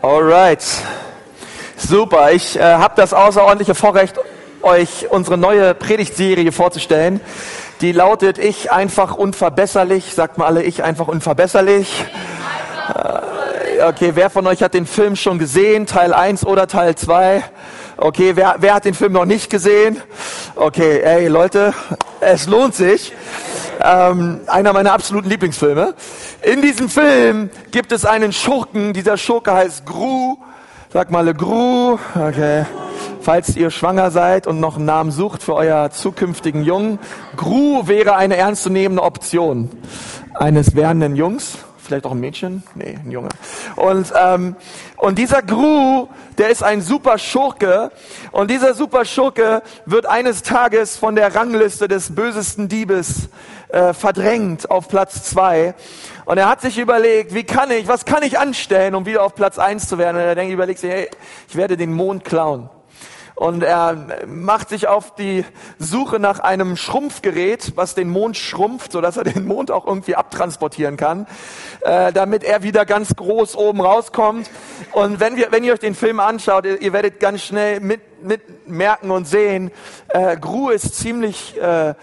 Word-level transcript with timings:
Alright. 0.00 0.62
Super. 1.76 2.30
Ich 2.30 2.56
äh, 2.56 2.62
habe 2.62 2.94
das 2.96 3.12
außerordentliche 3.12 3.74
Vorrecht, 3.74 4.14
euch 4.62 5.10
unsere 5.10 5.36
neue 5.36 5.74
Predigtserie 5.74 6.52
vorzustellen. 6.52 7.20
Die 7.80 7.90
lautet 7.90 8.38
Ich 8.38 8.70
einfach 8.70 9.16
unverbesserlich. 9.16 10.14
Sagt 10.14 10.38
mal 10.38 10.46
alle, 10.46 10.62
ich 10.62 10.84
einfach 10.84 11.08
unverbesserlich. 11.08 12.04
Äh, 12.94 13.82
okay, 13.82 14.12
wer 14.14 14.30
von 14.30 14.46
euch 14.46 14.62
hat 14.62 14.74
den 14.74 14.86
Film 14.86 15.16
schon 15.16 15.40
gesehen? 15.40 15.86
Teil 15.86 16.14
1 16.14 16.46
oder 16.46 16.68
Teil 16.68 16.94
2? 16.94 17.42
Okay, 17.96 18.36
wer, 18.36 18.54
wer 18.60 18.74
hat 18.74 18.84
den 18.84 18.94
Film 18.94 19.12
noch 19.12 19.24
nicht 19.24 19.50
gesehen? 19.50 20.00
Okay, 20.54 21.00
ey 21.00 21.26
Leute, 21.26 21.74
es 22.20 22.46
lohnt 22.46 22.76
sich. 22.76 23.12
Ähm, 23.80 24.40
einer 24.46 24.72
meiner 24.72 24.92
absoluten 24.92 25.28
Lieblingsfilme. 25.28 25.94
In 26.42 26.62
diesem 26.62 26.88
Film 26.88 27.50
gibt 27.70 27.92
es 27.92 28.04
einen 28.04 28.32
Schurken. 28.32 28.92
Dieser 28.92 29.16
Schurke 29.16 29.52
heißt 29.52 29.86
Gru. 29.86 30.36
Sag 30.92 31.10
mal 31.10 31.32
Gru. 31.34 31.98
Okay. 32.14 32.64
Falls 33.20 33.56
ihr 33.56 33.70
schwanger 33.70 34.10
seid 34.10 34.46
und 34.46 34.58
noch 34.58 34.76
einen 34.76 34.86
Namen 34.86 35.10
sucht 35.10 35.42
für 35.42 35.54
euer 35.54 35.90
zukünftigen 35.90 36.64
Jungen. 36.64 36.98
Gru 37.36 37.86
wäre 37.86 38.16
eine 38.16 38.36
ernstzunehmende 38.36 39.02
Option 39.02 39.70
eines 40.34 40.74
werdenden 40.74 41.14
Jungs 41.14 41.58
vielleicht 41.88 42.06
auch 42.06 42.12
ein 42.12 42.20
Mädchen? 42.20 42.62
Nee, 42.74 42.98
ein 43.02 43.10
Junge. 43.10 43.30
Und, 43.76 44.12
ähm, 44.16 44.56
und 44.96 45.18
dieser 45.18 45.42
Gru, 45.42 46.08
der 46.36 46.50
ist 46.50 46.62
ein 46.62 46.82
super 46.82 47.18
Schurke. 47.18 47.90
Und 48.30 48.50
dieser 48.50 48.74
super 48.74 49.04
Schurke 49.04 49.62
wird 49.86 50.06
eines 50.06 50.42
Tages 50.42 50.96
von 50.96 51.16
der 51.16 51.34
Rangliste 51.34 51.88
des 51.88 52.14
bösesten 52.14 52.68
Diebes 52.68 53.28
äh, 53.68 53.92
verdrängt 53.92 54.70
auf 54.70 54.88
Platz 54.88 55.24
zwei. 55.24 55.74
Und 56.24 56.38
er 56.38 56.48
hat 56.48 56.60
sich 56.60 56.78
überlegt, 56.78 57.34
wie 57.34 57.44
kann 57.44 57.70
ich, 57.70 57.88
was 57.88 58.04
kann 58.04 58.22
ich 58.22 58.38
anstellen, 58.38 58.94
um 58.94 59.06
wieder 59.06 59.22
auf 59.22 59.34
Platz 59.34 59.58
eins 59.58 59.88
zu 59.88 59.98
werden? 59.98 60.16
Und 60.16 60.22
er 60.22 60.34
denkt, 60.34 60.52
überlegt 60.52 60.80
sich, 60.80 60.90
hey, 60.90 61.10
ich 61.48 61.56
werde 61.56 61.76
den 61.76 61.92
Mond 61.92 62.24
klauen. 62.24 62.70
Und 63.38 63.62
er 63.62 64.24
macht 64.26 64.68
sich 64.68 64.88
auf 64.88 65.14
die 65.14 65.44
Suche 65.78 66.18
nach 66.18 66.40
einem 66.40 66.76
Schrumpfgerät, 66.76 67.74
was 67.76 67.94
den 67.94 68.10
Mond 68.10 68.36
schrumpft, 68.36 68.90
sodass 68.90 69.16
er 69.16 69.22
den 69.22 69.46
Mond 69.46 69.70
auch 69.70 69.86
irgendwie 69.86 70.16
abtransportieren 70.16 70.96
kann, 70.96 71.28
äh, 71.82 72.12
damit 72.12 72.42
er 72.42 72.64
wieder 72.64 72.84
ganz 72.84 73.14
groß 73.14 73.54
oben 73.54 73.80
rauskommt. 73.80 74.50
Und 74.90 75.20
wenn, 75.20 75.36
wir, 75.36 75.52
wenn 75.52 75.62
ihr 75.62 75.72
euch 75.72 75.78
den 75.78 75.94
Film 75.94 76.18
anschaut, 76.18 76.64
ihr, 76.66 76.82
ihr 76.82 76.92
werdet 76.92 77.20
ganz 77.20 77.42
schnell 77.42 77.78
mit, 77.78 78.24
mit 78.24 78.68
merken 78.68 79.12
und 79.12 79.28
sehen, 79.28 79.70
äh, 80.08 80.36
Gru 80.36 80.70
ist 80.70 80.96
ziemlich... 80.96 81.56
Äh, 81.62 81.94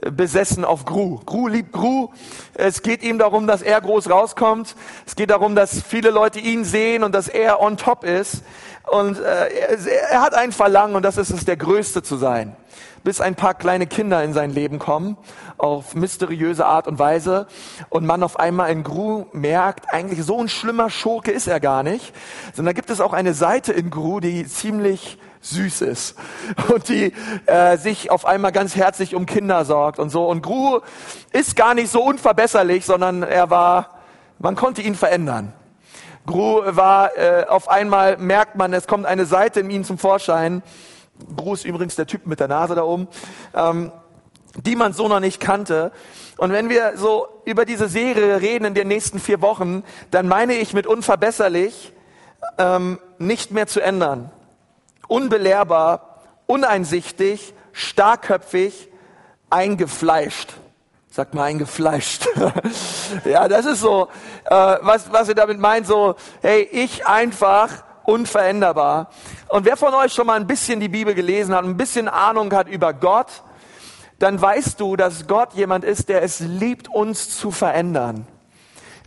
besessen 0.00 0.64
auf 0.64 0.84
Gru. 0.84 1.20
Gru 1.26 1.48
liebt 1.48 1.72
Gru. 1.72 2.08
Es 2.54 2.82
geht 2.82 3.02
ihm 3.02 3.18
darum, 3.18 3.46
dass 3.46 3.62
er 3.62 3.80
groß 3.80 4.10
rauskommt. 4.10 4.74
Es 5.06 5.16
geht 5.16 5.30
darum, 5.30 5.54
dass 5.54 5.82
viele 5.82 6.10
Leute 6.10 6.40
ihn 6.40 6.64
sehen 6.64 7.04
und 7.04 7.14
dass 7.14 7.28
er 7.28 7.60
on 7.60 7.76
top 7.76 8.04
ist. 8.04 8.42
Und 8.90 9.20
äh, 9.20 9.48
er, 10.10 10.22
hat 10.22 10.34
ein 10.34 10.52
Verlangen 10.52 10.96
und 10.96 11.02
das 11.02 11.16
ist 11.16 11.30
es, 11.30 11.44
der 11.44 11.56
Größte 11.56 12.02
zu 12.02 12.16
sein. 12.16 12.56
Bis 13.04 13.20
ein 13.20 13.34
paar 13.34 13.54
kleine 13.54 13.86
Kinder 13.86 14.22
in 14.22 14.32
sein 14.32 14.50
Leben 14.50 14.78
kommen, 14.78 15.16
auf 15.58 15.94
mysteriöse 15.94 16.64
Art 16.66 16.86
und 16.86 16.98
Weise. 16.98 17.46
Und 17.88 18.06
man 18.06 18.22
auf 18.22 18.38
einmal 18.38 18.70
in 18.70 18.84
Gru 18.84 19.26
merkt, 19.32 19.92
eigentlich 19.92 20.24
so 20.24 20.40
ein 20.40 20.48
schlimmer 20.48 20.88
Schurke 20.88 21.32
ist 21.32 21.46
er 21.46 21.60
gar 21.60 21.82
nicht. 21.82 22.14
Sondern 22.54 22.74
da 22.74 22.76
gibt 22.76 22.90
es 22.90 23.00
auch 23.00 23.12
eine 23.12 23.34
Seite 23.34 23.72
in 23.72 23.90
Gru, 23.90 24.20
die 24.20 24.46
ziemlich 24.46 25.18
süß 25.42 25.82
ist 25.82 26.16
und 26.72 26.88
die 26.88 27.12
äh, 27.46 27.76
sich 27.76 28.10
auf 28.10 28.24
einmal 28.24 28.52
ganz 28.52 28.74
herzlich 28.76 29.14
um 29.14 29.26
Kinder 29.26 29.64
sorgt 29.64 29.98
und 29.98 30.08
so. 30.08 30.26
Und 30.26 30.42
Gru 30.42 30.80
ist 31.32 31.56
gar 31.56 31.74
nicht 31.74 31.90
so 31.90 32.02
unverbesserlich, 32.02 32.86
sondern 32.86 33.22
er 33.22 33.50
war, 33.50 33.98
man 34.38 34.56
konnte 34.56 34.80
ihn 34.82 34.94
verändern. 34.94 35.52
Gru 36.26 36.62
war 36.64 37.16
äh, 37.18 37.46
auf 37.48 37.68
einmal, 37.68 38.16
merkt 38.16 38.54
man, 38.56 38.72
es 38.72 38.86
kommt 38.86 39.04
eine 39.04 39.26
Seite 39.26 39.60
in 39.60 39.70
ihm 39.70 39.84
zum 39.84 39.98
Vorschein. 39.98 40.62
Gru 41.36 41.54
ist 41.54 41.64
übrigens 41.64 41.96
der 41.96 42.06
Typ 42.06 42.26
mit 42.26 42.38
der 42.40 42.48
Nase 42.48 42.76
da 42.76 42.84
oben, 42.84 43.08
ähm, 43.54 43.90
die 44.64 44.76
man 44.76 44.92
so 44.92 45.08
noch 45.08 45.20
nicht 45.20 45.40
kannte. 45.40 45.90
Und 46.36 46.52
wenn 46.52 46.68
wir 46.68 46.96
so 46.96 47.26
über 47.44 47.64
diese 47.64 47.88
Serie 47.88 48.40
reden 48.40 48.64
in 48.66 48.74
den 48.74 48.86
nächsten 48.86 49.18
vier 49.18 49.40
Wochen, 49.40 49.82
dann 50.12 50.28
meine 50.28 50.54
ich 50.54 50.72
mit 50.72 50.86
unverbesserlich 50.86 51.92
ähm, 52.58 52.98
nicht 53.18 53.50
mehr 53.50 53.66
zu 53.66 53.80
ändern 53.80 54.30
unbelehrbar, 55.12 56.22
uneinsichtig, 56.46 57.52
starkköpfig, 57.72 58.88
eingefleischt. 59.50 60.54
Sagt 61.10 61.34
mal 61.34 61.44
eingefleischt. 61.44 62.26
ja, 63.26 63.46
das 63.46 63.66
ist 63.66 63.80
so, 63.80 64.08
äh, 64.46 64.54
was, 64.80 65.12
was 65.12 65.28
ihr 65.28 65.34
damit 65.34 65.58
meint, 65.58 65.86
so, 65.86 66.14
hey, 66.40 66.66
ich 66.72 67.06
einfach 67.06 67.84
unveränderbar. 68.04 69.10
Und 69.48 69.66
wer 69.66 69.76
von 69.76 69.92
euch 69.92 70.14
schon 70.14 70.26
mal 70.26 70.40
ein 70.40 70.46
bisschen 70.46 70.80
die 70.80 70.88
Bibel 70.88 71.14
gelesen 71.14 71.54
hat, 71.54 71.64
ein 71.64 71.76
bisschen 71.76 72.08
Ahnung 72.08 72.50
hat 72.54 72.66
über 72.68 72.94
Gott, 72.94 73.42
dann 74.18 74.40
weißt 74.40 74.80
du, 74.80 74.96
dass 74.96 75.26
Gott 75.26 75.52
jemand 75.52 75.84
ist, 75.84 76.08
der 76.08 76.22
es 76.22 76.40
liebt, 76.40 76.88
uns 76.88 77.36
zu 77.36 77.50
verändern. 77.50 78.26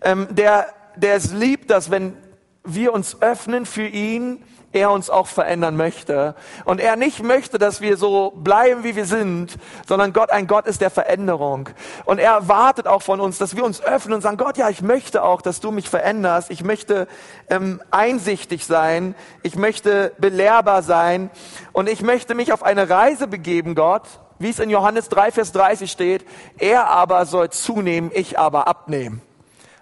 Ähm, 0.03 0.27
der, 0.29 0.67
der 0.95 1.15
es 1.15 1.33
liebt, 1.33 1.71
dass 1.71 1.89
wenn 1.89 2.15
wir 2.63 2.93
uns 2.93 3.19
öffnen 3.23 3.65
für 3.65 3.87
ihn, 3.87 4.43
er 4.75 4.91
uns 4.91 5.09
auch 5.09 5.27
verändern 5.27 5.77
möchte. 5.77 6.35
Und 6.65 6.81
er 6.81 6.97
nicht 6.97 7.23
möchte, 7.23 7.57
dass 7.57 7.79
wir 7.79 7.95
so 7.97 8.31
bleiben, 8.35 8.83
wie 8.83 8.95
wir 8.95 9.05
sind, 9.05 9.55
sondern 9.87 10.11
Gott 10.13 10.29
ein 10.29 10.47
Gott 10.47 10.67
ist 10.67 10.81
der 10.81 10.89
Veränderung. 10.89 11.69
Und 12.03 12.19
er 12.19 12.33
erwartet 12.33 12.85
auch 12.85 13.01
von 13.01 13.21
uns, 13.21 13.37
dass 13.37 13.55
wir 13.55 13.63
uns 13.63 13.81
öffnen 13.81 14.15
und 14.15 14.21
sagen, 14.21 14.37
Gott, 14.37 14.57
ja, 14.57 14.69
ich 14.69 14.81
möchte 14.81 15.23
auch, 15.23 15.41
dass 15.41 15.61
du 15.61 15.71
mich 15.71 15.89
veränderst. 15.89 16.51
Ich 16.51 16.63
möchte 16.63 17.07
ähm, 17.49 17.81
einsichtig 17.89 18.65
sein. 18.65 19.15
Ich 19.43 19.55
möchte 19.55 20.11
belehrbar 20.17 20.83
sein. 20.83 21.29
Und 21.71 21.87
ich 21.87 22.01
möchte 22.01 22.35
mich 22.35 22.51
auf 22.51 22.61
eine 22.61 22.89
Reise 22.89 23.27
begeben, 23.27 23.75
Gott, 23.75 24.03
wie 24.39 24.49
es 24.49 24.59
in 24.59 24.69
Johannes 24.69 25.07
3, 25.07 25.31
Vers 25.31 25.53
30 25.53 25.89
steht. 25.89 26.25
Er 26.57 26.89
aber 26.89 27.25
soll 27.25 27.49
zunehmen, 27.49 28.11
ich 28.13 28.37
aber 28.37 28.67
abnehmen. 28.67 29.21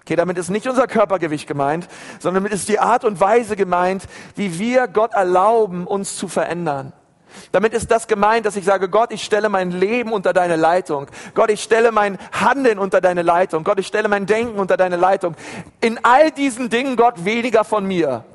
Okay, 0.05 0.17
damit 0.17 0.37
ist 0.37 0.49
nicht 0.49 0.67
unser 0.67 0.85
Körpergewicht 0.85 1.47
gemeint, 1.47 1.87
sondern 2.19 2.43
damit 2.43 2.53
ist 2.53 2.67
die 2.67 2.79
Art 2.79 3.05
und 3.05 3.21
Weise 3.21 3.55
gemeint, 3.55 4.03
wie 4.35 4.59
wir 4.59 4.87
Gott 4.87 5.13
erlauben, 5.13 5.87
uns 5.87 6.17
zu 6.17 6.27
verändern. 6.27 6.91
Damit 7.51 7.73
ist 7.73 7.89
das 7.89 8.07
gemeint, 8.07 8.45
dass 8.45 8.55
ich 8.55 8.65
sage, 8.65 8.89
Gott, 8.89 9.11
ich 9.11 9.23
stelle 9.23 9.49
mein 9.49 9.71
Leben 9.71 10.11
unter 10.11 10.33
deine 10.33 10.55
Leitung. 10.55 11.07
Gott, 11.33 11.49
ich 11.49 11.63
stelle 11.63 11.91
mein 11.91 12.17
Handeln 12.31 12.79
unter 12.79 13.01
deine 13.01 13.21
Leitung. 13.21 13.63
Gott, 13.63 13.79
ich 13.79 13.87
stelle 13.87 14.07
mein 14.07 14.25
Denken 14.25 14.59
unter 14.59 14.77
deine 14.77 14.97
Leitung. 14.97 15.35
In 15.81 15.99
all 16.03 16.31
diesen 16.31 16.69
Dingen, 16.69 16.95
Gott, 16.95 17.25
weniger 17.25 17.63
von 17.63 17.85
mir 17.85 18.25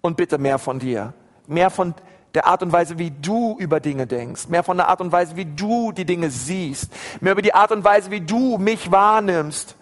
und 0.00 0.16
bitte 0.16 0.38
mehr 0.38 0.58
von 0.58 0.78
dir. 0.78 1.12
Mehr 1.46 1.70
von 1.70 1.94
der 2.34 2.46
Art 2.46 2.62
und 2.62 2.72
Weise, 2.72 2.98
wie 2.98 3.10
du 3.10 3.56
über 3.58 3.80
Dinge 3.80 4.06
denkst. 4.06 4.48
Mehr 4.48 4.62
von 4.62 4.76
der 4.76 4.88
Art 4.88 5.00
und 5.00 5.12
Weise, 5.12 5.36
wie 5.36 5.46
du 5.46 5.92
die 5.92 6.04
Dinge 6.04 6.30
siehst. 6.30 6.92
Mehr 7.20 7.32
über 7.32 7.42
die 7.42 7.54
Art 7.54 7.72
und 7.72 7.84
Weise, 7.84 8.10
wie 8.10 8.20
du 8.20 8.58
mich 8.58 8.90
wahrnimmst. 8.90 9.75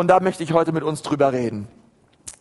Und 0.00 0.08
da 0.08 0.18
möchte 0.18 0.42
ich 0.42 0.54
heute 0.54 0.72
mit 0.72 0.82
uns 0.82 1.02
drüber 1.02 1.30
reden. 1.34 1.68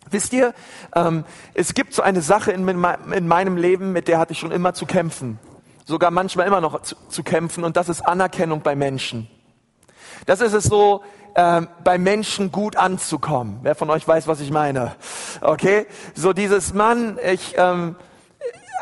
Wisst 0.10 0.32
ihr, 0.32 0.54
ähm, 0.96 1.26
es 1.54 1.74
gibt 1.74 1.94
so 1.94 2.02
eine 2.02 2.22
Sache 2.22 2.54
in, 2.54 2.66
in, 2.66 3.28
meinem 3.28 3.58
Leben, 3.58 3.92
mit 3.92 4.08
der 4.08 4.18
hatte 4.18 4.32
ich 4.32 4.40
schon 4.40 4.52
immer 4.52 4.74
zu 4.74 4.86
kämpfen. 4.86 5.40
Sogar 5.84 6.10
manchmal 6.10 6.48
immer 6.48 6.62
noch 6.62 6.82
zu, 6.84 6.96
zu 7.10 7.22
kämpfen. 7.22 7.66
Und 7.66 7.76
das 7.76 7.90
ist 7.90 8.02
Anerkennung 8.02 8.62
bei 8.62 8.78
Menschen. 8.78 9.28
Das 10.26 10.40
ist 10.40 10.54
es 10.54 10.64
so, 10.64 11.04
ähm, 11.36 11.68
bei 11.84 11.98
Menschen 11.98 12.50
gut 12.54 12.78
anzukommen. 12.78 13.60
Wer 13.62 13.76
von 13.76 13.90
euch 13.90 14.08
weiß, 14.08 14.28
was 14.28 14.40
ich 14.40 14.52
meine? 14.52 14.96
Okay? 15.42 15.86
So 16.16 16.32
dieses 16.32 16.74
Mann, 16.74 17.20
ich, 17.30 17.56
ähm, 17.58 17.98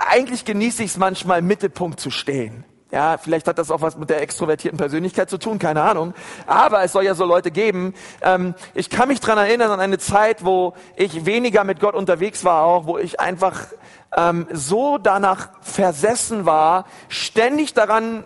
eigentlich 0.07 0.45
genieße 0.45 0.83
ich 0.83 0.91
es 0.91 0.97
manchmal, 0.97 1.39
im 1.39 1.47
Mittelpunkt 1.47 1.99
zu 1.99 2.11
stehen. 2.11 2.63
Ja, 2.91 3.17
vielleicht 3.17 3.47
hat 3.47 3.57
das 3.57 3.69
auch 3.69 3.81
was 3.81 3.97
mit 3.97 4.09
der 4.09 4.21
extrovertierten 4.21 4.77
Persönlichkeit 4.77 5.29
zu 5.29 5.37
tun, 5.37 5.59
keine 5.59 5.81
Ahnung. 5.81 6.13
Aber 6.45 6.83
es 6.83 6.93
soll 6.93 7.03
ja 7.03 7.15
so 7.15 7.25
Leute 7.25 7.51
geben. 7.51 7.93
Ähm, 8.21 8.55
ich 8.73 8.89
kann 8.89 9.09
mich 9.09 9.19
dran 9.19 9.37
erinnern 9.37 9.71
an 9.71 9.81
eine 9.81 9.97
Zeit, 9.97 10.45
wo 10.45 10.73
ich 10.95 11.25
weniger 11.25 11.65
mit 11.65 11.81
Gott 11.81 11.95
unterwegs 11.95 12.45
war, 12.45 12.63
auch 12.63 12.85
wo 12.87 12.97
ich 12.97 13.19
einfach 13.19 13.67
ähm, 14.15 14.47
so 14.53 14.97
danach 14.97 15.49
versessen 15.61 16.45
war, 16.45 16.85
ständig 17.09 17.73
daran 17.73 18.23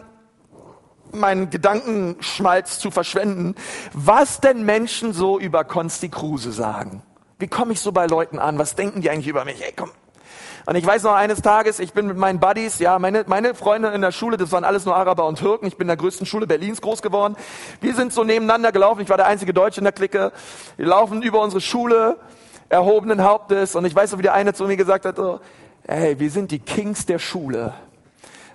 meinen 1.11 1.49
Gedankenschmalz 1.49 2.77
zu 2.79 2.91
verschwenden, 2.91 3.55
was 3.93 4.41
denn 4.41 4.63
Menschen 4.63 5.11
so 5.11 5.39
über 5.39 5.63
Konsti 5.63 6.09
Kruse 6.09 6.51
sagen. 6.51 7.01
Wie 7.39 7.47
komme 7.47 7.73
ich 7.73 7.81
so 7.81 7.91
bei 7.91 8.05
Leuten 8.05 8.37
an? 8.37 8.59
Was 8.59 8.75
denken 8.75 9.01
die 9.01 9.09
eigentlich 9.09 9.27
über 9.27 9.43
mich? 9.43 9.61
Ey, 9.63 9.73
komm, 9.75 9.89
und 10.65 10.75
ich 10.75 10.85
weiß 10.85 11.03
noch 11.03 11.13
eines 11.13 11.41
Tages, 11.41 11.79
ich 11.79 11.93
bin 11.93 12.07
mit 12.07 12.17
meinen 12.17 12.39
Buddies, 12.39 12.79
ja, 12.79 12.99
meine, 12.99 13.23
meine 13.27 13.55
Freunde 13.55 13.89
in 13.89 14.01
der 14.01 14.11
Schule, 14.11 14.37
das 14.37 14.51
waren 14.51 14.63
alles 14.63 14.85
nur 14.85 14.95
Araber 14.95 15.25
und 15.25 15.39
Türken. 15.39 15.65
Ich 15.65 15.75
bin 15.75 15.85
in 15.85 15.89
der 15.89 15.97
größten 15.97 16.25
Schule 16.27 16.45
Berlins 16.45 16.81
groß 16.81 17.01
geworden. 17.01 17.35
Wir 17.79 17.95
sind 17.95 18.13
so 18.13 18.23
nebeneinander 18.23 18.71
gelaufen. 18.71 19.01
Ich 19.01 19.09
war 19.09 19.17
der 19.17 19.25
einzige 19.25 19.53
Deutsche 19.53 19.79
in 19.79 19.85
der 19.85 19.93
Clique. 19.93 20.31
Wir 20.77 20.85
laufen 20.85 21.23
über 21.23 21.41
unsere 21.41 21.61
Schule, 21.61 22.17
erhobenen 22.69 23.23
Hauptes. 23.23 23.75
Und 23.75 23.85
ich 23.85 23.95
weiß 23.95 24.11
noch, 24.11 24.19
wie 24.19 24.23
der 24.23 24.33
eine 24.33 24.53
zu 24.53 24.65
mir 24.65 24.77
gesagt 24.77 25.05
hat, 25.05 25.15
so, 25.15 25.39
hey, 25.87 26.19
wir 26.19 26.29
sind 26.29 26.51
die 26.51 26.59
Kings 26.59 27.05
der 27.05 27.19
Schule. 27.19 27.73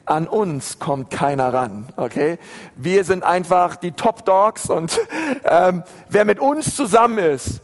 An 0.04 0.28
uns 0.28 0.78
kommt 0.78 1.10
keiner 1.10 1.52
ran, 1.52 1.88
okay? 1.96 2.38
Wir 2.76 3.02
sind 3.02 3.24
einfach 3.24 3.74
die 3.74 3.90
Top 3.90 4.24
Dogs 4.24 4.70
und 4.70 5.00
ähm, 5.44 5.82
wer 6.08 6.24
mit 6.24 6.38
uns 6.38 6.76
zusammen 6.76 7.18
ist, 7.18 7.60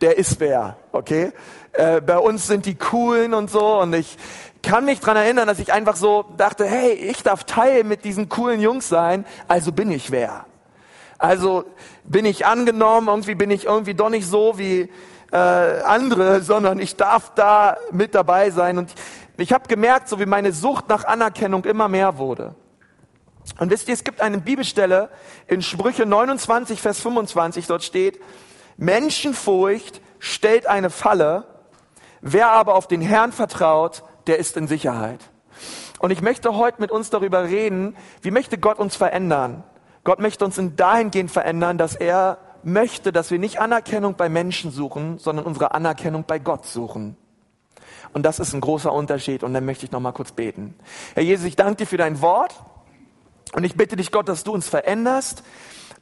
der 0.00 0.16
ist 0.16 0.38
wer, 0.38 0.76
okay? 0.92 1.32
Äh, 1.72 2.00
bei 2.00 2.18
uns 2.18 2.46
sind 2.46 2.66
die 2.66 2.74
coolen 2.74 3.34
und 3.34 3.50
so 3.50 3.80
und 3.80 3.94
ich 3.94 4.16
kann 4.62 4.84
mich 4.84 5.00
dran 5.00 5.16
erinnern, 5.16 5.46
dass 5.46 5.58
ich 5.58 5.72
einfach 5.72 5.96
so 5.96 6.24
dachte, 6.36 6.66
hey, 6.66 6.92
ich 6.92 7.22
darf 7.22 7.44
Teil 7.44 7.84
mit 7.84 8.04
diesen 8.04 8.28
coolen 8.28 8.60
Jungs 8.60 8.88
sein, 8.88 9.24
also 9.48 9.72
bin 9.72 9.90
ich 9.90 10.10
wer. 10.10 10.46
Also 11.18 11.64
bin 12.04 12.24
ich 12.24 12.46
angenommen, 12.46 13.08
irgendwie 13.08 13.34
bin 13.34 13.50
ich 13.50 13.66
irgendwie 13.66 13.94
doch 13.94 14.10
nicht 14.10 14.26
so 14.26 14.58
wie 14.58 14.90
äh, 15.32 15.36
andere, 15.36 16.40
sondern 16.42 16.78
ich 16.78 16.96
darf 16.96 17.32
da 17.34 17.76
mit 17.92 18.14
dabei 18.14 18.50
sein. 18.50 18.78
Und 18.78 18.92
ich 19.36 19.52
habe 19.52 19.68
gemerkt, 19.68 20.08
so 20.08 20.18
wie 20.18 20.26
meine 20.26 20.52
Sucht 20.52 20.88
nach 20.88 21.04
Anerkennung 21.04 21.64
immer 21.64 21.88
mehr 21.88 22.18
wurde. 22.18 22.54
Und 23.58 23.70
wisst 23.70 23.88
ihr, 23.88 23.94
es 23.94 24.04
gibt 24.04 24.20
eine 24.20 24.38
Bibelstelle 24.38 25.10
in 25.46 25.62
Sprüche 25.62 26.06
29, 26.06 26.80
Vers 26.80 27.00
25, 27.00 27.66
dort 27.66 27.82
steht, 27.82 28.20
Menschenfurcht 28.76 30.00
stellt 30.18 30.66
eine 30.66 30.90
Falle, 30.90 31.44
wer 32.20 32.50
aber 32.50 32.74
auf 32.74 32.86
den 32.86 33.00
Herrn 33.00 33.32
vertraut, 33.32 34.02
der 34.26 34.38
ist 34.38 34.56
in 34.56 34.68
Sicherheit. 34.68 35.20
Und 35.98 36.10
ich 36.10 36.22
möchte 36.22 36.56
heute 36.56 36.80
mit 36.80 36.90
uns 36.90 37.10
darüber 37.10 37.44
reden, 37.44 37.96
wie 38.22 38.30
möchte 38.30 38.58
Gott 38.58 38.78
uns 38.78 38.96
verändern? 38.96 39.64
Gott 40.04 40.18
möchte 40.18 40.44
uns 40.44 40.56
in 40.56 40.76
dahingehend 40.76 41.30
verändern, 41.30 41.76
dass 41.76 41.94
er 41.94 42.38
möchte, 42.62 43.12
dass 43.12 43.30
wir 43.30 43.38
nicht 43.38 43.60
Anerkennung 43.60 44.14
bei 44.14 44.28
Menschen 44.28 44.70
suchen, 44.70 45.18
sondern 45.18 45.44
unsere 45.44 45.72
Anerkennung 45.72 46.24
bei 46.26 46.38
Gott 46.38 46.66
suchen. 46.66 47.16
Und 48.12 48.24
das 48.24 48.38
ist 48.38 48.54
ein 48.54 48.60
großer 48.60 48.92
Unterschied. 48.92 49.42
Und 49.42 49.54
dann 49.54 49.64
möchte 49.64 49.84
ich 49.84 49.92
noch 49.92 50.00
mal 50.00 50.12
kurz 50.12 50.32
beten. 50.32 50.74
Herr 51.14 51.22
Jesus, 51.22 51.46
ich 51.46 51.56
danke 51.56 51.76
dir 51.76 51.86
für 51.86 51.96
dein 51.96 52.20
Wort. 52.20 52.54
Und 53.52 53.64
ich 53.64 53.76
bitte 53.76 53.96
dich, 53.96 54.10
Gott, 54.10 54.28
dass 54.28 54.44
du 54.44 54.52
uns 54.52 54.68
veränderst 54.68 55.42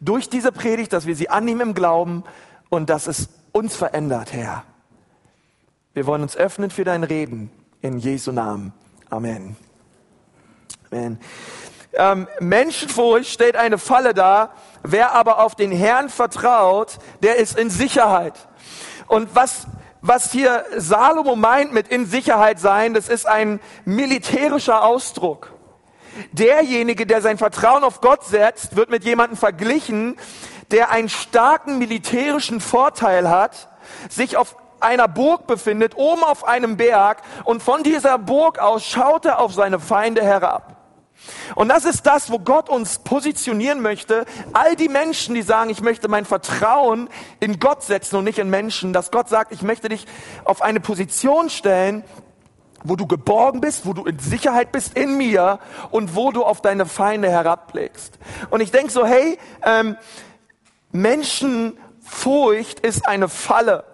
durch 0.01 0.29
diese 0.29 0.53
Predigt, 0.53 0.93
dass 0.93 1.07
wir 1.07 1.17
sie 1.17 1.29
annehmen 1.29 1.61
im 1.61 1.75
Glauben 1.75 2.25
und 2.69 2.91
dass 2.91 3.07
es 3.07 3.29
uns 3.53 3.75
verändert, 3.75 4.33
Herr. 4.33 4.65
Wir 5.99 6.07
wollen 6.07 6.23
uns 6.23 6.37
öffnen 6.37 6.71
für 6.71 6.85
dein 6.85 7.03
Reden. 7.03 7.51
In 7.81 7.99
Jesu 7.99 8.31
Namen. 8.31 8.73
Amen. 9.11 9.57
Amen. 10.93 11.19
Ähm, 11.93 12.29
Menschenfurcht 12.39 13.29
stellt 13.29 13.57
eine 13.57 13.79
Falle 13.79 14.15
dar. 14.15 14.53
Wer 14.85 15.13
aber 15.17 15.41
auf 15.41 15.57
den 15.57 15.73
Herrn 15.73 16.09
vertraut, 16.09 16.99
der 17.25 17.35
ist 17.35 17.59
in 17.59 17.69
Sicherheit. 17.69 18.35
Und 19.09 19.35
was, 19.35 19.67
was 20.01 20.31
hier 20.31 20.65
Salomo 20.77 21.35
meint 21.35 21.73
mit 21.73 21.89
in 21.89 22.07
Sicherheit 22.07 22.61
sein, 22.61 22.95
das 22.95 23.09
ist 23.09 23.27
ein 23.27 23.59
militärischer 23.85 24.85
Ausdruck. 24.85 25.53
Derjenige, 26.31 27.07
der 27.07 27.23
sein 27.23 27.39
Vertrauen 27.39 27.83
auf 27.83 28.01
Gott 28.01 28.25
setzt, 28.25 28.77
wird 28.77 28.89
mit 28.89 29.03
jemandem 29.03 29.37
verglichen, 29.37 30.17
der 30.71 30.93
einen 30.93 31.09
starken 31.09 31.77
militärischen 31.79 32.61
Vorteil 32.61 33.29
hat, 33.29 33.69
sich 34.09 34.37
auf 34.37 34.55
einer 34.81 35.09
Burg 35.09 35.47
befindet, 35.47 35.97
oben 35.97 36.23
auf 36.25 36.47
einem 36.47 36.77
Berg, 36.77 37.23
und 37.45 37.63
von 37.63 37.83
dieser 37.83 38.19
Burg 38.19 38.59
aus 38.59 38.85
schaut 38.85 39.25
er 39.25 39.41
auf 39.41 39.55
seine 39.55 39.81
Feinde 39.81 40.23
herab. 40.23 40.77
Und 41.55 41.69
das 41.69 41.85
ist 41.85 42.07
das, 42.07 42.31
wo 42.31 42.39
Gott 42.39 42.69
uns 42.69 43.01
positionieren 43.01 43.81
möchte. 43.81 44.25
All 44.53 44.77
die 44.77 44.89
Menschen, 44.89 45.35
die 45.35 45.43
sagen, 45.43 45.71
ich 45.71 45.81
möchte 45.81 46.09
mein 46.09 46.25
Vertrauen 46.25 47.09
in 47.41 47.59
Gott 47.59 47.83
setzen 47.83 48.17
und 48.17 48.25
nicht 48.25 48.39
in 48.39 48.51
Menschen, 48.51 48.93
dass 48.93 49.11
Gott 49.11 49.29
sagt, 49.29 49.53
ich 49.53 49.63
möchte 49.63 49.89
dich 49.89 50.07
auf 50.45 50.63
eine 50.63 50.81
Position 50.81 51.51
stellen, 51.51 52.05
wo 52.85 52.97
du 52.97 53.07
geborgen 53.07 53.61
bist, 53.61 53.87
wo 53.87 53.93
du 53.93 54.05
in 54.05 54.19
Sicherheit 54.19 54.71
bist 54.71 54.97
in 54.97 55.17
mir 55.17 55.59
und 55.91 56.15
wo 56.15 56.31
du 56.31 56.45
auf 56.45 56.61
deine 56.61 56.87
Feinde 56.87 57.29
herabblickst. 57.29 58.19
Und 58.51 58.61
ich 58.61 58.71
denke 58.71 58.93
so, 58.93 59.05
hey, 59.05 59.39
ähm, 59.65 59.97
Menschenfurcht 60.93 62.81
ist 62.81 63.09
eine 63.09 63.29
Falle. 63.29 63.85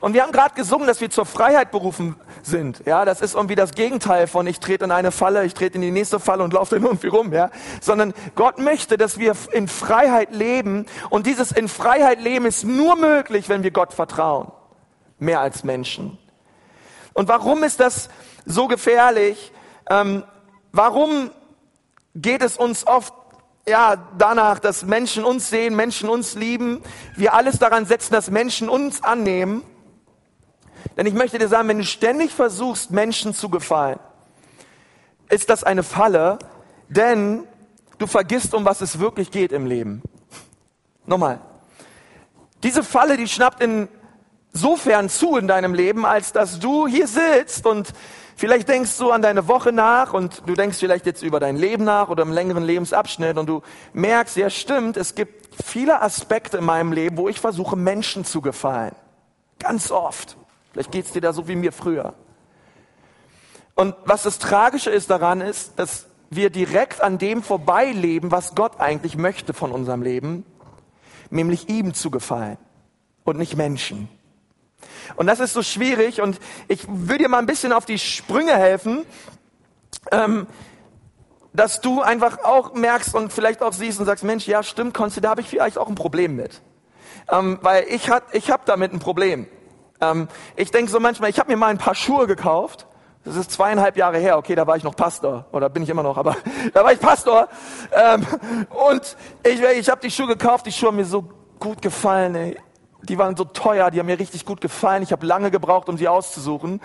Und 0.00 0.14
wir 0.14 0.22
haben 0.22 0.32
gerade 0.32 0.54
gesungen, 0.54 0.86
dass 0.86 1.00
wir 1.00 1.10
zur 1.10 1.26
Freiheit 1.26 1.70
berufen 1.70 2.16
sind. 2.42 2.82
Ja, 2.86 3.04
das 3.04 3.20
ist 3.20 3.34
irgendwie 3.34 3.54
das 3.54 3.72
Gegenteil 3.72 4.26
von 4.26 4.46
ich 4.46 4.60
trete 4.60 4.84
in 4.84 4.90
eine 4.90 5.10
Falle, 5.10 5.44
ich 5.44 5.54
trete 5.54 5.76
in 5.76 5.82
die 5.82 5.90
nächste 5.90 6.20
Falle 6.20 6.44
und 6.44 6.52
laufe 6.52 6.76
dann 6.76 6.84
irgendwie 6.84 7.08
rum, 7.08 7.32
ja, 7.32 7.50
sondern 7.80 8.14
Gott 8.34 8.58
möchte, 8.58 8.96
dass 8.96 9.18
wir 9.18 9.34
in 9.52 9.68
Freiheit 9.68 10.34
leben 10.34 10.86
und 11.10 11.26
dieses 11.26 11.52
in 11.52 11.68
Freiheit 11.68 12.20
leben 12.20 12.46
ist 12.46 12.64
nur 12.64 12.96
möglich, 12.96 13.48
wenn 13.48 13.62
wir 13.62 13.70
Gott 13.70 13.92
vertrauen. 13.92 14.50
Mehr 15.18 15.40
als 15.40 15.64
Menschen. 15.64 16.16
Und 17.12 17.28
warum 17.28 17.64
ist 17.64 17.80
das 17.80 18.08
so 18.44 18.68
gefährlich? 18.68 19.52
Ähm, 19.90 20.22
warum 20.72 21.30
geht 22.14 22.42
es 22.42 22.56
uns 22.56 22.86
oft 22.86 23.12
ja, 23.68 23.96
danach, 24.16 24.58
dass 24.58 24.84
Menschen 24.84 25.24
uns 25.24 25.50
sehen, 25.50 25.76
Menschen 25.76 26.08
uns 26.08 26.34
lieben, 26.34 26.82
wir 27.16 27.34
alles 27.34 27.58
daran 27.58 27.86
setzen, 27.86 28.12
dass 28.12 28.30
Menschen 28.30 28.68
uns 28.68 29.02
annehmen. 29.02 29.62
Denn 30.96 31.06
ich 31.06 31.14
möchte 31.14 31.38
dir 31.38 31.48
sagen, 31.48 31.68
wenn 31.68 31.78
du 31.78 31.84
ständig 31.84 32.32
versuchst, 32.32 32.90
Menschen 32.90 33.34
zu 33.34 33.48
gefallen, 33.48 33.98
ist 35.28 35.50
das 35.50 35.64
eine 35.64 35.82
Falle, 35.82 36.38
denn 36.88 37.44
du 37.98 38.06
vergisst, 38.06 38.54
um 38.54 38.64
was 38.64 38.80
es 38.80 38.98
wirklich 38.98 39.30
geht 39.30 39.52
im 39.52 39.66
Leben. 39.66 40.02
Nochmal. 41.06 41.40
Diese 42.62 42.82
Falle, 42.82 43.16
die 43.16 43.28
schnappt 43.28 43.62
insofern 44.52 45.08
zu 45.08 45.36
in 45.36 45.46
deinem 45.46 45.74
Leben, 45.74 46.04
als 46.04 46.32
dass 46.32 46.58
du 46.58 46.86
hier 46.86 47.06
sitzt 47.06 47.66
und 47.66 47.92
Vielleicht 48.38 48.68
denkst 48.68 48.96
du 48.98 49.10
an 49.10 49.20
deine 49.20 49.48
Woche 49.48 49.72
nach 49.72 50.12
und 50.12 50.44
du 50.46 50.54
denkst 50.54 50.78
vielleicht 50.78 51.06
jetzt 51.06 51.24
über 51.24 51.40
dein 51.40 51.56
Leben 51.56 51.82
nach 51.82 52.08
oder 52.08 52.22
im 52.22 52.30
längeren 52.30 52.62
Lebensabschnitt 52.62 53.36
und 53.36 53.48
du 53.48 53.62
merkst, 53.94 54.36
ja 54.36 54.48
stimmt, 54.48 54.96
es 54.96 55.16
gibt 55.16 55.64
viele 55.64 56.02
Aspekte 56.02 56.58
in 56.58 56.64
meinem 56.64 56.92
Leben, 56.92 57.16
wo 57.16 57.28
ich 57.28 57.40
versuche, 57.40 57.74
Menschen 57.74 58.24
zu 58.24 58.40
gefallen. 58.40 58.94
Ganz 59.58 59.90
oft. 59.90 60.36
Vielleicht 60.70 60.92
geht's 60.92 61.10
dir 61.10 61.20
da 61.20 61.32
so 61.32 61.48
wie 61.48 61.56
mir 61.56 61.72
früher. 61.72 62.14
Und 63.74 63.96
was 64.04 64.22
das 64.22 64.38
Tragische 64.38 64.90
ist 64.90 65.10
daran 65.10 65.40
ist, 65.40 65.76
dass 65.76 66.06
wir 66.30 66.50
direkt 66.50 67.00
an 67.00 67.18
dem 67.18 67.42
vorbeileben, 67.42 68.30
was 68.30 68.54
Gott 68.54 68.78
eigentlich 68.78 69.16
möchte 69.16 69.52
von 69.52 69.72
unserem 69.72 70.02
Leben, 70.02 70.46
nämlich 71.30 71.68
ihm 71.68 71.92
zu 71.92 72.12
gefallen 72.12 72.56
und 73.24 73.36
nicht 73.36 73.56
Menschen. 73.56 74.08
Und 75.16 75.26
das 75.26 75.40
ist 75.40 75.52
so 75.52 75.62
schwierig 75.62 76.20
und 76.20 76.38
ich 76.68 76.86
will 76.88 77.18
dir 77.18 77.28
mal 77.28 77.38
ein 77.38 77.46
bisschen 77.46 77.72
auf 77.72 77.84
die 77.84 77.98
Sprünge 77.98 78.56
helfen, 78.56 79.04
ähm, 80.10 80.46
dass 81.52 81.80
du 81.80 82.02
einfach 82.02 82.44
auch 82.44 82.74
merkst 82.74 83.14
und 83.14 83.32
vielleicht 83.32 83.62
auch 83.62 83.72
siehst 83.72 83.98
und 83.98 84.06
sagst, 84.06 84.24
Mensch, 84.24 84.46
ja 84.46 84.62
stimmt, 84.62 84.94
Konsti, 84.94 85.20
da 85.20 85.30
habe 85.30 85.40
ich 85.40 85.48
vielleicht 85.48 85.78
auch 85.78 85.88
ein 85.88 85.94
Problem 85.94 86.36
mit. 86.36 86.60
Ähm, 87.30 87.58
weil 87.62 87.84
ich, 87.88 88.10
ich 88.32 88.50
habe 88.50 88.62
damit 88.64 88.92
ein 88.92 89.00
Problem. 89.00 89.46
Ähm, 90.00 90.28
ich 90.56 90.70
denke 90.70 90.90
so 90.90 91.00
manchmal, 91.00 91.30
ich 91.30 91.38
habe 91.38 91.50
mir 91.50 91.56
mal 91.56 91.68
ein 91.68 91.78
paar 91.78 91.94
Schuhe 91.94 92.26
gekauft. 92.26 92.86
Das 93.24 93.36
ist 93.36 93.50
zweieinhalb 93.50 93.96
Jahre 93.96 94.18
her. 94.18 94.38
Okay, 94.38 94.54
da 94.54 94.66
war 94.66 94.76
ich 94.76 94.84
noch 94.84 94.94
Pastor. 94.94 95.46
Oder 95.52 95.68
bin 95.68 95.82
ich 95.82 95.88
immer 95.88 96.02
noch, 96.02 96.16
aber 96.16 96.36
da 96.72 96.84
war 96.84 96.92
ich 96.92 97.00
Pastor. 97.00 97.48
Ähm, 97.92 98.26
und 98.90 99.16
ich, 99.42 99.60
ich 99.60 99.90
habe 99.90 100.00
die 100.00 100.10
Schuhe 100.10 100.28
gekauft. 100.28 100.66
Die 100.66 100.72
Schuhe 100.72 100.88
haben 100.88 100.96
mir 100.96 101.04
so 101.04 101.24
gut 101.58 101.82
gefallen. 101.82 102.34
Ey 102.36 102.56
die 103.02 103.18
waren 103.18 103.36
so 103.36 103.44
teuer, 103.44 103.90
die 103.90 103.98
haben 103.98 104.06
mir 104.06 104.18
richtig 104.18 104.44
gut 104.44 104.60
gefallen. 104.60 105.02
Ich 105.02 105.12
habe 105.12 105.24
lange 105.24 105.50
gebraucht, 105.50 105.88
um 105.88 105.96
sie 105.96 106.08
auszusuchen. 106.08 106.80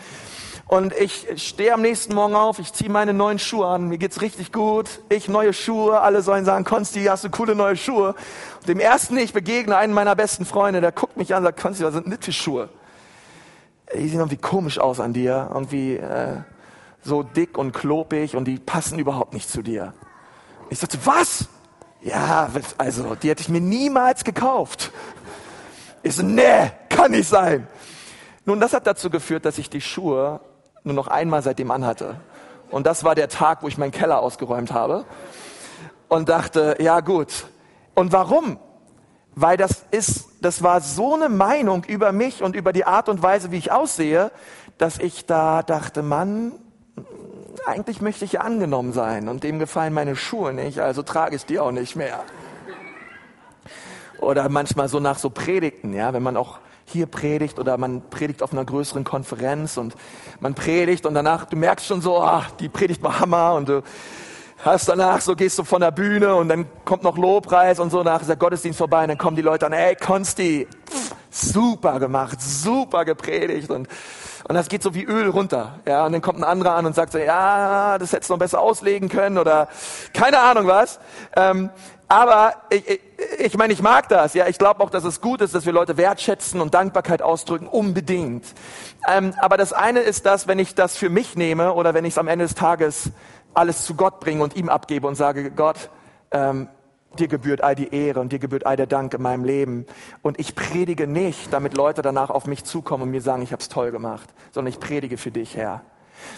Und 0.68 0.94
ich 0.94 1.28
stehe 1.36 1.74
am 1.74 1.82
nächsten 1.82 2.16
Morgen 2.16 2.36
auf, 2.36 2.58
ich 2.58 2.72
ziehe 2.72 2.90
meine 2.90 3.14
neuen 3.14 3.38
Schuhe 3.38 3.68
an, 3.68 3.90
mir 3.90 3.98
geht's 3.98 4.22
richtig 4.22 4.52
gut. 4.52 5.02
Ich 5.10 5.28
neue 5.28 5.54
Schuhe, 5.54 6.00
alle 6.00 6.22
sollen 6.22 6.46
sagen, 6.46 6.64
Konsti, 6.64 7.04
hast 7.04 7.24
du 7.24 7.30
coole 7.30 7.54
neue 7.54 7.76
Schuhe. 7.76 8.16
Und 8.60 8.68
dem 8.68 8.80
ersten, 8.80 9.18
ich 9.18 9.34
begegne 9.34 9.76
einen 9.76 9.94
meiner 9.94 10.16
besten 10.16 10.46
Freunde, 10.46 10.80
der 10.82 10.92
guckt 10.92 11.18
mich 11.18 11.34
an 11.34 11.40
und 11.40 11.46
sagt, 11.46 11.60
Konsti, 11.60 11.84
was 11.84 11.94
sind 11.94 12.08
nette 12.08 12.32
Schuhe? 12.32 12.70
Die 13.94 14.08
sehen 14.08 14.20
irgendwie 14.20 14.38
komisch 14.38 14.80
aus 14.80 15.00
an 15.00 15.14
dir, 15.14 15.50
irgendwie 15.54 15.98
äh, 15.98 16.38
so 17.04 17.24
dick 17.24 17.58
und 17.58 17.74
klobig 17.74 18.36
und 18.36 18.46
die 18.46 18.58
passen 18.58 18.98
überhaupt 18.98 19.34
nicht 19.34 19.50
zu 19.50 19.62
dir. 19.62 19.94
Ich 20.70 20.80
sagte, 20.80 20.98
was? 21.04 21.50
Ja, 22.02 22.50
also, 22.78 23.16
die 23.16 23.30
hätte 23.30 23.42
ich 23.42 23.50
mir 23.50 23.62
niemals 23.62 24.24
gekauft. 24.24 24.92
Ich 26.04 26.16
so, 26.16 26.24
nee, 26.24 26.70
kann 26.90 27.12
nicht 27.12 27.30
sein. 27.30 27.68
Nun, 28.46 28.60
das 28.60 28.74
hat 28.74 28.86
dazu 28.86 29.10
geführt, 29.10 29.46
dass 29.46 29.58
ich 29.58 29.70
die 29.70 29.80
Schuhe 29.82 30.42
nur 30.84 30.94
noch 30.94 31.08
einmal 31.08 31.42
seitdem 31.42 31.72
anhatte. 31.72 32.18
Und 32.70 32.86
das 32.86 33.06
war 33.06 33.16
der 33.16 33.30
Tag, 33.30 33.64
wo 33.64 33.68
ich 33.70 33.78
meinen 33.78 33.92
Keller 33.92 34.20
ausgeräumt 34.20 34.74
habe. 34.74 35.06
Und 36.10 36.28
dachte, 36.28 36.76
ja 36.80 37.00
gut. 37.00 37.46
Und 37.96 38.12
warum? 38.12 38.60
Weil 39.36 39.56
das 39.56 39.86
ist, 39.92 40.28
das 40.42 40.62
war 40.62 40.82
so 40.82 41.16
eine 41.16 41.30
Meinung 41.30 41.86
über 41.86 42.12
mich 42.12 42.44
und 42.44 42.56
über 42.56 42.74
die 42.74 42.86
Art 42.86 43.08
und 43.08 43.24
Weise, 43.24 43.52
wie 43.52 43.58
ich 43.58 43.72
aussehe, 43.72 44.32
dass 44.78 45.00
ich 45.00 45.26
da 45.26 45.64
dachte, 45.64 46.04
Mann, 46.04 46.52
eigentlich 47.66 48.02
möchte 48.02 48.26
ich 48.26 48.34
ja 48.34 48.42
angenommen 48.42 48.92
sein 48.92 49.30
und 49.30 49.44
dem 49.44 49.58
gefallen 49.58 49.94
meine 49.94 50.16
Schuhe 50.16 50.54
nicht, 50.54 50.80
also 50.80 51.02
trage 51.02 51.36
ich 51.36 51.46
die 51.46 51.60
auch 51.60 51.72
nicht 51.72 51.96
mehr 51.96 52.20
oder 54.24 54.50
manchmal 54.50 54.88
so 54.88 55.00
nach 55.00 55.18
so 55.18 55.30
Predigten, 55.30 55.94
ja, 55.94 56.14
wenn 56.14 56.24
man 56.24 56.38
auch 56.38 56.60
hier 56.86 57.06
predigt 57.06 57.60
oder 57.60 57.78
man 57.78 58.02
predigt 58.10 58.44
auf 58.44 58.52
einer 58.52 58.66
größeren 58.66 59.04
Konferenz 59.04 59.78
und 59.78 59.96
man 60.40 60.54
predigt 60.54 61.06
und 61.06 61.14
danach, 61.14 61.46
du 61.46 61.56
merkst 61.56 61.86
schon 61.86 62.02
so, 62.02 62.22
ah, 62.22 62.46
die 62.60 62.70
Predigt 62.70 63.02
war 63.04 63.20
Hammer 63.20 63.54
und 63.54 63.70
du 63.70 63.84
hast 64.64 64.90
danach 64.90 65.22
so, 65.22 65.36
gehst 65.36 65.58
du 65.60 65.64
von 65.64 65.82
der 65.82 65.92
Bühne 65.92 66.36
und 66.36 66.50
dann 66.50 66.66
kommt 66.86 67.04
noch 67.04 67.18
Lobpreis 67.18 67.80
und 67.80 67.90
so, 67.90 68.04
danach 68.04 68.22
ist 68.22 68.28
der 68.28 68.36
Gottesdienst 68.36 68.78
vorbei 68.78 69.04
und 69.04 69.10
dann 69.10 69.18
kommen 69.18 69.36
die 69.36 69.42
Leute 69.42 69.66
an, 69.66 69.74
ey, 69.74 69.96
Konsti, 69.96 70.68
super 71.30 72.00
gemacht, 72.00 72.42
super 72.42 73.06
gepredigt 73.06 73.70
und 73.70 73.88
und 74.46 74.56
das 74.56 74.68
geht 74.68 74.84
so 74.84 74.94
wie 74.94 75.04
Öl 75.06 75.30
runter. 75.30 75.80
Ja, 75.88 76.06
und 76.06 76.12
dann 76.12 76.22
kommt 76.22 76.40
ein 76.40 76.44
anderer 76.44 76.76
an 76.76 76.86
und 76.86 76.94
sagt 76.94 77.14
so, 77.14 77.18
ja, 77.18 77.98
das 77.98 78.12
hättest 78.12 78.30
du 78.30 78.34
noch 78.34 78.40
besser 78.40 78.60
auslegen 78.60 79.08
können 79.08 79.38
oder 79.38 79.70
keine 80.14 80.40
Ahnung 80.40 80.68
was. 80.68 81.00
Ähm, 81.36 81.70
aber 82.14 82.54
ich, 82.70 82.88
ich, 82.88 83.00
ich 83.40 83.58
meine, 83.58 83.74
ich 83.74 83.82
mag 83.82 84.08
das. 84.08 84.36
Ja, 84.36 84.48
ich 84.48 84.60
glaube 84.60 84.84
auch, 84.84 84.92
dass 84.92 85.04
es 85.04 85.20
gut 85.20 85.42
ist, 85.42 85.56
dass 85.56 85.66
wir 85.66 85.74
Leute 85.74 85.98
wertschätzen 85.98 86.62
und 86.62 86.76
Dankbarkeit 86.76 87.24
ausdrücken, 87.24 87.66
unbedingt. 87.66 88.46
Ähm, 89.08 89.34
aber 89.40 89.58
das 89.58 89.74
eine 89.74 90.02
ist 90.02 90.28
das, 90.28 90.48
wenn 90.48 90.60
ich 90.60 90.76
das 90.76 90.96
für 90.96 91.10
mich 91.10 91.36
nehme 91.36 91.74
oder 91.74 91.96
wenn 91.96 92.06
ich 92.06 92.14
es 92.14 92.18
am 92.20 92.28
Ende 92.28 92.46
des 92.46 92.54
Tages 92.54 93.10
alles 93.56 93.84
zu 93.84 93.96
Gott 93.96 94.20
bringe 94.20 94.44
und 94.44 94.56
ihm 94.56 94.70
abgebe 94.70 95.08
und 95.08 95.16
sage, 95.16 95.50
Gott, 95.50 95.90
ähm, 96.30 96.68
dir 97.18 97.28
gebührt 97.28 97.62
all 97.62 97.74
die 97.74 97.92
Ehre 97.92 98.20
und 98.20 98.32
dir 98.32 98.38
gebührt 98.38 98.68
all 98.68 98.76
der 98.76 98.88
Dank 98.88 99.16
in 99.16 99.22
meinem 99.24 99.44
Leben. 99.44 99.88
Und 100.22 100.40
ich 100.40 100.54
predige 100.54 101.08
nicht, 101.08 101.52
damit 101.52 101.74
Leute 101.74 102.04
danach 102.04 102.30
auf 102.30 102.46
mich 102.46 102.64
zukommen 102.64 103.04
und 103.04 103.10
mir 103.10 103.22
sagen, 103.22 103.42
ich 103.42 103.54
habe 103.54 103.62
es 103.62 103.70
toll 103.70 103.90
gemacht, 103.90 104.30
sondern 104.52 104.72
ich 104.72 104.80
predige 104.80 105.18
für 105.18 105.32
dich, 105.32 105.58
Herr. 105.58 105.82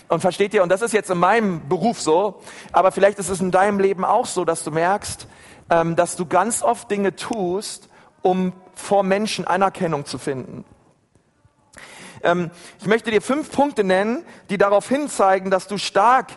Und 0.07 0.21
versteht 0.21 0.53
ihr, 0.53 0.63
und 0.63 0.69
das 0.69 0.81
ist 0.81 0.93
jetzt 0.93 1.09
in 1.09 1.17
meinem 1.17 1.67
Beruf 1.67 1.99
so, 2.01 2.39
aber 2.71 2.91
vielleicht 2.93 3.19
ist 3.19 3.29
es 3.29 3.41
in 3.41 3.51
deinem 3.51 3.79
Leben 3.79 4.05
auch 4.05 4.25
so, 4.25 4.45
dass 4.45 4.63
du 4.63 4.71
merkst, 4.71 5.27
ähm, 5.69 5.95
dass 5.95 6.15
du 6.15 6.25
ganz 6.25 6.61
oft 6.61 6.89
Dinge 6.91 7.15
tust, 7.15 7.89
um 8.21 8.53
vor 8.73 9.03
Menschen 9.03 9.45
Anerkennung 9.45 10.05
zu 10.05 10.17
finden. 10.17 10.65
Ähm, 12.23 12.51
ich 12.79 12.87
möchte 12.87 13.11
dir 13.11 13.21
fünf 13.21 13.51
Punkte 13.51 13.83
nennen, 13.83 14.25
die 14.49 14.57
darauf 14.57 14.89
hinzeigen, 14.89 15.51
dass 15.51 15.67
du 15.67 15.77
stark 15.77 16.27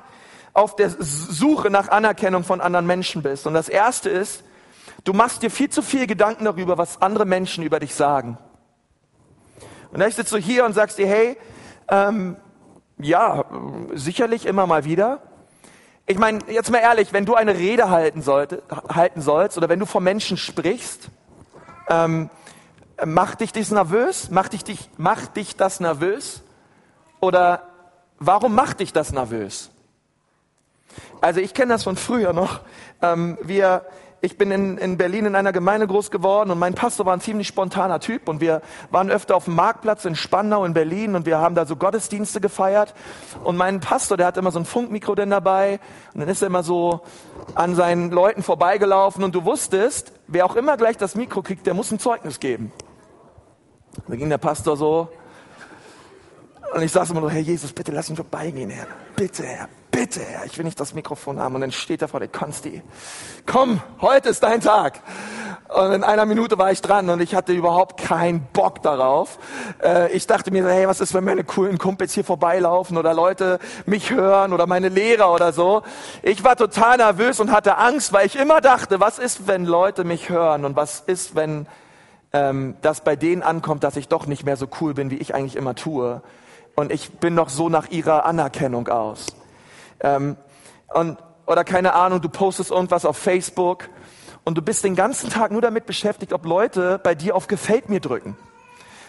auf 0.52 0.76
der 0.76 0.90
Suche 0.90 1.70
nach 1.70 1.88
Anerkennung 1.88 2.44
von 2.44 2.60
anderen 2.60 2.86
Menschen 2.86 3.22
bist. 3.22 3.46
Und 3.46 3.54
das 3.54 3.68
erste 3.68 4.10
ist, 4.10 4.42
du 5.04 5.12
machst 5.12 5.42
dir 5.42 5.50
viel 5.50 5.70
zu 5.70 5.82
viel 5.82 6.06
Gedanken 6.06 6.44
darüber, 6.44 6.78
was 6.78 7.00
andere 7.00 7.24
Menschen 7.24 7.64
über 7.64 7.80
dich 7.80 7.94
sagen. 7.94 8.38
Und 9.92 10.00
dann 10.00 10.10
sitzt 10.10 10.32
du 10.32 10.36
hier 10.36 10.64
und 10.64 10.74
sagst 10.74 10.98
dir, 10.98 11.06
hey, 11.06 11.36
ähm, 11.88 12.36
ja, 12.98 13.44
sicherlich 13.94 14.46
immer 14.46 14.66
mal 14.66 14.84
wieder. 14.84 15.22
Ich 16.10 16.16
meine, 16.18 16.38
jetzt 16.48 16.70
mal 16.70 16.78
ehrlich, 16.78 17.12
wenn 17.12 17.26
du 17.26 17.34
eine 17.34 17.54
Rede 17.54 17.90
halten, 17.90 18.22
sollte, 18.22 18.62
halten 18.88 19.20
sollst 19.20 19.58
oder 19.58 19.68
wenn 19.68 19.78
du 19.78 19.84
vor 19.84 20.00
Menschen 20.00 20.38
sprichst, 20.38 21.10
ähm, 21.90 22.30
macht 23.04 23.42
dich 23.42 23.52
das 23.52 23.70
nervös? 23.70 24.30
Macht 24.30 24.54
dich, 24.54 24.64
dich, 24.64 24.88
macht 24.96 25.36
dich 25.36 25.56
das 25.56 25.80
nervös? 25.80 26.42
Oder 27.20 27.62
warum 28.18 28.54
macht 28.54 28.80
dich 28.80 28.94
das 28.94 29.12
nervös? 29.12 29.70
Also 31.20 31.40
ich 31.40 31.52
kenne 31.52 31.74
das 31.74 31.84
von 31.84 31.98
früher 31.98 32.32
noch. 32.32 32.60
Ähm, 33.02 33.36
wir, 33.42 33.84
ich 34.20 34.36
bin 34.36 34.50
in, 34.50 34.78
in 34.78 34.96
Berlin 34.96 35.26
in 35.26 35.34
einer 35.34 35.52
Gemeinde 35.52 35.86
groß 35.86 36.10
geworden 36.10 36.50
und 36.50 36.58
mein 36.58 36.74
Pastor 36.74 37.06
war 37.06 37.12
ein 37.12 37.20
ziemlich 37.20 37.46
spontaner 37.46 38.00
Typ 38.00 38.28
und 38.28 38.40
wir 38.40 38.62
waren 38.90 39.10
öfter 39.10 39.36
auf 39.36 39.44
dem 39.44 39.54
Marktplatz 39.54 40.04
in 40.04 40.16
Spandau 40.16 40.64
in 40.64 40.74
Berlin 40.74 41.14
und 41.14 41.24
wir 41.24 41.38
haben 41.38 41.54
da 41.54 41.66
so 41.66 41.76
Gottesdienste 41.76 42.40
gefeiert 42.40 42.94
und 43.44 43.56
mein 43.56 43.80
Pastor, 43.80 44.16
der 44.16 44.26
hat 44.26 44.36
immer 44.36 44.50
so 44.50 44.58
ein 44.58 44.64
Funkmikro 44.64 45.14
denn 45.14 45.30
dabei 45.30 45.78
und 46.14 46.20
dann 46.20 46.28
ist 46.28 46.42
er 46.42 46.48
immer 46.48 46.64
so 46.64 47.00
an 47.54 47.74
seinen 47.76 48.10
Leuten 48.10 48.42
vorbeigelaufen 48.42 49.22
und 49.22 49.34
du 49.34 49.44
wusstest, 49.44 50.12
wer 50.26 50.46
auch 50.46 50.56
immer 50.56 50.76
gleich 50.76 50.96
das 50.96 51.14
Mikro 51.14 51.42
kriegt, 51.42 51.66
der 51.66 51.74
muss 51.74 51.92
ein 51.92 52.00
Zeugnis 52.00 52.40
geben. 52.40 52.72
Da 54.08 54.16
ging 54.16 54.28
der 54.28 54.38
Pastor 54.38 54.76
so 54.76 55.08
und 56.74 56.82
ich 56.82 56.92
saß 56.92 57.10
immer 57.10 57.20
so, 57.20 57.30
Herr 57.30 57.40
Jesus, 57.40 57.72
bitte 57.72 57.92
lass 57.92 58.10
ihn 58.10 58.16
vorbeigehen, 58.16 58.70
Herr. 58.70 58.86
Bitte, 59.16 59.44
Herr, 59.44 59.68
bitte, 59.90 60.20
Herr, 60.20 60.44
ich 60.44 60.56
will 60.58 60.64
nicht 60.64 60.78
das 60.78 60.94
Mikrofon 60.94 61.40
haben. 61.40 61.54
Und 61.54 61.62
dann 61.62 61.72
steht 61.72 62.02
er 62.02 62.08
vor 62.08 62.20
der 62.20 62.28
Konsti. 62.28 62.82
Komm, 63.46 63.80
heute 64.00 64.28
ist 64.28 64.42
dein 64.42 64.60
Tag. 64.60 65.00
Und 65.68 65.92
in 65.92 66.04
einer 66.04 66.24
Minute 66.24 66.56
war 66.56 66.72
ich 66.72 66.80
dran 66.80 67.10
und 67.10 67.20
ich 67.20 67.34
hatte 67.34 67.52
überhaupt 67.52 68.00
keinen 68.00 68.40
Bock 68.52 68.82
darauf. 68.82 69.38
Äh, 69.82 70.12
ich 70.12 70.26
dachte 70.26 70.50
mir, 70.50 70.66
hey, 70.66 70.88
was 70.88 71.00
ist, 71.00 71.12
wenn 71.14 71.24
meine 71.24 71.44
coolen 71.44 71.78
Kumpels 71.78 72.14
hier 72.14 72.24
vorbeilaufen 72.24 72.96
oder 72.96 73.12
Leute 73.12 73.58
mich 73.84 74.10
hören 74.10 74.52
oder 74.52 74.66
meine 74.66 74.88
Lehrer 74.88 75.32
oder 75.32 75.52
so. 75.52 75.82
Ich 76.22 76.42
war 76.42 76.56
total 76.56 76.96
nervös 76.96 77.38
und 77.38 77.52
hatte 77.52 77.76
Angst, 77.76 78.12
weil 78.12 78.26
ich 78.26 78.36
immer 78.36 78.60
dachte, 78.60 78.98
was 79.00 79.18
ist, 79.18 79.46
wenn 79.46 79.66
Leute 79.66 80.04
mich 80.04 80.30
hören 80.30 80.64
und 80.64 80.74
was 80.74 81.00
ist, 81.00 81.34
wenn 81.34 81.66
ähm, 82.32 82.76
das 82.80 83.02
bei 83.02 83.16
denen 83.16 83.42
ankommt, 83.42 83.84
dass 83.84 83.96
ich 83.96 84.08
doch 84.08 84.26
nicht 84.26 84.44
mehr 84.44 84.56
so 84.56 84.68
cool 84.80 84.94
bin, 84.94 85.10
wie 85.10 85.16
ich 85.16 85.34
eigentlich 85.34 85.56
immer 85.56 85.74
tue. 85.74 86.22
Und 86.78 86.92
ich 86.92 87.10
bin 87.10 87.34
noch 87.34 87.48
so 87.48 87.68
nach 87.68 87.88
ihrer 87.88 88.24
Anerkennung 88.24 88.86
aus. 88.86 89.26
Ähm, 89.98 90.36
und, 90.86 91.18
oder 91.44 91.64
keine 91.64 91.92
Ahnung, 91.92 92.20
du 92.20 92.28
postest 92.28 92.70
irgendwas 92.70 93.04
auf 93.04 93.18
Facebook 93.18 93.88
und 94.44 94.56
du 94.56 94.62
bist 94.62 94.84
den 94.84 94.94
ganzen 94.94 95.28
Tag 95.28 95.50
nur 95.50 95.60
damit 95.60 95.86
beschäftigt, 95.86 96.32
ob 96.32 96.46
Leute 96.46 97.00
bei 97.02 97.16
dir 97.16 97.34
auf 97.34 97.48
Gefällt 97.48 97.88
mir 97.88 97.98
drücken. 97.98 98.36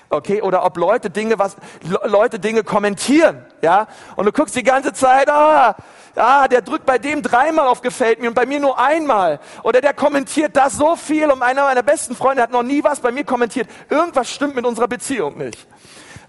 Okay, 0.10 0.42
oder 0.42 0.66
ob 0.66 0.78
Leute 0.78 1.12
Dinge, 1.12 1.38
was, 1.38 1.58
Leute 2.06 2.40
Dinge 2.40 2.64
kommentieren, 2.64 3.46
ja, 3.62 3.86
und 4.16 4.26
du 4.26 4.32
guckst 4.32 4.56
die 4.56 4.64
ganze 4.64 4.92
Zeit, 4.92 5.30
ah, 5.30 5.76
ah, 6.16 6.48
der 6.48 6.64
drückt 6.64 6.88
bei 6.88 6.98
dem 6.98 7.22
dreimal 7.22 7.68
auf 7.68 7.82
Gefällt 7.82 8.20
mir 8.20 8.30
und 8.30 8.34
bei 8.34 8.48
mir 8.48 8.60
nur 8.60 8.80
einmal. 8.80 9.40
Oder 9.62 9.80
der 9.80 9.94
kommentiert 9.94 10.56
das 10.56 10.74
so 10.74 10.96
viel 10.96 11.30
und 11.30 11.44
einer 11.44 11.62
meiner 11.62 11.84
besten 11.84 12.16
Freunde 12.16 12.42
hat 12.42 12.50
noch 12.50 12.64
nie 12.64 12.84
was 12.84 13.00
bei 13.00 13.12
mir 13.12 13.26
kommentiert. 13.26 13.70
Irgendwas 13.92 14.32
stimmt 14.32 14.56
mit 14.56 14.66
unserer 14.66 14.88
Beziehung 14.88 15.38
nicht. 15.38 15.68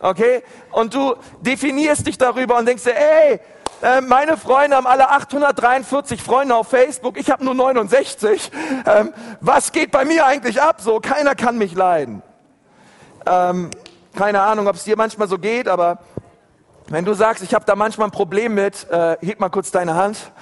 Okay? 0.00 0.42
Und 0.72 0.94
du 0.94 1.14
definierst 1.40 2.06
dich 2.06 2.18
darüber 2.18 2.58
und 2.58 2.66
denkst 2.66 2.84
dir, 2.84 2.96
ey, 2.96 3.40
äh, 3.82 4.00
meine 4.00 4.36
Freunde 4.36 4.76
haben 4.76 4.86
alle 4.86 5.10
843 5.10 6.22
Freunde 6.22 6.54
auf 6.54 6.68
Facebook, 6.68 7.18
ich 7.18 7.30
habe 7.30 7.44
nur 7.44 7.54
69. 7.54 8.50
Ähm, 8.86 9.12
was 9.40 9.72
geht 9.72 9.90
bei 9.90 10.04
mir 10.04 10.26
eigentlich 10.26 10.60
ab? 10.60 10.80
So, 10.80 11.00
keiner 11.00 11.34
kann 11.34 11.56
mich 11.56 11.74
leiden. 11.74 12.22
Ähm, 13.26 13.70
keine 14.14 14.42
Ahnung, 14.42 14.66
ob 14.66 14.76
es 14.76 14.84
dir 14.84 14.96
manchmal 14.96 15.28
so 15.28 15.38
geht, 15.38 15.68
aber 15.68 15.98
wenn 16.88 17.04
du 17.04 17.14
sagst, 17.14 17.42
ich 17.42 17.54
habe 17.54 17.64
da 17.64 17.76
manchmal 17.76 18.08
ein 18.08 18.10
Problem 18.10 18.54
mit, 18.54 18.90
äh, 18.90 19.16
heb 19.20 19.40
mal 19.40 19.48
kurz 19.48 19.70
deine 19.70 19.94
Hand 19.94 20.32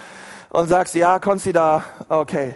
und 0.51 0.69
sagst, 0.69 0.95
ja, 0.95 1.19
Konzi 1.19 1.53
da, 1.53 1.85
okay. 2.09 2.55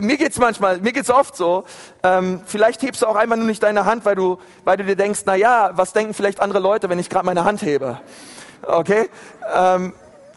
Mir 0.00 0.18
geht's 0.18 0.38
manchmal, 0.38 0.78
mir 0.80 0.92
geht's 0.92 1.10
oft 1.10 1.36
so. 1.36 1.64
Ähm, 2.02 2.42
vielleicht 2.44 2.82
hebst 2.82 3.02
du 3.02 3.06
auch 3.06 3.16
einmal 3.16 3.38
nur 3.38 3.46
nicht 3.46 3.62
deine 3.62 3.86
Hand, 3.86 4.04
weil 4.04 4.14
du, 4.14 4.38
weil 4.64 4.76
du 4.76 4.84
dir 4.84 4.96
denkst, 4.96 5.22
na 5.24 5.34
ja, 5.34 5.70
was 5.74 5.92
denken 5.92 6.12
vielleicht 6.12 6.40
andere 6.40 6.58
Leute, 6.60 6.88
wenn 6.90 6.98
ich 6.98 7.08
gerade 7.08 7.24
meine 7.24 7.44
Hand 7.44 7.62
hebe? 7.62 7.98
Okay? 8.62 9.08
Ähm, 9.54 9.94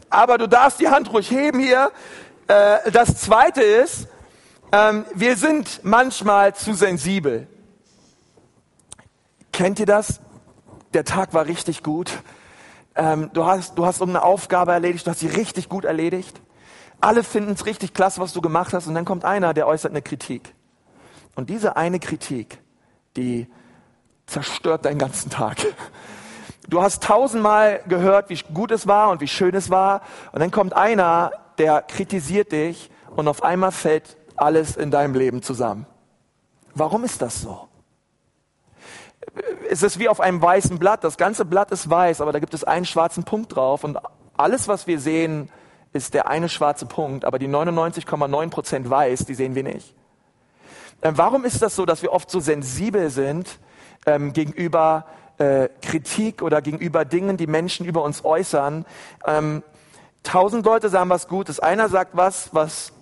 aber 0.10 0.38
du 0.38 0.48
darfst 0.48 0.80
die 0.80 0.88
Hand 0.88 1.12
ruhig 1.12 1.30
heben 1.30 1.60
hier. 1.60 1.92
Äh, 2.48 2.92
das 2.92 3.20
Zweite 3.20 3.62
ist, 3.62 4.08
ähm, 4.72 5.06
wir 5.14 5.36
sind 5.36 5.82
manchmal 5.84 6.56
zu 6.56 6.74
sensibel. 6.74 7.48
Kennt 9.52 9.80
ihr 9.80 9.86
das? 9.86 10.20
Der 10.94 11.04
Tag 11.04 11.34
war 11.34 11.46
richtig 11.48 11.84
gut. 11.84 12.12
Ähm, 12.96 13.30
du 13.34 13.46
hast, 13.46 13.78
du 13.78 13.86
hast 13.86 14.02
eine 14.02 14.24
Aufgabe 14.24 14.72
erledigt, 14.72 15.06
du 15.06 15.12
hast 15.12 15.20
sie 15.20 15.28
richtig 15.28 15.68
gut 15.68 15.86
erledigt. 15.86 16.40
Alle 17.04 17.24
finden 17.24 17.52
es 17.52 17.66
richtig 17.66 17.94
klasse, 17.94 18.22
was 18.22 18.32
du 18.32 18.40
gemacht 18.40 18.72
hast. 18.72 18.88
Und 18.88 18.96
dann 18.96 19.04
kommt 19.04 19.26
einer, 19.26 19.54
der 19.54 19.68
äußert 19.68 19.92
eine 19.92 20.02
Kritik. 20.02 20.56
Und 21.36 21.50
diese 21.50 21.76
eine 21.76 22.00
Kritik, 22.00 22.60
die 23.18 23.48
zerstört 24.26 24.86
deinen 24.86 25.00
ganzen 25.00 25.30
Tag. 25.30 25.58
Du 26.70 26.82
hast 26.82 27.04
tausendmal 27.04 27.82
gehört, 27.90 28.30
wie 28.30 28.40
gut 28.54 28.72
es 28.72 28.88
war 28.88 29.10
und 29.10 29.20
wie 29.20 29.28
schön 29.28 29.54
es 29.54 29.70
war. 29.70 30.02
Und 30.32 30.40
dann 30.40 30.50
kommt 30.50 30.76
einer, 30.76 31.32
der 31.58 31.82
kritisiert 31.82 32.54
dich 32.54 32.90
und 33.18 33.28
auf 33.28 33.44
einmal 33.44 33.74
fällt 33.74 34.16
alles 34.38 34.78
in 34.78 34.90
deinem 34.90 35.14
Leben 35.14 35.42
zusammen. 35.42 35.86
Warum 36.74 37.04
ist 37.04 37.22
das 37.22 37.42
so? 37.42 37.68
Es 39.70 39.84
ist 39.84 40.00
wie 40.00 40.08
auf 40.08 40.22
einem 40.22 40.42
weißen 40.42 40.80
Blatt. 40.80 41.04
Das 41.04 41.18
ganze 41.18 41.44
Blatt 41.44 41.72
ist 41.72 41.90
weiß, 41.90 42.22
aber 42.22 42.32
da 42.32 42.40
gibt 42.40 42.54
es 42.54 42.64
einen 42.64 42.86
schwarzen 42.86 43.26
Punkt 43.26 43.54
drauf. 43.54 43.84
Und 43.84 43.98
alles, 44.38 44.70
was 44.70 44.88
wir 44.88 45.02
sehen, 45.02 45.50
ist 45.94 46.14
der 46.14 46.28
eine 46.28 46.50
schwarze 46.50 46.86
Punkt. 46.86 47.26
Aber 47.26 47.40
die 47.40 47.48
99,9 47.48 48.50
Prozent 48.50 48.90
weiß, 48.90 49.26
die 49.26 49.36
sehen 49.36 49.56
wir 49.56 49.64
nicht. 49.64 49.96
Ähm, 51.02 51.18
warum 51.18 51.46
ist 51.46 51.62
das 51.62 51.76
so, 51.76 51.86
dass 51.86 52.02
wir 52.02 52.12
oft 52.12 52.30
so 52.30 52.40
sensibel 52.40 53.10
sind 53.10 53.60
ähm, 54.06 54.34
gegenüber 54.34 55.06
äh, 55.38 55.70
Kritik 55.82 56.42
oder 56.42 56.62
gegenüber 56.62 57.06
Dingen, 57.06 57.38
die 57.38 57.48
Menschen 57.48 57.86
über 57.86 58.04
uns 58.04 58.24
äußern. 58.24 58.86
Ähm, 59.26 59.64
tausend 60.24 60.66
Leute 60.66 60.90
sagen 60.90 61.10
was 61.10 61.28
Gutes, 61.28 61.60
einer 61.60 61.90
sagt 61.90 62.16
was, 62.16 62.54
was 62.54 62.94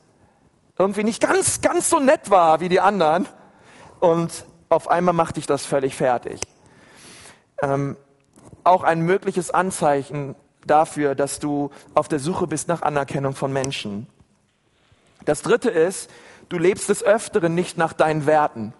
irgendwie 0.77 1.03
nicht 1.03 1.21
ganz, 1.21 1.62
ganz 1.62 1.89
so 1.89 2.00
nett 2.00 2.29
war 2.29 2.60
wie 2.60 2.69
die 2.69 2.79
anderen 2.79 3.27
und 4.00 4.45
auf 4.69 4.89
einmal 4.89 5.13
macht 5.13 5.38
dich 5.38 5.45
das 5.45 5.65
völlig 5.65 5.95
fertig. 5.95 6.41
Ähm, 7.62 7.98
auch 8.63 8.83
ein 8.83 9.01
mögliches 9.01 9.51
Anzeichen 9.51 10.36
dafür, 10.65 11.15
dass 11.15 11.39
du 11.39 11.71
auf 11.93 12.07
der 12.07 12.19
Suche 12.19 12.47
bist 12.47 12.67
nach 12.67 12.81
Anerkennung 12.81 13.35
von 13.35 13.51
Menschen. 13.51 14.07
Das 15.25 15.41
dritte 15.41 15.69
ist, 15.69 16.09
du 16.49 16.57
lebst 16.57 16.89
des 16.89 17.03
Öfteren 17.03 17.55
nicht 17.55 17.77
nach 17.77 17.93
deinen 17.93 18.25
Werten. 18.25 18.73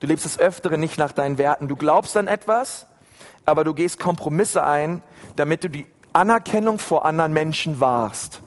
Du 0.00 0.06
lebst 0.06 0.24
des 0.24 0.38
Öfteren 0.38 0.80
nicht 0.80 0.98
nach 0.98 1.12
deinen 1.12 1.38
Werten. 1.38 1.68
Du 1.68 1.76
glaubst 1.76 2.16
an 2.16 2.26
etwas, 2.26 2.86
aber 3.44 3.64
du 3.64 3.74
gehst 3.74 3.98
Kompromisse 3.98 4.64
ein, 4.64 5.02
damit 5.36 5.64
du 5.64 5.70
die 5.70 5.86
Anerkennung 6.12 6.78
vor 6.78 7.04
anderen 7.04 7.32
Menschen 7.32 7.80
wahrst. 7.80 8.42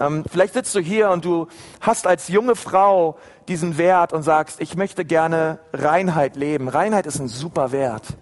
Ähm, 0.00 0.24
vielleicht 0.30 0.54
sitzt 0.54 0.74
du 0.74 0.80
hier 0.80 1.10
und 1.10 1.24
du 1.24 1.48
hast 1.80 2.06
als 2.06 2.28
junge 2.28 2.56
Frau 2.56 3.18
diesen 3.48 3.76
Wert 3.78 4.12
und 4.12 4.22
sagst, 4.22 4.60
ich 4.60 4.74
möchte 4.76 5.04
gerne 5.04 5.58
Reinheit 5.72 6.36
leben. 6.36 6.68
Reinheit 6.68 7.06
ist 7.06 7.18
ein 7.18 7.28
super 7.28 7.72
Wert. 7.72 8.16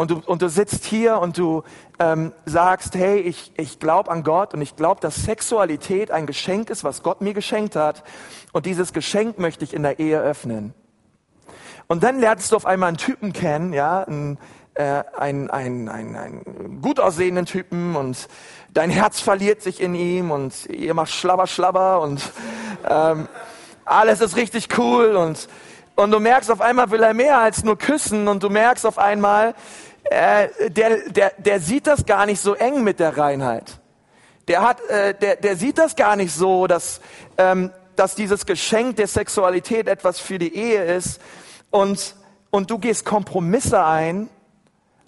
Und 0.00 0.10
du, 0.10 0.22
und 0.24 0.40
du 0.40 0.48
sitzt 0.48 0.86
hier 0.86 1.18
und 1.18 1.36
du 1.36 1.62
ähm, 1.98 2.32
sagst, 2.46 2.94
hey, 2.94 3.18
ich, 3.18 3.52
ich 3.58 3.78
glaube 3.78 4.10
an 4.10 4.22
Gott 4.22 4.54
und 4.54 4.62
ich 4.62 4.74
glaube, 4.74 4.98
dass 5.02 5.24
Sexualität 5.24 6.10
ein 6.10 6.26
Geschenk 6.26 6.70
ist, 6.70 6.84
was 6.84 7.02
Gott 7.02 7.20
mir 7.20 7.34
geschenkt 7.34 7.76
hat. 7.76 8.02
Und 8.52 8.64
dieses 8.64 8.94
Geschenk 8.94 9.38
möchte 9.38 9.62
ich 9.62 9.74
in 9.74 9.82
der 9.82 9.98
Ehe 9.98 10.18
öffnen. 10.18 10.72
Und 11.86 12.02
dann 12.02 12.18
lernst 12.18 12.50
du 12.50 12.56
auf 12.56 12.64
einmal 12.64 12.88
einen 12.88 12.96
Typen 12.96 13.34
kennen, 13.34 13.74
ja, 13.74 14.02
einen, 14.04 14.38
äh, 14.72 15.02
einen, 15.18 15.50
einen, 15.50 15.90
einen, 15.90 16.16
einen 16.16 16.80
gut 16.80 16.98
aussehenden 16.98 17.44
Typen 17.44 17.94
und 17.94 18.26
dein 18.72 18.88
Herz 18.88 19.20
verliert 19.20 19.60
sich 19.60 19.82
in 19.82 19.94
ihm 19.94 20.30
und 20.30 20.64
ihr 20.70 20.94
macht 20.94 21.10
Schlabber, 21.10 21.46
Schlabber 21.46 22.00
und 22.00 22.22
ähm, 22.88 23.28
alles 23.84 24.22
ist 24.22 24.36
richtig 24.36 24.78
cool 24.78 25.16
und, 25.16 25.46
und 25.96 26.10
du 26.10 26.20
merkst 26.20 26.50
auf 26.50 26.62
einmal 26.62 26.90
will 26.90 27.02
er 27.02 27.12
mehr 27.12 27.38
als 27.38 27.64
nur 27.64 27.76
küssen 27.76 28.28
und 28.28 28.42
du 28.42 28.48
merkst 28.48 28.86
auf 28.86 28.96
einmal, 28.96 29.54
äh, 30.10 30.70
der, 30.70 31.08
der, 31.08 31.32
der 31.38 31.60
sieht 31.60 31.86
das 31.86 32.04
gar 32.04 32.26
nicht 32.26 32.40
so 32.40 32.54
eng 32.54 32.82
mit 32.82 32.98
der 32.98 33.16
Reinheit. 33.16 33.80
Der, 34.48 34.62
hat, 34.62 34.80
äh, 34.88 35.14
der, 35.14 35.36
der 35.36 35.56
sieht 35.56 35.78
das 35.78 35.94
gar 35.94 36.16
nicht 36.16 36.34
so, 36.34 36.66
dass, 36.66 37.00
ähm, 37.38 37.70
dass 37.94 38.16
dieses 38.16 38.44
Geschenk 38.44 38.96
der 38.96 39.06
Sexualität 39.06 39.86
etwas 39.86 40.18
für 40.18 40.40
die 40.40 40.52
Ehe 40.54 40.82
ist 40.84 41.20
und, 41.70 42.16
und 42.50 42.70
du 42.70 42.78
gehst 42.78 43.04
Kompromisse 43.04 43.84
ein, 43.84 44.28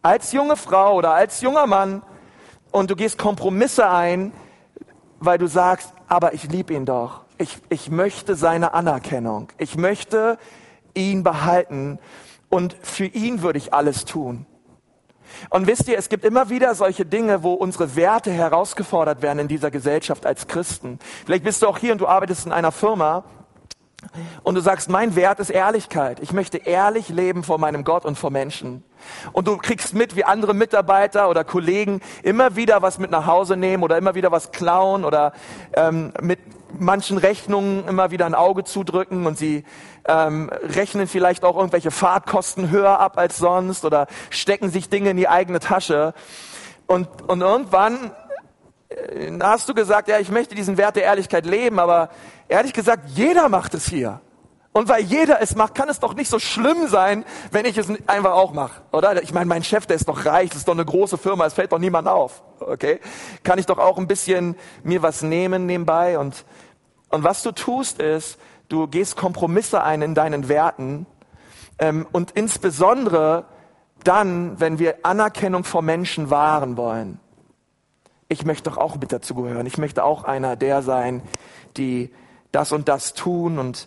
als 0.02 0.30
junge 0.30 0.56
Frau 0.56 0.94
oder 0.94 1.12
als 1.12 1.40
junger 1.40 1.66
Mann, 1.66 2.02
und 2.71 2.90
du 2.90 2.97
gehst 2.97 3.18
Kompromisse 3.18 3.88
ein, 3.90 4.32
weil 5.21 5.37
du 5.37 5.47
sagst, 5.47 5.92
aber 6.09 6.32
ich 6.32 6.44
liebe 6.44 6.75
ihn 6.75 6.87
doch. 6.87 7.23
Ich, 7.38 7.59
ich 7.68 7.90
möchte 7.90 8.35
seine 8.35 8.73
Anerkennung. 8.73 9.49
Ich 9.59 9.76
möchte 9.76 10.38
ihn 10.94 11.23
behalten 11.23 11.99
und 12.49 12.76
für 12.82 13.06
ihn 13.06 13.42
würde 13.42 13.59
ich 13.59 13.75
alles 13.75 14.04
tun. 14.04 14.47
Und 15.51 15.67
wisst 15.67 15.89
ihr, 15.89 15.99
es 15.99 16.09
gibt 16.09 16.25
immer 16.25 16.51
wieder 16.51 16.75
solche 16.75 17.05
Dinge, 17.05 17.43
wo 17.43 17.55
unsere 17.55 17.97
Werte 17.97 18.31
herausgefordert 18.31 19.23
werden 19.23 19.41
in 19.41 19.49
dieser 19.49 19.71
Gesellschaft 19.71 20.27
als 20.27 20.47
Christen. 20.47 20.99
Vielleicht 21.25 21.45
bist 21.45 21.62
du 21.62 21.69
auch 21.69 21.79
hier 21.79 21.93
und 21.93 22.01
du 22.01 22.07
arbeitest 22.07 22.47
in 22.47 22.53
einer 22.53 22.73
Firma 22.73 23.25
und 24.43 24.57
du 24.57 24.61
sagst, 24.61 24.89
mein 24.89 25.15
Wert 25.15 25.39
ist 25.41 25.51
Ehrlichkeit. 25.51 26.19
Ich 26.21 26.33
möchte 26.33 26.59
ehrlich 26.59 27.09
leben 27.09 27.45
vor 27.45 27.59
meinem 27.59 27.85
Gott 27.85 28.05
und 28.05 28.19
vor 28.19 28.31
Menschen. 28.31 28.83
Und 29.33 29.47
du 29.47 29.57
kriegst 29.57 29.95
mit, 29.95 30.17
wie 30.17 30.25
andere 30.25 30.55
Mitarbeiter 30.55 31.29
oder 31.29 31.45
Kollegen 31.45 32.01
immer 32.23 32.57
wieder 32.57 32.83
was 32.83 32.99
mit 32.99 33.11
nach 33.11 33.27
Hause 33.27 33.57
nehmen 33.57 33.83
oder 33.83 33.97
immer 33.97 34.15
wieder 34.15 34.33
was 34.33 34.51
klauen 34.51 35.05
oder 35.05 35.33
ähm, 35.75 36.12
mit 36.21 36.41
manchen 36.79 37.19
Rechnungen 37.19 37.87
immer 37.87 38.11
wieder 38.11 38.26
ein 38.26 38.35
Auge 38.35 38.64
zudrücken 38.64 39.26
und 39.26 39.38
sie 39.38 39.64
ähm, 40.07 40.50
rechnen 40.62 41.07
vielleicht 41.07 41.45
auch 41.45 41.57
irgendwelche 41.57 41.91
Fahrtkosten 41.91 42.71
höher 42.71 42.99
ab 42.99 43.19
als 43.19 43.38
sonst 43.38 43.85
oder 43.85 44.07
stecken 44.31 44.71
sich 44.71 44.88
Dinge 44.88 45.11
in 45.11 45.17
die 45.17 45.29
eigene 45.29 45.61
Tasche. 45.61 46.14
Und, 46.87 47.09
und 47.29 47.41
irgendwann 47.41 48.12
äh, 48.88 49.38
hast 49.43 49.69
du 49.69 49.75
gesagt, 49.75 50.09
ja, 50.09 50.19
ich 50.19 50.31
möchte 50.31 50.55
diesen 50.55 50.76
Wert 50.76 50.97
der 50.97 51.05
Ehrlichkeit 51.05 51.47
leben, 51.47 51.79
aber 51.79 52.11
ehrlich 52.49 52.73
gesagt, 52.73 53.09
jeder 53.11 53.49
macht 53.49 53.75
es 53.75 53.88
hier. 53.88 54.21
Und 54.73 54.88
weil 54.88 55.02
jeder 55.02 55.43
es 55.43 55.55
macht, 55.55 55.75
kann 55.75 55.91
es 55.91 56.00
doch 56.00 56.14
nicht 56.14 56.31
so 56.31 56.38
schlimm 56.38 56.88
sein, 56.88 57.26
wenn 57.50 57.67
ich 57.67 57.76
es 57.76 57.88
einfach 58.07 58.33
auch 58.33 58.55
mache, 58.55 58.81
oder? 58.91 59.23
Ich 59.23 59.35
meine, 59.35 59.45
mein 59.45 59.62
Chef, 59.62 59.85
der 59.85 59.97
ist 59.97 60.09
doch 60.09 60.25
reich, 60.25 60.49
das 60.49 60.61
ist 60.61 60.69
doch 60.69 60.73
eine 60.73 60.85
große 60.85 61.19
Firma, 61.19 61.45
es 61.45 61.52
fällt 61.52 61.73
doch 61.73 61.79
niemand 61.79 62.09
auf, 62.09 62.43
okay? 62.59 62.99
Kann 63.43 63.59
ich 63.59 63.67
doch 63.67 63.76
auch 63.76 63.99
ein 63.99 64.07
bisschen 64.07 64.57
mir 64.83 65.02
was 65.02 65.21
nehmen 65.23 65.67
nebenbei 65.67 66.19
und, 66.19 66.47
und 67.11 67.23
was 67.23 67.43
du 67.43 67.52
tust 67.52 68.00
ist, 68.00 68.38
du 68.71 68.87
gehst 68.87 69.17
Kompromisse 69.17 69.83
ein 69.83 70.00
in 70.00 70.14
deinen 70.14 70.49
Werten 70.49 71.05
ähm, 71.79 72.07
und 72.11 72.31
insbesondere 72.31 73.45
dann, 74.05 74.59
wenn 74.59 74.79
wir 74.79 75.05
Anerkennung 75.05 75.64
vor 75.64 75.83
Menschen 75.83 76.31
wahren 76.31 76.79
wollen. 76.79 77.21
Ich 78.29 78.47
möchte 78.47 78.71
doch 78.71 78.79
auch 78.79 78.97
mit 78.97 79.12
dazugehören. 79.12 79.67
Ich 79.67 79.76
möchte 79.76 80.02
auch 80.02 80.25
einer 80.25 80.56
der 80.56 80.80
sein, 80.80 81.23
die 81.76 82.11
das 82.50 82.73
und 82.73 82.89
das 82.89 83.13
tun 83.13 83.58
und 83.58 83.87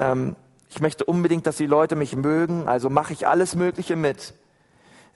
ähm, 0.00 0.36
ich 0.70 0.80
möchte 0.80 1.04
unbedingt, 1.04 1.46
dass 1.46 1.56
die 1.56 1.66
Leute 1.66 1.96
mich 1.96 2.14
mögen, 2.14 2.68
also 2.68 2.90
mache 2.90 3.12
ich 3.12 3.26
alles 3.26 3.54
Mögliche 3.54 3.96
mit, 3.96 4.34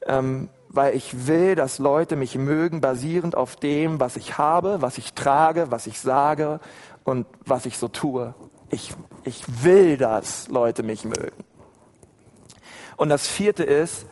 ähm, 0.07 0.49
weil 0.69 0.95
ich 0.97 1.27
will, 1.27 1.55
dass 1.55 1.79
Leute 1.79 2.17
mich 2.17 2.37
mögen, 2.37 2.81
basierend 2.81 3.37
auf 3.37 3.57
dem, 3.57 4.01
was 4.01 4.17
ich 4.17 4.39
habe, 4.39 4.81
was 4.81 4.99
ich 4.99 5.13
trage, 5.13 5.71
was 5.71 5.87
ich 5.87 6.01
sage 6.01 6.61
und 7.05 7.27
was 7.45 7.67
ich 7.67 7.77
so 7.77 7.89
tue. 7.89 8.35
Ich, 8.71 8.95
ich 9.25 9.45
will, 9.63 9.99
dass 9.99 10.49
Leute 10.49 10.83
mich 10.83 11.05
mögen. 11.05 11.45
Und 12.97 13.11
das 13.11 13.29
vierte 13.29 13.65
ist, 13.65 14.07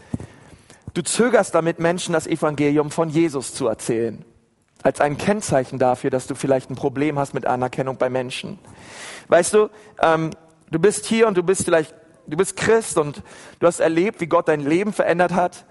du 0.92 1.02
zögerst 1.02 1.54
damit 1.54 1.78
Menschen 1.78 2.12
das 2.12 2.26
Evangelium 2.26 2.90
von 2.90 3.08
Jesus 3.08 3.54
zu 3.54 3.66
erzählen. 3.66 4.24
Als 4.82 5.00
ein 5.00 5.16
Kennzeichen 5.16 5.78
dafür, 5.78 6.10
dass 6.10 6.26
du 6.26 6.34
vielleicht 6.34 6.70
ein 6.70 6.76
Problem 6.76 7.18
hast 7.18 7.32
mit 7.32 7.46
Anerkennung 7.46 7.96
bei 7.96 8.10
Menschen. 8.10 8.58
Weißt 9.28 9.54
du, 9.54 9.68
ähm, 10.02 10.30
Du 10.70 10.78
bist 10.78 11.06
hier 11.06 11.26
und 11.26 11.36
du 11.36 11.42
bist 11.42 11.64
vielleicht, 11.64 11.94
du 12.26 12.36
bist 12.36 12.56
Christ 12.56 12.96
und 12.96 13.22
du 13.58 13.66
hast 13.66 13.80
erlebt, 13.80 14.20
wie 14.20 14.26
Gott 14.26 14.48
dein 14.48 14.60
Leben 14.60 14.92
verändert 14.92 15.32
hat. 15.32 15.64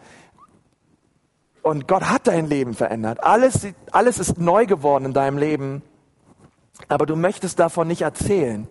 Und 1.61 1.87
Gott 1.87 2.03
hat 2.03 2.27
dein 2.27 2.47
Leben 2.47 2.73
verändert. 2.73 3.23
Alles, 3.23 3.67
alles 3.91 4.19
ist 4.19 4.37
neu 4.37 4.65
geworden 4.65 5.05
in 5.05 5.13
deinem 5.13 5.37
Leben. 5.37 5.81
Aber 6.87 7.05
du 7.05 7.15
möchtest 7.15 7.59
davon 7.59 7.87
nicht 7.87 8.01
erzählen. 8.01 8.67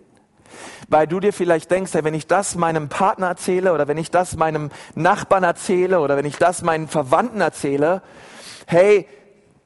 Weil 0.87 1.05
du 1.05 1.19
dir 1.19 1.31
vielleicht 1.31 1.69
denkst, 1.69 1.93
hey, 1.93 2.03
wenn 2.03 2.15
ich 2.15 2.25
das 2.25 2.55
meinem 2.55 2.89
Partner 2.89 3.27
erzähle 3.27 3.73
oder 3.73 3.87
wenn 3.87 3.97
ich 3.97 4.09
das 4.09 4.35
meinem 4.35 4.71
Nachbarn 4.95 5.43
erzähle 5.43 5.99
oder 5.99 6.17
wenn 6.17 6.25
ich 6.25 6.37
das 6.37 6.63
meinen 6.63 6.87
Verwandten 6.87 7.41
erzähle, 7.41 8.01
hey, 8.65 9.07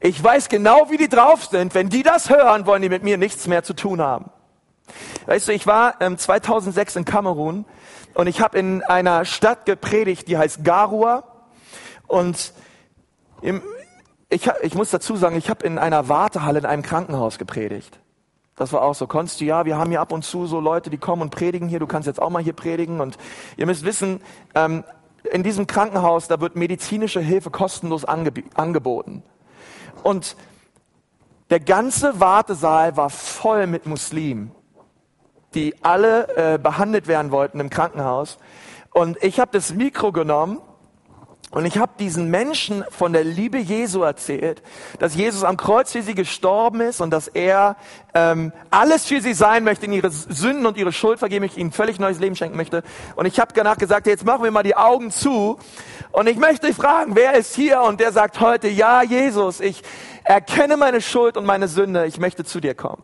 ich 0.01 0.21
weiß 0.21 0.49
genau, 0.49 0.89
wie 0.89 0.97
die 0.97 1.07
drauf 1.07 1.45
sind. 1.45 1.73
Wenn 1.73 1.89
die 1.89 2.03
das 2.03 2.29
hören, 2.29 2.65
wollen 2.65 2.81
die 2.81 2.89
mit 2.89 3.03
mir 3.03 3.17
nichts 3.17 3.47
mehr 3.47 3.63
zu 3.63 3.73
tun 3.73 4.01
haben. 4.01 4.32
Weißt 5.25 5.47
du, 5.47 5.53
ich 5.53 5.67
war 5.67 6.01
ähm, 6.01 6.17
2006 6.17 6.97
in 6.97 7.05
Kamerun 7.05 7.65
und 8.13 8.27
ich 8.27 8.41
habe 8.41 8.57
in 8.57 8.83
einer 8.83 9.25
Stadt 9.25 9.65
gepredigt, 9.65 10.27
die 10.27 10.37
heißt 10.37 10.63
Garua. 10.63 11.23
Und 12.07 12.53
im, 13.41 13.61
ich, 14.29 14.49
ich 14.61 14.75
muss 14.75 14.91
dazu 14.91 15.15
sagen, 15.15 15.35
ich 15.37 15.49
habe 15.49 15.65
in 15.65 15.77
einer 15.77 16.09
Wartehalle 16.09 16.59
in 16.59 16.65
einem 16.65 16.83
Krankenhaus 16.83 17.37
gepredigt. 17.37 17.99
Das 18.55 18.71
war 18.71 18.83
auch 18.83 18.93
so. 18.93 19.07
Konntest 19.07 19.41
du, 19.41 19.45
ja, 19.45 19.65
wir 19.65 19.77
haben 19.77 19.89
hier 19.89 20.01
ab 20.01 20.11
und 20.11 20.23
zu 20.23 20.45
so 20.45 20.59
Leute, 20.59 20.89
die 20.89 20.97
kommen 20.97 21.23
und 21.23 21.31
predigen 21.31 21.67
hier. 21.67 21.79
Du 21.79 21.87
kannst 21.87 22.07
jetzt 22.07 22.21
auch 22.21 22.29
mal 22.29 22.43
hier 22.43 22.53
predigen. 22.53 23.01
Und 23.01 23.17
ihr 23.57 23.65
müsst 23.65 23.83
wissen, 23.83 24.21
ähm, 24.53 24.83
in 25.31 25.41
diesem 25.41 25.67
Krankenhaus, 25.67 26.27
da 26.27 26.39
wird 26.41 26.55
medizinische 26.55 27.19
Hilfe 27.19 27.49
kostenlos 27.49 28.05
angeboten. 28.05 29.23
Und 30.03 30.35
der 31.49 31.59
ganze 31.59 32.19
Wartesaal 32.19 32.97
war 32.97 33.09
voll 33.09 33.67
mit 33.67 33.85
Muslimen 33.85 34.51
die 35.55 35.75
alle 35.83 36.27
äh, 36.35 36.57
behandelt 36.57 37.07
werden 37.07 37.31
wollten 37.31 37.59
im 37.59 37.69
Krankenhaus. 37.69 38.37
Und 38.91 39.21
ich 39.23 39.39
habe 39.39 39.51
das 39.51 39.73
Mikro 39.73 40.11
genommen 40.11 40.61
und 41.53 41.65
ich 41.65 41.77
habe 41.77 41.91
diesen 41.99 42.31
Menschen 42.31 42.83
von 42.89 43.13
der 43.13 43.23
Liebe 43.23 43.59
Jesu 43.59 44.01
erzählt, 44.01 44.63
dass 44.97 45.13
Jesus 45.13 45.43
am 45.43 45.55
Kreuz 45.55 45.91
für 45.91 46.01
sie 46.01 46.15
gestorben 46.15 46.81
ist 46.81 46.99
und 46.99 47.11
dass 47.11 47.27
er 47.27 47.75
ähm, 48.15 48.51
alles 48.71 49.05
für 49.05 49.21
sie 49.21 49.35
sein 49.35 49.63
möchte, 49.63 49.85
in 49.85 49.93
ihre 49.93 50.09
Sünden 50.09 50.65
und 50.65 50.77
ihre 50.77 50.91
Schuld 50.91 51.19
vergeben 51.19 51.45
möchte, 51.45 51.59
ihnen 51.59 51.71
völlig 51.71 51.99
neues 51.99 52.19
Leben 52.19 52.35
schenken 52.35 52.57
möchte. 52.57 52.81
Und 53.15 53.27
ich 53.27 53.39
habe 53.39 53.53
danach 53.53 53.77
gesagt, 53.77 54.07
jetzt 54.07 54.25
machen 54.25 54.43
wir 54.43 54.49
mal 54.49 54.63
die 54.63 54.75
Augen 54.75 55.11
zu 55.11 55.59
und 56.11 56.27
ich 56.27 56.37
möchte 56.37 56.73
fragen, 56.73 57.15
wer 57.15 57.35
ist 57.35 57.55
hier? 57.55 57.81
Und 57.81 57.99
der 57.99 58.11
sagt 58.11 58.39
heute, 58.39 58.67
ja, 58.67 59.03
Jesus, 59.03 59.59
ich 59.59 59.83
erkenne 60.23 60.75
meine 60.75 61.01
Schuld 61.01 61.37
und 61.37 61.45
meine 61.45 61.67
Sünde, 61.67 62.07
ich 62.07 62.17
möchte 62.17 62.43
zu 62.43 62.61
dir 62.61 62.73
kommen. 62.73 63.03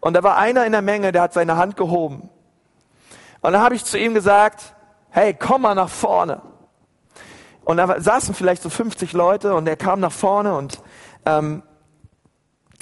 Und 0.00 0.14
da 0.14 0.22
war 0.22 0.36
einer 0.36 0.64
in 0.64 0.72
der 0.72 0.82
Menge, 0.82 1.12
der 1.12 1.22
hat 1.22 1.32
seine 1.32 1.56
Hand 1.56 1.76
gehoben. 1.76 2.30
Und 3.42 3.52
dann 3.52 3.62
habe 3.62 3.74
ich 3.74 3.84
zu 3.84 3.98
ihm 3.98 4.14
gesagt, 4.14 4.74
hey, 5.10 5.34
komm 5.34 5.62
mal 5.62 5.74
nach 5.74 5.88
vorne. 5.88 6.42
Und 7.64 7.76
da 7.76 8.00
saßen 8.00 8.34
vielleicht 8.34 8.62
so 8.62 8.70
50 8.70 9.12
Leute 9.12 9.54
und 9.54 9.68
er 9.68 9.76
kam 9.76 10.00
nach 10.00 10.12
vorne 10.12 10.56
und 10.56 10.82
ähm, 11.26 11.62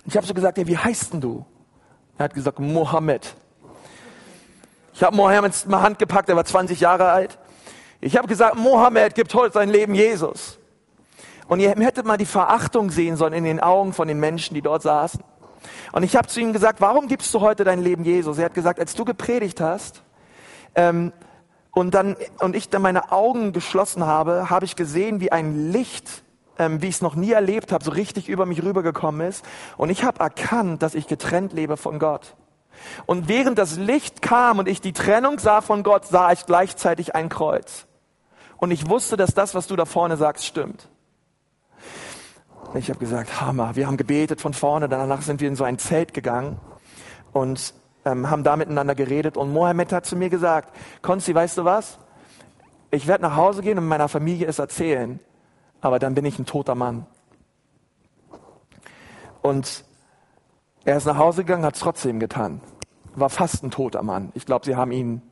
ich 0.06 0.16
habe 0.16 0.26
so 0.26 0.32
gesagt, 0.32 0.56
hey, 0.56 0.66
wie 0.66 0.78
heißt 0.78 1.12
denn 1.12 1.20
du? 1.20 1.44
Er 2.16 2.24
hat 2.24 2.34
gesagt, 2.34 2.58
Mohammed. 2.58 3.34
Ich 4.94 5.02
habe 5.02 5.14
Mohammed 5.14 5.66
mal 5.66 5.82
Hand 5.82 5.98
gepackt, 5.98 6.28
er 6.28 6.36
war 6.36 6.44
20 6.44 6.80
Jahre 6.80 7.10
alt. 7.10 7.38
Ich 8.00 8.16
habe 8.16 8.28
gesagt, 8.28 8.56
Mohammed 8.56 9.14
gibt 9.14 9.34
heute 9.34 9.52
sein 9.52 9.68
Leben 9.68 9.94
Jesus. 9.94 10.58
Und 11.48 11.60
ihr 11.60 11.70
hättet 11.70 12.06
mal 12.06 12.16
die 12.16 12.26
Verachtung 12.26 12.90
sehen 12.90 13.16
sollen 13.16 13.32
in 13.32 13.44
den 13.44 13.60
Augen 13.60 13.92
von 13.92 14.08
den 14.08 14.20
Menschen, 14.20 14.54
die 14.54 14.62
dort 14.62 14.82
saßen. 14.82 15.22
Und 15.92 16.02
ich 16.02 16.16
habe 16.16 16.28
zu 16.28 16.40
ihm 16.40 16.52
gesagt, 16.52 16.80
warum 16.80 17.08
gibst 17.08 17.32
du 17.34 17.40
heute 17.40 17.64
dein 17.64 17.82
Leben 17.82 18.04
Jesus? 18.04 18.38
Er 18.38 18.46
hat 18.46 18.54
gesagt, 18.54 18.80
als 18.80 18.94
du 18.94 19.04
gepredigt 19.04 19.60
hast 19.60 20.02
ähm, 20.74 21.12
und, 21.72 21.94
dann, 21.94 22.16
und 22.40 22.56
ich 22.56 22.68
dann 22.68 22.82
meine 22.82 23.12
Augen 23.12 23.52
geschlossen 23.52 24.06
habe, 24.06 24.50
habe 24.50 24.64
ich 24.64 24.76
gesehen, 24.76 25.20
wie 25.20 25.32
ein 25.32 25.72
Licht, 25.72 26.22
ähm, 26.58 26.82
wie 26.82 26.88
ich 26.88 26.96
es 26.96 27.02
noch 27.02 27.14
nie 27.14 27.32
erlebt 27.32 27.72
habe, 27.72 27.84
so 27.84 27.90
richtig 27.90 28.28
über 28.28 28.46
mich 28.46 28.62
rübergekommen 28.62 29.26
ist. 29.26 29.44
Und 29.76 29.90
ich 29.90 30.04
habe 30.04 30.20
erkannt, 30.20 30.82
dass 30.82 30.94
ich 30.94 31.06
getrennt 31.06 31.52
lebe 31.52 31.76
von 31.76 31.98
Gott. 31.98 32.34
Und 33.06 33.28
während 33.28 33.58
das 33.58 33.76
Licht 33.76 34.22
kam 34.22 34.58
und 34.58 34.68
ich 34.68 34.80
die 34.80 34.92
Trennung 34.92 35.38
sah 35.38 35.60
von 35.60 35.82
Gott, 35.82 36.06
sah 36.06 36.32
ich 36.32 36.46
gleichzeitig 36.46 37.14
ein 37.14 37.28
Kreuz. 37.28 37.86
Und 38.56 38.70
ich 38.70 38.88
wusste, 38.88 39.16
dass 39.16 39.34
das, 39.34 39.54
was 39.54 39.66
du 39.66 39.76
da 39.76 39.84
vorne 39.84 40.16
sagst, 40.16 40.44
stimmt. 40.44 40.88
Ich 42.74 42.90
habe 42.90 42.98
gesagt, 42.98 43.40
Hammer, 43.40 43.76
wir 43.76 43.86
haben 43.86 43.96
gebetet 43.96 44.42
von 44.42 44.52
vorne, 44.52 44.90
danach 44.90 45.22
sind 45.22 45.40
wir 45.40 45.48
in 45.48 45.56
so 45.56 45.64
ein 45.64 45.78
Zelt 45.78 46.12
gegangen 46.12 46.60
und 47.32 47.72
ähm, 48.04 48.28
haben 48.30 48.44
da 48.44 48.56
miteinander 48.56 48.94
geredet. 48.94 49.38
Und 49.38 49.52
Mohammed 49.54 49.90
hat 49.90 50.04
zu 50.04 50.16
mir 50.16 50.28
gesagt, 50.28 50.76
Konzi, 51.00 51.34
weißt 51.34 51.56
du 51.56 51.64
was? 51.64 51.98
Ich 52.90 53.06
werde 53.06 53.22
nach 53.22 53.36
Hause 53.36 53.62
gehen 53.62 53.78
und 53.78 53.88
meiner 53.88 54.08
Familie 54.08 54.46
es 54.46 54.58
erzählen, 54.58 55.18
aber 55.80 55.98
dann 55.98 56.14
bin 56.14 56.26
ich 56.26 56.38
ein 56.38 56.44
toter 56.44 56.74
Mann. 56.74 57.06
Und 59.40 59.84
er 60.84 60.98
ist 60.98 61.06
nach 61.06 61.16
Hause 61.16 61.44
gegangen, 61.44 61.64
hat 61.64 61.74
es 61.74 61.80
trotzdem 61.80 62.20
getan. 62.20 62.60
War 63.14 63.30
fast 63.30 63.64
ein 63.64 63.70
toter 63.70 64.02
Mann. 64.02 64.30
Ich 64.34 64.44
glaube, 64.44 64.66
sie 64.66 64.76
haben 64.76 64.92
ihn 64.92 65.22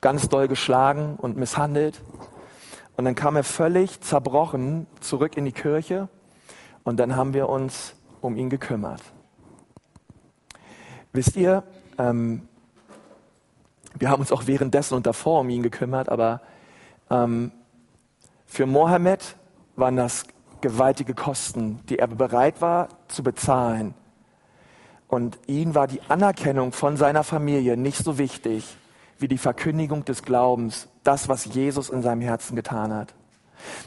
ganz 0.00 0.28
doll 0.28 0.48
geschlagen 0.48 1.14
und 1.16 1.36
misshandelt. 1.36 2.02
Und 2.96 3.04
dann 3.04 3.14
kam 3.14 3.36
er 3.36 3.44
völlig 3.44 4.00
zerbrochen 4.00 4.88
zurück 4.98 5.36
in 5.36 5.44
die 5.44 5.52
Kirche 5.52 6.08
und 6.90 6.96
dann 6.96 7.14
haben 7.14 7.34
wir 7.34 7.48
uns 7.48 7.94
um 8.20 8.34
ihn 8.34 8.50
gekümmert. 8.50 9.00
Wisst 11.12 11.36
ihr, 11.36 11.62
ähm, 11.98 12.48
wir 13.96 14.10
haben 14.10 14.18
uns 14.18 14.32
auch 14.32 14.48
währenddessen 14.48 14.94
und 14.94 15.06
davor 15.06 15.42
um 15.42 15.50
ihn 15.50 15.62
gekümmert, 15.62 16.08
aber 16.08 16.40
ähm, 17.08 17.52
für 18.44 18.66
Mohammed 18.66 19.36
waren 19.76 19.94
das 19.94 20.24
gewaltige 20.62 21.14
Kosten, 21.14 21.78
die 21.88 22.00
er 22.00 22.08
bereit 22.08 22.60
war 22.60 22.88
zu 23.06 23.22
bezahlen. 23.22 23.94
Und 25.06 25.38
ihm 25.46 25.76
war 25.76 25.86
die 25.86 26.00
Anerkennung 26.08 26.72
von 26.72 26.96
seiner 26.96 27.22
Familie 27.22 27.76
nicht 27.76 28.02
so 28.02 28.18
wichtig 28.18 28.76
wie 29.16 29.28
die 29.28 29.38
Verkündigung 29.38 30.04
des 30.04 30.24
Glaubens, 30.24 30.88
das, 31.04 31.28
was 31.28 31.44
Jesus 31.44 31.88
in 31.88 32.02
seinem 32.02 32.22
Herzen 32.22 32.56
getan 32.56 32.92
hat. 32.92 33.14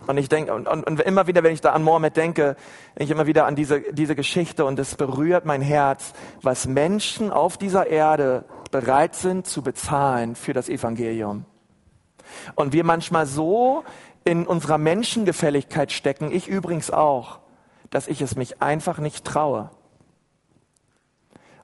Und 0.07 0.17
ich 0.17 0.29
denke, 0.29 0.53
und, 0.53 0.67
und, 0.67 0.85
und, 0.85 0.99
immer 1.01 1.27
wieder, 1.27 1.43
wenn 1.43 1.53
ich 1.53 1.61
da 1.61 1.71
an 1.73 1.83
Mohammed 1.83 2.17
denke, 2.17 2.55
denke 2.97 3.03
ich 3.03 3.11
immer 3.11 3.27
wieder 3.27 3.45
an 3.45 3.55
diese, 3.55 3.81
diese 3.93 4.15
Geschichte 4.15 4.65
und 4.65 4.79
es 4.79 4.95
berührt 4.95 5.45
mein 5.45 5.61
Herz, 5.61 6.13
was 6.41 6.67
Menschen 6.67 7.31
auf 7.31 7.57
dieser 7.57 7.87
Erde 7.87 8.45
bereit 8.71 9.15
sind 9.15 9.47
zu 9.47 9.61
bezahlen 9.61 10.35
für 10.35 10.53
das 10.53 10.69
Evangelium. 10.69 11.45
Und 12.55 12.73
wir 12.73 12.83
manchmal 12.83 13.25
so 13.25 13.83
in 14.23 14.47
unserer 14.47 14.77
Menschengefälligkeit 14.77 15.91
stecken, 15.91 16.31
ich 16.31 16.47
übrigens 16.47 16.91
auch, 16.91 17.39
dass 17.89 18.07
ich 18.07 18.21
es 18.21 18.35
mich 18.35 18.61
einfach 18.61 18.97
nicht 18.97 19.25
traue. 19.25 19.69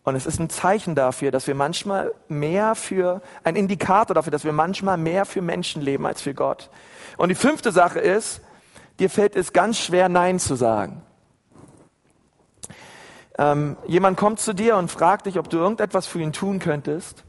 Und 0.09 0.15
es 0.15 0.25
ist 0.25 0.39
ein 0.39 0.49
Zeichen 0.49 0.95
dafür, 0.95 1.29
dass 1.29 1.45
wir 1.45 1.53
manchmal 1.53 2.15
mehr 2.27 2.73
für, 2.73 3.21
ein 3.43 3.55
Indikator 3.55 4.15
dafür, 4.15 4.31
dass 4.31 4.43
wir 4.43 4.53
manchmal 4.53 4.97
mehr 4.97 5.23
für 5.23 5.41
Menschen 5.41 5.83
leben 5.83 6.07
als 6.07 6.23
für 6.23 6.33
Gott. 6.33 6.71
Und 7.17 7.29
die 7.29 7.35
fünfte 7.35 7.71
Sache 7.71 7.99
ist, 7.99 8.41
dir 8.97 9.11
fällt 9.11 9.35
es 9.35 9.53
ganz 9.53 9.77
schwer, 9.77 10.09
Nein 10.09 10.39
zu 10.39 10.55
sagen. 10.55 11.03
Ähm, 13.37 13.77
jemand 13.85 14.17
kommt 14.17 14.39
zu 14.39 14.53
dir 14.53 14.77
und 14.77 14.89
fragt 14.89 15.27
dich, 15.27 15.37
ob 15.37 15.47
du 15.47 15.57
irgendetwas 15.57 16.07
für 16.07 16.19
ihn 16.19 16.33
tun 16.33 16.57
könntest. 16.57 17.23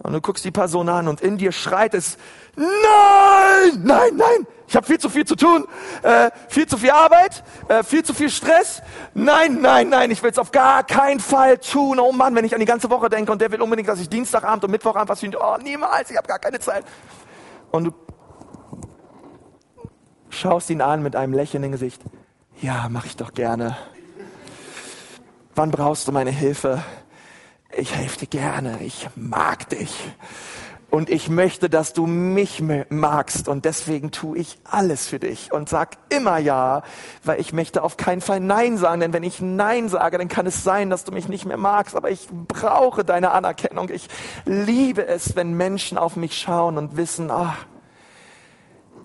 Und 0.00 0.12
du 0.12 0.20
guckst 0.20 0.44
die 0.44 0.50
Person 0.50 0.90
an 0.90 1.08
und 1.08 1.22
in 1.22 1.38
dir 1.38 1.52
schreit 1.52 1.94
es, 1.94 2.18
nein, 2.56 3.82
nein, 3.82 4.16
nein, 4.16 4.46
ich 4.66 4.76
habe 4.76 4.86
viel 4.86 4.98
zu 4.98 5.08
viel 5.08 5.24
zu 5.24 5.36
tun, 5.36 5.66
äh, 6.02 6.30
viel 6.48 6.66
zu 6.66 6.76
viel 6.76 6.90
Arbeit, 6.90 7.42
äh, 7.68 7.82
viel 7.82 8.02
zu 8.04 8.14
viel 8.14 8.30
Stress. 8.30 8.82
Nein, 9.14 9.60
nein, 9.60 9.88
nein, 9.88 10.10
ich 10.10 10.22
will 10.22 10.30
es 10.30 10.38
auf 10.38 10.50
gar 10.50 10.84
keinen 10.84 11.20
Fall 11.20 11.58
tun. 11.58 11.98
Oh 11.98 12.12
Mann, 12.12 12.34
wenn 12.34 12.44
ich 12.44 12.54
an 12.54 12.60
die 12.60 12.66
ganze 12.66 12.90
Woche 12.90 13.08
denke 13.08 13.32
und 13.32 13.40
der 13.40 13.50
will 13.52 13.60
unbedingt, 13.60 13.88
dass 13.88 14.00
ich 14.00 14.08
Dienstagabend 14.08 14.64
und 14.64 14.70
Mittwochabend 14.70 15.08
was 15.08 15.22
ihn, 15.22 15.34
oh 15.36 15.56
niemals, 15.62 16.10
ich 16.10 16.16
habe 16.16 16.28
gar 16.28 16.38
keine 16.38 16.58
Zeit. 16.58 16.84
Und 17.70 17.84
du 17.84 17.92
schaust 20.30 20.70
ihn 20.70 20.80
an 20.80 21.02
mit 21.02 21.16
einem 21.16 21.32
Lächeln 21.32 21.64
im 21.64 21.72
Gesicht. 21.72 22.02
Ja, 22.60 22.86
mach 22.90 23.06
ich 23.06 23.16
doch 23.16 23.32
gerne. 23.34 23.76
Wann 25.54 25.70
brauchst 25.70 26.08
du 26.08 26.12
meine 26.12 26.30
Hilfe? 26.30 26.82
ich 27.76 27.94
helfe 27.94 28.20
dir 28.20 28.26
gerne, 28.26 28.82
ich 28.82 29.08
mag 29.16 29.68
dich. 29.70 29.92
Und 30.92 31.08
ich 31.08 31.30
möchte, 31.30 31.70
dass 31.70 31.94
du 31.94 32.04
mich 32.04 32.62
magst 32.90 33.48
und 33.48 33.64
deswegen 33.64 34.10
tue 34.10 34.36
ich 34.36 34.58
alles 34.70 35.08
für 35.08 35.18
dich 35.18 35.50
und 35.50 35.70
sag 35.70 35.96
immer 36.10 36.36
ja, 36.36 36.82
weil 37.24 37.40
ich 37.40 37.54
möchte 37.54 37.82
auf 37.82 37.96
keinen 37.96 38.20
Fall 38.20 38.40
Nein 38.40 38.76
sagen, 38.76 39.00
denn 39.00 39.14
wenn 39.14 39.22
ich 39.22 39.40
Nein 39.40 39.88
sage, 39.88 40.18
dann 40.18 40.28
kann 40.28 40.44
es 40.44 40.62
sein, 40.62 40.90
dass 40.90 41.04
du 41.04 41.12
mich 41.12 41.30
nicht 41.30 41.46
mehr 41.46 41.56
magst, 41.56 41.96
aber 41.96 42.10
ich 42.10 42.28
brauche 42.30 43.06
deine 43.06 43.30
Anerkennung. 43.30 43.88
Ich 43.88 44.06
liebe 44.44 45.06
es, 45.06 45.34
wenn 45.34 45.54
Menschen 45.54 45.96
auf 45.96 46.16
mich 46.16 46.36
schauen 46.38 46.76
und 46.76 46.94
wissen, 46.94 47.30
ah, 47.30 47.56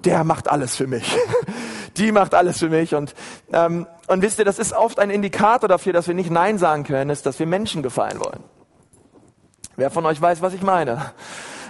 der 0.03 0.25
macht 0.25 0.49
alles 0.49 0.75
für 0.75 0.87
mich. 0.87 1.17
Die 1.95 2.11
macht 2.11 2.35
alles 2.35 2.59
für 2.59 2.69
mich 2.69 2.95
und 2.95 3.15
ähm, 3.53 3.87
und 4.07 4.21
wisst 4.21 4.39
ihr, 4.39 4.45
das 4.45 4.59
ist 4.59 4.73
oft 4.73 4.99
ein 4.99 5.09
Indikator 5.09 5.69
dafür, 5.69 5.93
dass 5.93 6.09
wir 6.09 6.15
nicht 6.15 6.31
Nein 6.31 6.57
sagen 6.57 6.83
können, 6.83 7.09
ist, 7.11 7.25
dass 7.25 7.39
wir 7.39 7.47
Menschen 7.47 7.81
gefallen 7.81 8.19
wollen. 8.19 8.43
Wer 9.77 9.89
von 9.89 10.05
euch 10.05 10.21
weiß, 10.21 10.41
was 10.41 10.53
ich 10.53 10.63
meine? 10.63 11.13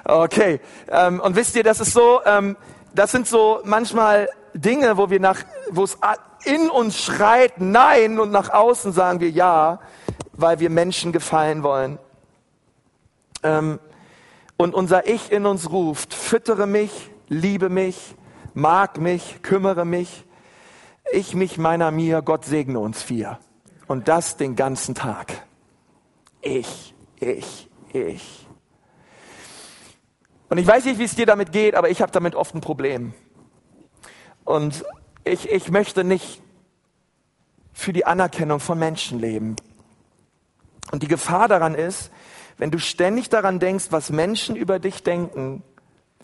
Okay. 0.08 0.62
Ähm, 0.88 1.20
und 1.20 1.36
wisst 1.36 1.56
ihr, 1.58 1.64
das 1.64 1.82
ist 1.82 1.92
so, 1.92 2.22
ähm, 2.26 2.56
das 2.96 3.12
sind 3.12 3.28
so 3.28 3.60
manchmal 3.66 4.30
Dinge, 4.54 4.98
wo 4.98 5.10
wir 5.10 5.20
nach, 5.20 5.44
wo 5.70 5.84
es 5.84 5.98
in 6.46 6.70
uns 6.70 6.98
schreit 6.98 7.60
Nein 7.60 8.18
und 8.18 8.32
nach 8.32 8.50
außen 8.50 8.94
sagen 8.94 9.20
wir 9.20 9.30
Ja, 9.30 9.82
weil 10.32 10.60
wir 10.62 10.70
Menschen 10.70 11.12
gefallen 11.12 11.62
wollen. 11.62 12.00
Ähm, 13.44 13.80
und 14.56 14.74
unser 14.74 15.08
Ich 15.08 15.30
in 15.32 15.46
uns 15.46 15.72
ruft, 15.72 16.14
füttere 16.14 16.68
mich, 16.68 17.12
liebe 17.28 17.68
mich, 17.68 18.16
mag 18.54 19.00
mich, 19.00 19.42
kümmere 19.42 19.84
mich. 19.84 20.24
Ich, 21.12 21.36
mich, 21.36 21.58
meiner, 21.58 21.92
mir, 21.92 22.22
Gott 22.22 22.46
segne 22.46 22.80
uns 22.80 23.04
vier. 23.04 23.40
Und 23.88 24.08
das 24.08 24.38
den 24.38 24.56
ganzen 24.56 24.96
Tag. 24.96 25.34
Ich, 26.42 26.96
ich, 27.20 27.70
ich. 27.92 28.47
Und 30.50 30.58
ich 30.58 30.68
weiß 30.68 30.86
nicht, 30.86 31.00
wie 31.00 31.04
es 31.04 31.16
dir 31.16 31.26
damit 31.26 31.52
geht, 31.52 31.76
aber 31.76 31.90
ich 31.90 32.02
habe 32.02 32.12
damit 32.12 32.36
oft 32.36 32.56
ein 32.56 32.62
Problem. 32.62 33.14
Und 34.46 34.86
ich, 35.24 35.50
ich 35.50 35.70
möchte 35.70 36.04
nicht 36.04 36.42
für 37.74 37.94
die 37.94 38.06
Anerkennung 38.06 38.60
von 38.60 38.80
Menschen 38.80 39.20
leben. 39.20 39.56
Und 40.92 41.04
die 41.04 41.08
Gefahr 41.08 41.48
daran 41.48 41.76
ist, 41.76 42.12
wenn 42.58 42.72
du 42.72 42.80
ständig 42.80 43.30
daran 43.30 43.60
denkst, 43.60 43.88
was 43.92 44.10
Menschen 44.10 44.56
über 44.56 44.80
dich 44.80 45.04
denken, 45.04 45.64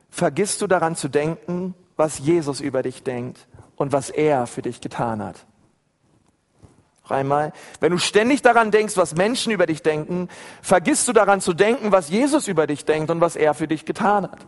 vergisst 0.09 0.61
du 0.61 0.67
daran 0.67 0.95
zu 0.95 1.09
denken, 1.09 1.75
was 1.95 2.19
Jesus 2.19 2.59
über 2.59 2.81
dich 2.81 3.03
denkt 3.03 3.47
und 3.75 3.91
was 3.91 4.09
er 4.09 4.47
für 4.47 4.61
dich 4.61 4.81
getan 4.81 5.23
hat. 5.23 5.45
Einmal, 7.13 7.53
wenn 7.79 7.91
du 7.91 7.97
ständig 7.97 8.41
daran 8.41 8.71
denkst, 8.71 8.97
was 8.97 9.15
Menschen 9.15 9.51
über 9.51 9.65
dich 9.65 9.81
denken, 9.81 10.29
vergisst 10.61 11.07
du 11.07 11.13
daran 11.13 11.41
zu 11.41 11.53
denken, 11.53 11.91
was 11.91 12.09
Jesus 12.09 12.47
über 12.47 12.67
dich 12.67 12.85
denkt 12.85 13.09
und 13.11 13.21
was 13.21 13.35
er 13.35 13.53
für 13.53 13.67
dich 13.67 13.85
getan 13.85 14.23
hat. 14.23 14.47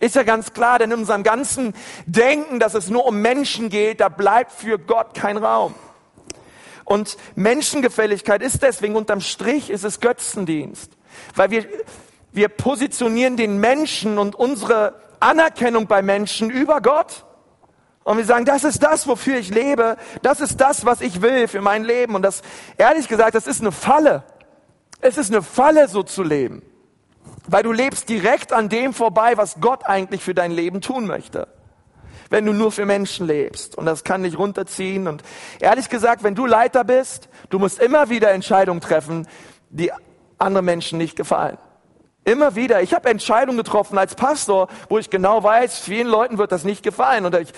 Ist 0.00 0.14
ja 0.14 0.22
ganz 0.22 0.52
klar, 0.52 0.78
denn 0.78 0.92
in 0.92 1.00
unserem 1.00 1.24
ganzen 1.24 1.74
Denken, 2.06 2.60
dass 2.60 2.74
es 2.74 2.88
nur 2.88 3.04
um 3.04 3.20
Menschen 3.20 3.68
geht, 3.68 4.00
da 4.00 4.08
bleibt 4.08 4.52
für 4.52 4.78
Gott 4.78 5.14
kein 5.14 5.36
Raum. 5.36 5.74
Und 6.84 7.16
Menschengefälligkeit 7.34 8.40
ist 8.40 8.62
deswegen 8.62 8.96
unterm 8.96 9.20
Strich 9.20 9.68
ist 9.68 9.84
es 9.84 10.00
Götzendienst, 10.00 10.92
weil 11.34 11.50
wir 11.50 11.66
wir 12.32 12.48
positionieren 12.48 13.36
den 13.36 13.58
Menschen 13.58 14.18
und 14.18 14.34
unsere 14.34 14.94
Anerkennung 15.20 15.86
bei 15.86 16.02
Menschen 16.02 16.50
über 16.50 16.80
Gott. 16.80 17.24
Und 18.08 18.16
wir 18.16 18.24
sagen, 18.24 18.46
das 18.46 18.64
ist 18.64 18.82
das, 18.82 19.06
wofür 19.06 19.36
ich 19.36 19.50
lebe. 19.50 19.98
Das 20.22 20.40
ist 20.40 20.62
das, 20.62 20.86
was 20.86 21.02
ich 21.02 21.20
will 21.20 21.46
für 21.46 21.60
mein 21.60 21.84
Leben. 21.84 22.14
Und 22.14 22.22
das, 22.22 22.40
ehrlich 22.78 23.06
gesagt, 23.06 23.34
das 23.34 23.46
ist 23.46 23.60
eine 23.60 23.70
Falle. 23.70 24.24
Es 25.02 25.18
ist 25.18 25.30
eine 25.30 25.42
Falle, 25.42 25.88
so 25.88 26.02
zu 26.02 26.22
leben. 26.22 26.62
Weil 27.48 27.64
du 27.64 27.70
lebst 27.70 28.08
direkt 28.08 28.54
an 28.54 28.70
dem 28.70 28.94
vorbei, 28.94 29.36
was 29.36 29.60
Gott 29.60 29.84
eigentlich 29.84 30.22
für 30.22 30.32
dein 30.32 30.52
Leben 30.52 30.80
tun 30.80 31.06
möchte. 31.06 31.48
Wenn 32.30 32.46
du 32.46 32.54
nur 32.54 32.72
für 32.72 32.86
Menschen 32.86 33.26
lebst. 33.26 33.76
Und 33.76 33.84
das 33.84 34.04
kann 34.04 34.22
dich 34.22 34.38
runterziehen. 34.38 35.06
Und 35.06 35.22
ehrlich 35.60 35.90
gesagt, 35.90 36.22
wenn 36.22 36.34
du 36.34 36.46
Leiter 36.46 36.84
bist, 36.84 37.28
du 37.50 37.58
musst 37.58 37.78
immer 37.78 38.08
wieder 38.08 38.30
Entscheidungen 38.30 38.80
treffen, 38.80 39.28
die 39.68 39.92
anderen 40.38 40.64
Menschen 40.64 40.96
nicht 40.96 41.14
gefallen. 41.14 41.58
Immer 42.28 42.54
wieder. 42.54 42.82
Ich 42.82 42.92
habe 42.92 43.08
Entscheidungen 43.08 43.56
getroffen 43.56 43.96
als 43.96 44.14
Pastor, 44.14 44.68
wo 44.90 44.98
ich 44.98 45.08
genau 45.08 45.42
weiß, 45.42 45.78
vielen 45.78 46.08
Leuten 46.08 46.36
wird 46.36 46.52
das 46.52 46.62
nicht 46.62 46.82
gefallen. 46.82 47.24
Und 47.24 47.34
ich, 47.34 47.48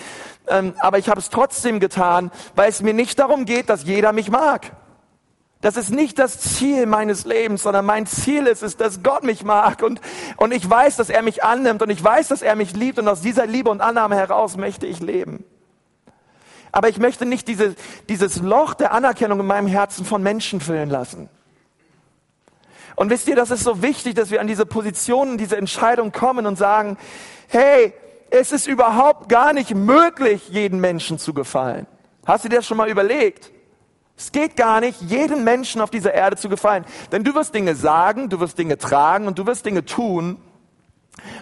ähm, 0.47 0.73
aber 0.79 0.97
ich 0.97 1.09
habe 1.09 1.19
es 1.19 1.29
trotzdem 1.29 1.81
getan, 1.81 2.31
weil 2.55 2.69
es 2.69 2.81
mir 2.81 2.93
nicht 2.93 3.19
darum 3.19 3.43
geht, 3.43 3.69
dass 3.69 3.83
jeder 3.83 4.13
mich 4.13 4.31
mag. 4.31 4.71
Das 5.59 5.75
ist 5.75 5.89
nicht 5.89 6.17
das 6.19 6.39
Ziel 6.39 6.85
meines 6.85 7.25
Lebens, 7.25 7.63
sondern 7.63 7.85
mein 7.85 8.05
Ziel 8.05 8.47
ist 8.47 8.63
es, 8.63 8.77
dass 8.77 9.03
Gott 9.03 9.23
mich 9.23 9.43
mag 9.43 9.83
und, 9.83 9.99
und 10.37 10.53
ich 10.53 10.67
weiß, 10.67 10.95
dass 10.95 11.09
er 11.09 11.21
mich 11.21 11.43
annimmt 11.43 11.81
und 11.81 11.89
ich 11.89 12.01
weiß, 12.01 12.29
dass 12.29 12.41
er 12.41 12.55
mich 12.55 12.73
liebt 12.73 12.97
und 12.97 13.09
aus 13.09 13.19
dieser 13.19 13.45
Liebe 13.45 13.69
und 13.69 13.81
Annahme 13.81 14.15
heraus 14.15 14.55
möchte 14.55 14.87
ich 14.87 15.01
leben. 15.01 15.43
Aber 16.71 16.87
ich 16.87 16.97
möchte 16.97 17.25
nicht 17.25 17.49
diese, 17.49 17.75
dieses 18.07 18.37
Loch 18.37 18.73
der 18.73 18.93
Anerkennung 18.93 19.41
in 19.41 19.47
meinem 19.47 19.67
Herzen 19.67 20.05
von 20.05 20.23
Menschen 20.23 20.61
füllen 20.61 20.89
lassen. 20.89 21.29
Und 22.95 23.09
wisst 23.09 23.27
ihr, 23.27 23.35
das 23.35 23.51
ist 23.51 23.63
so 23.63 23.81
wichtig, 23.81 24.15
dass 24.15 24.31
wir 24.31 24.41
an 24.41 24.47
diese 24.47 24.65
Positionen, 24.65 25.37
diese 25.37 25.57
Entscheidung 25.57 26.11
kommen 26.11 26.45
und 26.45 26.57
sagen, 26.57 26.97
hey, 27.47 27.93
es 28.29 28.51
ist 28.51 28.67
überhaupt 28.67 29.29
gar 29.29 29.53
nicht 29.53 29.73
möglich, 29.75 30.49
jeden 30.49 30.79
Menschen 30.79 31.19
zu 31.19 31.33
gefallen. 31.33 31.85
Hast 32.25 32.45
du 32.45 32.49
dir 32.49 32.57
das 32.57 32.67
schon 32.67 32.77
mal 32.77 32.89
überlegt? 32.89 33.51
Es 34.17 34.31
geht 34.31 34.55
gar 34.55 34.81
nicht, 34.81 35.01
jedem 35.01 35.43
Menschen 35.43 35.81
auf 35.81 35.89
dieser 35.89 36.13
Erde 36.13 36.35
zu 36.37 36.47
gefallen. 36.47 36.85
Denn 37.11 37.23
du 37.23 37.33
wirst 37.33 37.55
Dinge 37.55 37.75
sagen, 37.75 38.29
du 38.29 38.39
wirst 38.39 38.57
Dinge 38.57 38.77
tragen 38.77 39.27
und 39.27 39.39
du 39.39 39.45
wirst 39.47 39.65
Dinge 39.65 39.83
tun, 39.83 40.37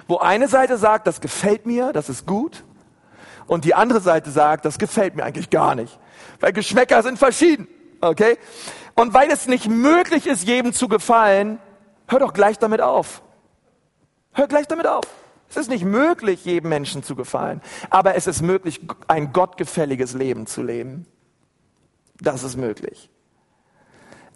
wo 0.07 0.17
eine 0.17 0.47
Seite 0.47 0.77
sagt, 0.77 1.05
das 1.05 1.21
gefällt 1.21 1.65
mir, 1.65 1.91
das 1.93 2.09
ist 2.09 2.25
gut. 2.25 2.63
Und 3.47 3.65
die 3.65 3.73
andere 3.75 3.99
Seite 3.99 4.31
sagt, 4.31 4.65
das 4.65 4.79
gefällt 4.79 5.15
mir 5.15 5.25
eigentlich 5.25 5.49
gar 5.49 5.75
nicht. 5.75 5.99
Weil 6.39 6.53
Geschmäcker 6.53 7.03
sind 7.03 7.19
verschieden. 7.19 7.67
Okay? 8.01 8.37
Und 8.99 9.13
weil 9.13 9.31
es 9.31 9.47
nicht 9.47 9.69
möglich 9.69 10.27
ist, 10.27 10.45
jedem 10.45 10.73
zu 10.73 10.89
gefallen, 10.89 11.57
hör 12.09 12.19
doch 12.19 12.33
gleich 12.33 12.59
damit 12.59 12.81
auf. 12.81 13.21
Hör 14.33 14.45
gleich 14.45 14.67
damit 14.67 14.87
auf. 14.87 15.05
Es 15.49 15.55
ist 15.55 15.69
nicht 15.69 15.85
möglich, 15.85 16.43
jedem 16.43 16.67
Menschen 16.67 17.01
zu 17.01 17.15
gefallen. 17.15 17.61
Aber 17.89 18.15
es 18.15 18.27
ist 18.27 18.41
möglich, 18.41 18.81
ein 19.07 19.31
gottgefälliges 19.31 20.15
Leben 20.15 20.47
zu 20.47 20.63
leben. 20.63 21.05
Das 22.19 22.43
ist 22.43 22.57
möglich. 22.57 23.09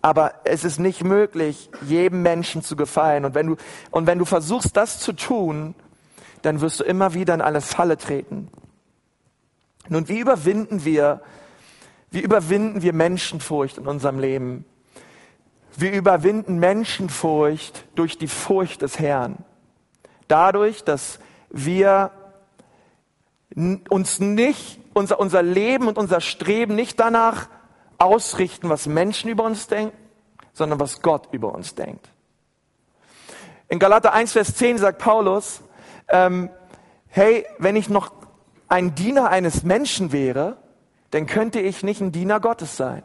Aber 0.02 0.34
es 0.46 0.64
ist 0.64 0.80
nicht 0.80 1.04
möglich, 1.04 1.70
jedem 1.82 2.22
Menschen 2.22 2.62
zu 2.62 2.78
gefallen. 2.78 3.26
Und 3.26 3.36
wenn 3.36 3.48
du, 3.48 3.56
und 3.92 4.08
wenn 4.08 4.18
du 4.18 4.24
versuchst, 4.24 4.78
das 4.78 4.98
zu 4.98 5.12
tun, 5.12 5.76
dann 6.42 6.62
wirst 6.62 6.80
du 6.80 6.86
immer 6.86 7.14
wieder 7.14 7.34
in 7.34 7.42
eine 7.42 7.60
Falle 7.60 7.98
treten. 7.98 8.48
Nun, 9.90 10.08
wie 10.08 10.20
überwinden 10.20 10.86
wir, 10.86 11.20
wie 12.14 12.22
überwinden 12.22 12.84
wir 12.84 12.94
Menschenfurcht 12.94 13.80
in 13.80 13.88
unserem 13.88 14.20
Leben? 14.20 14.66
Wir 15.76 15.92
überwinden 15.92 16.60
Menschenfurcht 16.60 17.86
durch 17.96 18.20
die 18.20 18.28
Furcht 18.28 18.84
des 18.84 19.00
Herrn. 19.00 19.44
Dadurch, 20.28 20.84
dass 20.84 21.18
wir 21.50 22.12
uns 23.90 24.20
nicht, 24.20 24.80
unser, 24.94 25.20
unser 25.20 25.42
Leben 25.42 25.88
und 25.88 25.98
unser 25.98 26.22
Streben 26.22 26.76
nicht 26.76 27.00
danach 27.00 27.50
ausrichten, 27.98 28.70
was 28.70 28.86
Menschen 28.86 29.32
über 29.32 29.44
uns 29.44 29.66
denken, 29.66 29.98
sondern 30.54 30.80
was 30.80 31.02
Gott 31.02 31.30
über 31.32 31.56
uns 31.56 31.74
denkt. 31.74 32.12
In 33.70 33.80
Galater 33.80 34.14
1, 34.14 34.34
Vers 34.34 34.54
10 34.54 34.78
sagt 34.78 35.00
Paulus, 35.00 35.62
ähm, 36.10 36.52
hey, 37.08 37.48
wenn 37.58 37.76
ich 37.76 37.90
noch 37.90 38.12
ein 38.68 38.94
Diener 38.94 39.30
eines 39.32 39.64
Menschen 39.64 40.12
wäre, 40.12 40.58
dann 41.14 41.28
könnte 41.28 41.60
ich 41.60 41.84
nicht 41.84 42.02
ein 42.02 42.12
Diener 42.12 42.40
Gottes 42.40 42.76
sein. 42.76 43.04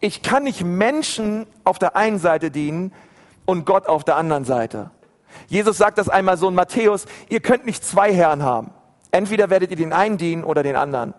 Ich 0.00 0.22
kann 0.22 0.44
nicht 0.44 0.62
Menschen 0.62 1.46
auf 1.64 1.78
der 1.78 1.96
einen 1.96 2.18
Seite 2.18 2.50
dienen 2.50 2.92
und 3.46 3.64
Gott 3.64 3.86
auf 3.86 4.04
der 4.04 4.16
anderen 4.16 4.44
Seite. 4.44 4.90
Jesus 5.48 5.78
sagt 5.78 5.98
das 5.98 6.08
einmal 6.08 6.36
so 6.36 6.48
in 6.48 6.54
Matthäus, 6.54 7.06
ihr 7.28 7.40
könnt 7.40 7.64
nicht 7.64 7.84
zwei 7.84 8.12
Herren 8.12 8.42
haben. 8.42 8.72
Entweder 9.10 9.48
werdet 9.48 9.70
ihr 9.70 9.76
den 9.76 9.92
einen 9.92 10.18
dienen 10.18 10.44
oder 10.44 10.62
den 10.62 10.76
anderen. 10.76 11.14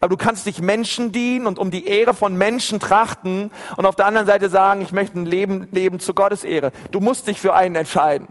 Aber 0.00 0.08
du 0.10 0.16
kannst 0.16 0.46
dich 0.46 0.60
Menschen 0.60 1.12
dienen 1.12 1.46
und 1.46 1.58
um 1.58 1.70
die 1.70 1.86
Ehre 1.86 2.14
von 2.14 2.36
Menschen 2.36 2.78
trachten 2.78 3.50
und 3.76 3.86
auf 3.86 3.96
der 3.96 4.06
anderen 4.06 4.26
Seite 4.26 4.48
sagen, 4.48 4.82
ich 4.82 4.92
möchte 4.92 5.18
ein 5.18 5.26
Leben 5.26 5.68
leben 5.72 5.98
zu 5.98 6.14
Gottes 6.14 6.44
Ehre. 6.44 6.72
Du 6.90 7.00
musst 7.00 7.26
dich 7.26 7.40
für 7.40 7.54
einen 7.54 7.74
entscheiden. 7.74 8.28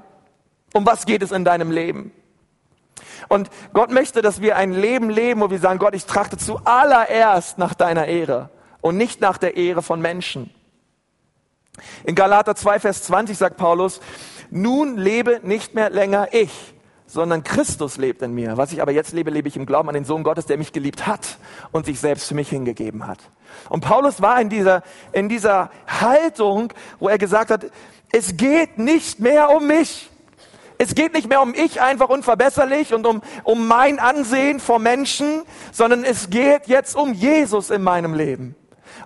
Um 0.74 0.86
was 0.86 1.06
geht 1.06 1.22
es 1.22 1.32
in 1.32 1.46
deinem 1.46 1.72
Leben? 1.72 2.12
Und 3.28 3.50
Gott 3.74 3.92
möchte, 3.92 4.22
dass 4.22 4.42
wir 4.42 4.56
ein 4.56 4.72
Leben 4.72 5.10
leben, 5.10 5.42
wo 5.42 5.50
wir 5.50 5.60
sagen, 5.60 5.80
Gott, 5.80 5.96
ich 5.96 6.06
trachte 6.06 6.38
zuallererst 6.38 7.58
nach 7.58 7.74
deiner 7.74 8.06
Ehre 8.06 8.50
und 8.82 8.98
nicht 8.98 9.22
nach 9.22 9.38
der 9.38 9.58
Ehre 9.58 9.82
von 9.82 10.02
Menschen. 10.02 10.54
In 12.04 12.16
Galater 12.16 12.56
2, 12.56 12.80
Vers 12.80 13.04
20 13.04 13.38
sagt 13.38 13.58
Paulus, 13.58 14.02
nun 14.50 14.98
lebe 14.98 15.42
nicht 15.44 15.76
mehr 15.76 15.90
länger 15.90 16.30
ich, 16.32 16.74
sondern 17.06 17.44
Christus 17.44 17.98
lebt 17.98 18.22
in 18.22 18.34
mir. 18.34 18.58
Was 18.58 18.72
ich 18.72 18.82
aber 18.82 18.92
jetzt 18.92 19.14
lebe, 19.14 19.30
lebe 19.30 19.48
ich 19.48 19.56
im 19.56 19.66
Glauben 19.66 19.90
an 19.90 19.96
den 19.96 20.06
Sohn 20.06 20.24
Gottes, 20.24 20.46
der 20.46 20.58
mich 20.58 20.74
geliebt 20.74 21.06
hat 21.08 21.38
und 21.72 21.86
sich 21.86 22.00
selbst 22.00 22.28
für 22.28 22.36
mich 22.36 22.50
hingegeben 22.50 23.08
hat. 23.08 23.20
Und 23.70 23.82
Paulus 23.82 24.22
war 24.22 24.40
in 24.42 24.50
dieser, 24.50 24.84
in 25.12 25.30
dieser 25.30 25.70
Haltung, 25.88 26.74
wo 27.00 27.08
er 27.08 27.18
gesagt 27.18 27.52
hat, 27.52 27.66
es 28.12 28.38
geht 28.38 28.78
nicht 28.78 29.20
mehr 29.20 29.50
um 29.50 29.68
mich. 29.68 30.10
Es 30.78 30.94
geht 30.94 31.14
nicht 31.14 31.28
mehr 31.28 31.42
um 31.42 31.54
ich 31.54 31.82
einfach 31.82 32.10
unverbesserlich 32.10 32.94
und 32.94 33.08
um, 33.08 33.22
um 33.44 33.68
mein 33.68 34.00
Ansehen 34.00 34.60
vor 34.60 34.80
Menschen, 34.80 35.44
sondern 35.72 36.04
es 36.04 36.30
geht 36.30 36.68
jetzt 36.68 36.96
um 36.96 37.14
Jesus 37.14 37.70
in 37.70 37.82
meinem 37.82 38.14
Leben. 38.14 38.56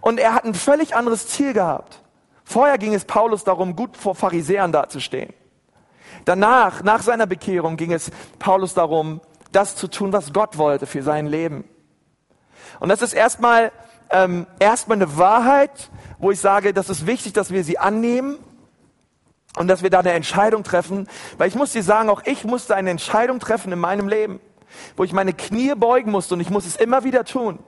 Und 0.02 0.20
er 0.20 0.34
hat 0.34 0.44
ein 0.44 0.54
völlig 0.54 0.96
anderes 0.96 1.28
Ziel 1.28 1.54
gehabt. 1.54 2.02
Vorher 2.44 2.78
ging 2.78 2.94
es 2.94 3.06
Paulus 3.06 3.44
darum, 3.44 3.76
gut 3.76 3.96
vor 3.96 4.16
Pharisäern 4.16 4.72
dazustehen. 4.72 5.34
Danach, 6.26 6.84
nach 6.84 7.02
seiner 7.02 7.26
Bekehrung, 7.26 7.78
ging 7.78 7.94
es 7.94 8.12
Paulus 8.38 8.74
darum, 8.74 9.22
das 9.52 9.76
zu 9.76 9.88
tun, 9.88 10.14
was 10.14 10.34
Gott 10.34 10.58
wollte 10.58 10.86
für 10.86 11.04
sein 11.04 11.26
Leben. 11.26 11.64
Und 12.80 12.90
das 12.90 13.02
ist 13.02 13.14
erstmal 13.14 13.72
ähm, 14.12 14.46
erstmal 14.60 14.98
eine 14.98 15.18
Wahrheit, 15.18 15.90
wo 16.20 16.32
ich 16.32 16.40
sage, 16.40 16.74
das 16.74 16.90
ist 16.90 17.08
wichtig, 17.08 17.34
dass 17.34 17.52
wir 17.52 17.64
sie 17.64 17.78
annehmen 17.78 18.38
und 19.58 19.68
dass 19.68 19.84
wir 19.84 19.90
da 19.90 20.00
eine 20.00 20.12
Entscheidung 20.12 20.64
treffen. 20.64 21.08
Weil 21.38 21.48
ich 21.48 21.56
muss 21.56 21.74
dir 21.74 21.84
sagen, 21.84 22.10
auch 22.10 22.22
ich 22.26 22.44
musste 22.44 22.76
eine 22.76 22.90
Entscheidung 22.90 23.40
treffen 23.40 23.72
in 23.72 23.80
meinem 23.80 24.08
Leben, 24.08 24.40
wo 24.96 25.04
ich 25.04 25.14
meine 25.14 25.34
Knie 25.34 25.74
beugen 25.76 26.12
musste 26.12 26.36
und 26.36 26.40
ich 26.40 26.50
muss 26.50 26.66
es 26.66 26.76
immer 26.76 27.04
wieder 27.04 27.26
tun. 27.26 27.60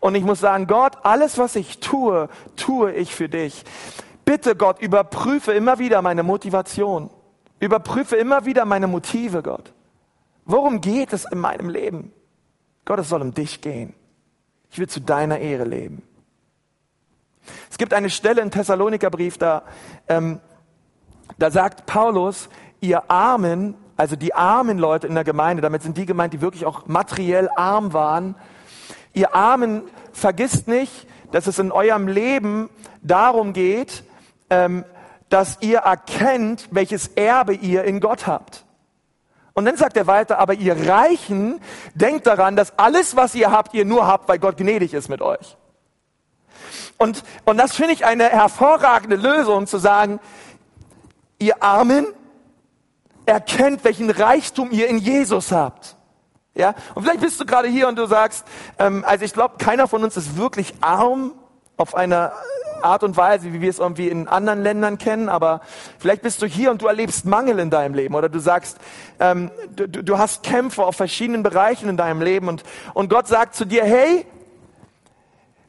Und 0.00 0.14
ich 0.14 0.24
muss 0.24 0.40
sagen, 0.40 0.66
Gott, 0.66 0.98
alles, 1.02 1.38
was 1.38 1.56
ich 1.56 1.80
tue, 1.80 2.28
tue 2.56 2.92
ich 2.92 3.14
für 3.14 3.28
dich. 3.28 3.64
Bitte, 4.24 4.54
Gott, 4.54 4.80
überprüfe 4.80 5.52
immer 5.52 5.78
wieder 5.78 6.02
meine 6.02 6.22
Motivation. 6.22 7.10
Überprüfe 7.58 8.16
immer 8.16 8.44
wieder 8.44 8.64
meine 8.64 8.86
Motive, 8.86 9.42
Gott. 9.42 9.72
Worum 10.44 10.80
geht 10.80 11.12
es 11.12 11.24
in 11.24 11.38
meinem 11.38 11.68
Leben? 11.68 12.12
Gott, 12.84 12.98
es 12.98 13.08
soll 13.08 13.22
um 13.22 13.32
dich 13.32 13.60
gehen. 13.60 13.94
Ich 14.70 14.78
will 14.78 14.88
zu 14.88 15.00
deiner 15.00 15.38
Ehre 15.38 15.64
leben. 15.64 16.02
Es 17.70 17.78
gibt 17.78 17.94
eine 17.94 18.10
Stelle 18.10 18.40
im 18.40 18.50
Thessalonikerbrief, 18.50 19.38
da, 19.38 19.62
ähm, 20.08 20.40
da 21.38 21.50
sagt 21.50 21.86
Paulus, 21.86 22.48
ihr 22.80 23.10
Armen, 23.10 23.74
also 23.96 24.16
die 24.16 24.34
armen 24.34 24.78
Leute 24.78 25.06
in 25.06 25.14
der 25.14 25.24
Gemeinde, 25.24 25.62
damit 25.62 25.82
sind 25.82 25.96
die 25.96 26.06
gemeint, 26.06 26.32
die 26.32 26.40
wirklich 26.40 26.66
auch 26.66 26.86
materiell 26.86 27.48
arm 27.56 27.92
waren, 27.92 28.34
ihr 29.12 29.34
Armen, 29.34 29.82
vergisst 30.12 30.68
nicht, 30.68 31.06
dass 31.30 31.46
es 31.46 31.58
in 31.58 31.72
eurem 31.72 32.08
Leben 32.08 32.70
darum 33.02 33.52
geht, 33.52 34.04
ähm, 34.50 34.84
dass 35.28 35.58
ihr 35.60 35.78
erkennt, 35.78 36.68
welches 36.70 37.08
Erbe 37.08 37.54
ihr 37.54 37.84
in 37.84 38.00
Gott 38.00 38.26
habt. 38.26 38.64
Und 39.54 39.66
dann 39.66 39.76
sagt 39.76 39.96
er 39.96 40.06
weiter, 40.06 40.38
aber 40.38 40.54
ihr 40.54 40.88
Reichen, 40.88 41.60
denkt 41.94 42.26
daran, 42.26 42.56
dass 42.56 42.78
alles, 42.78 43.16
was 43.16 43.34
ihr 43.34 43.50
habt, 43.50 43.74
ihr 43.74 43.84
nur 43.84 44.06
habt, 44.06 44.28
weil 44.28 44.38
Gott 44.38 44.56
gnädig 44.56 44.94
ist 44.94 45.08
mit 45.08 45.20
euch. 45.20 45.56
Und, 46.96 47.22
und 47.44 47.56
das 47.58 47.74
finde 47.74 47.92
ich 47.92 48.04
eine 48.04 48.28
hervorragende 48.28 49.16
Lösung, 49.16 49.66
zu 49.66 49.78
sagen, 49.78 50.20
ihr 51.42 51.62
Armen, 51.62 52.06
erkennt, 53.26 53.84
welchen 53.84 54.10
Reichtum 54.10 54.70
ihr 54.70 54.88
in 54.88 54.98
Jesus 54.98 55.52
habt. 55.52 55.96
Ja, 56.54 56.74
und 56.94 57.04
vielleicht 57.04 57.20
bist 57.20 57.40
du 57.40 57.46
gerade 57.46 57.68
hier 57.68 57.88
und 57.88 57.96
du 57.96 58.06
sagst, 58.06 58.44
ähm, 58.78 59.04
also 59.06 59.24
ich 59.24 59.32
glaube, 59.32 59.54
keiner 59.58 59.88
von 59.88 60.04
uns 60.04 60.16
ist 60.16 60.36
wirklich 60.36 60.74
arm 60.82 61.32
auf 61.78 61.94
einer 61.94 62.32
Art 62.82 63.04
und 63.04 63.16
Weise, 63.16 63.52
wie 63.52 63.60
wir 63.60 63.70
es 63.70 63.78
irgendwie 63.78 64.08
in 64.08 64.28
anderen 64.28 64.62
Ländern 64.62 64.98
kennen, 64.98 65.28
aber 65.28 65.62
vielleicht 65.98 66.22
bist 66.22 66.42
du 66.42 66.46
hier 66.46 66.70
und 66.70 66.82
du 66.82 66.88
erlebst 66.88 67.24
Mangel 67.24 67.58
in 67.58 67.70
deinem 67.70 67.94
Leben 67.94 68.14
oder 68.14 68.28
du 68.28 68.38
sagst, 68.38 68.78
ähm, 69.18 69.50
du, 69.74 69.86
du 69.88 70.18
hast 70.18 70.42
Kämpfe 70.42 70.84
auf 70.84 70.96
verschiedenen 70.96 71.42
Bereichen 71.42 71.88
in 71.88 71.96
deinem 71.96 72.20
Leben 72.20 72.48
und, 72.48 72.64
und 72.92 73.08
Gott 73.08 73.28
sagt 73.28 73.54
zu 73.54 73.64
dir, 73.64 73.84
hey, 73.84 74.26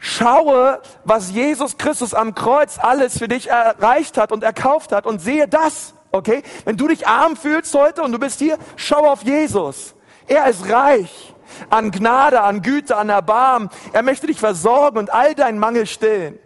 schaue, 0.04 0.82
was 1.06 1.32
Jesus 1.32 1.78
Christus 1.78 2.14
am 2.14 2.36
Kreuz 2.36 2.78
alles 2.78 3.18
für 3.18 3.30
dich 3.30 3.50
erreicht 3.50 4.18
hat 4.18 4.34
und 4.34 4.44
erkauft 4.44 4.92
hat 4.92 5.06
und 5.06 5.20
sehe 5.20 5.48
das, 5.48 5.94
okay? 6.12 6.44
Wenn 6.66 6.76
du 6.76 6.90
dich 6.90 7.08
arm 7.08 7.38
fühlst 7.38 7.74
heute 7.74 8.04
und 8.04 8.12
du 8.12 8.20
bist 8.20 8.40
hier, 8.40 8.58
schau 8.76 9.10
auf 9.10 9.24
Jesus. 9.24 9.96
Er 10.28 10.48
ist 10.48 10.70
reich 10.70 11.34
an 11.70 11.92
Gnade, 11.92 12.42
an 12.42 12.62
Güte, 12.62 12.98
an 12.98 13.08
Erbarmen. 13.08 13.70
Er 13.94 14.04
möchte 14.04 14.28
dich 14.28 14.40
versorgen 14.40 14.98
und 14.98 15.14
all 15.14 15.36
deinen 15.36 15.58
Mangel 15.58 15.86
stillen. 15.86 16.38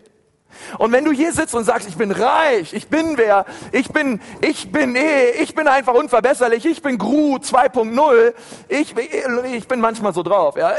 Und 0.77 0.91
wenn 0.91 1.03
du 1.03 1.11
hier 1.11 1.33
sitzt 1.33 1.55
und 1.55 1.63
sagst, 1.63 1.89
ich 1.89 1.97
bin 1.97 2.11
reich, 2.11 2.73
ich 2.73 2.87
bin 2.89 3.17
wer, 3.17 3.45
ich 3.71 3.89
bin, 3.89 4.21
ich 4.41 4.71
bin 4.71 4.95
eh, 4.95 5.31
ich 5.41 5.55
bin 5.55 5.67
einfach 5.67 5.95
unverbesserlich, 5.95 6.65
ich 6.65 6.83
bin 6.83 6.99
Gru 6.99 7.37
2.0, 7.37 8.33
ich, 8.67 8.95
ich 8.97 9.67
bin 9.67 9.79
manchmal 9.79 10.13
so 10.13 10.23
drauf, 10.23 10.55
ja, 10.57 10.73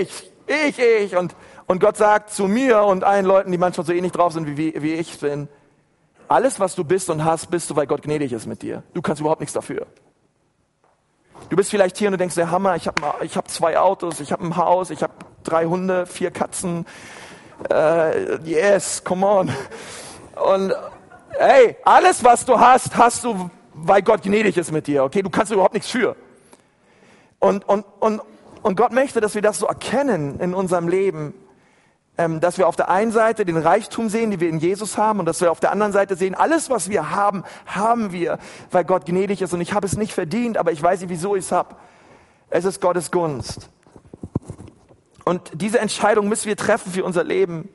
ich, 0.00 0.32
ich, 0.46 0.78
ich, 0.78 1.16
und, 1.16 1.34
und 1.66 1.80
Gott 1.80 1.96
sagt 1.96 2.30
zu 2.30 2.48
mir 2.48 2.82
und 2.82 3.04
allen 3.04 3.24
Leuten, 3.24 3.52
die 3.52 3.58
manchmal 3.58 3.86
so 3.86 3.92
ähnlich 3.92 4.12
drauf 4.12 4.32
sind, 4.32 4.46
wie, 4.46 4.74
wie, 4.82 4.94
ich 4.94 5.18
bin, 5.18 5.48
alles, 6.28 6.60
was 6.60 6.74
du 6.74 6.84
bist 6.84 7.10
und 7.10 7.24
hast, 7.24 7.50
bist 7.50 7.70
du, 7.70 7.76
weil 7.76 7.86
Gott 7.86 8.02
gnädig 8.02 8.32
ist 8.32 8.46
mit 8.46 8.62
dir. 8.62 8.82
Du 8.94 9.02
kannst 9.02 9.20
überhaupt 9.20 9.40
nichts 9.40 9.52
dafür. 9.52 9.86
Du 11.48 11.56
bist 11.56 11.70
vielleicht 11.70 11.96
hier 11.98 12.08
und 12.08 12.12
du 12.12 12.18
denkst, 12.18 12.34
der 12.36 12.50
Hammer, 12.50 12.76
ich 12.76 12.86
habe 12.86 13.02
hab 13.02 13.50
zwei 13.50 13.78
Autos, 13.78 14.20
ich 14.20 14.32
habe 14.32 14.44
ein 14.44 14.56
Haus, 14.56 14.90
ich 14.90 15.02
habe 15.02 15.12
drei 15.42 15.66
Hunde, 15.66 16.06
vier 16.06 16.30
Katzen, 16.30 16.86
Uh, 17.70 18.38
yes, 18.44 19.04
come 19.04 19.24
on. 19.24 19.48
Und 20.34 20.74
Ey, 21.38 21.76
alles, 21.84 22.22
was 22.22 22.44
du 22.44 22.58
hast, 22.60 22.96
hast 22.96 23.24
du, 23.24 23.50
weil 23.72 24.02
Gott 24.02 24.22
gnädig 24.22 24.56
ist 24.56 24.70
mit 24.70 24.86
dir. 24.86 25.04
Okay, 25.04 25.22
du 25.22 25.30
kannst 25.30 25.50
überhaupt 25.50 25.74
nichts 25.74 25.90
für. 25.90 26.14
Und, 27.38 27.66
und, 27.68 27.84
und, 28.00 28.20
und 28.62 28.76
Gott 28.76 28.92
möchte, 28.92 29.20
dass 29.20 29.34
wir 29.34 29.42
das 29.42 29.58
so 29.58 29.66
erkennen 29.66 30.38
in 30.40 30.54
unserem 30.54 30.88
Leben, 30.88 31.34
dass 32.16 32.58
wir 32.58 32.68
auf 32.68 32.76
der 32.76 32.90
einen 32.90 33.10
Seite 33.10 33.44
den 33.44 33.56
Reichtum 33.56 34.08
sehen, 34.08 34.30
den 34.30 34.40
wir 34.40 34.48
in 34.48 34.58
Jesus 34.58 34.98
haben, 34.98 35.18
und 35.18 35.26
dass 35.26 35.40
wir 35.40 35.50
auf 35.50 35.60
der 35.60 35.72
anderen 35.72 35.92
Seite 35.92 36.14
sehen, 36.14 36.34
alles, 36.34 36.68
was 36.68 36.90
wir 36.90 37.10
haben, 37.10 37.42
haben 37.66 38.12
wir, 38.12 38.38
weil 38.70 38.84
Gott 38.84 39.06
gnädig 39.06 39.40
ist. 39.40 39.54
Und 39.54 39.60
ich 39.60 39.72
habe 39.72 39.86
es 39.86 39.96
nicht 39.96 40.12
verdient, 40.12 40.58
aber 40.58 40.72
ich 40.72 40.82
weiß 40.82 41.00
nicht, 41.00 41.08
wieso 41.08 41.36
ich 41.36 41.44
es 41.44 41.52
habe. 41.52 41.74
Es 42.50 42.66
ist 42.66 42.82
Gottes 42.82 43.10
Gunst. 43.10 43.70
Und 45.24 45.50
diese 45.54 45.78
Entscheidung 45.78 46.28
müssen 46.28 46.48
wir 46.48 46.56
treffen 46.56 46.92
für 46.92 47.04
unser 47.04 47.24
Leben. 47.24 47.68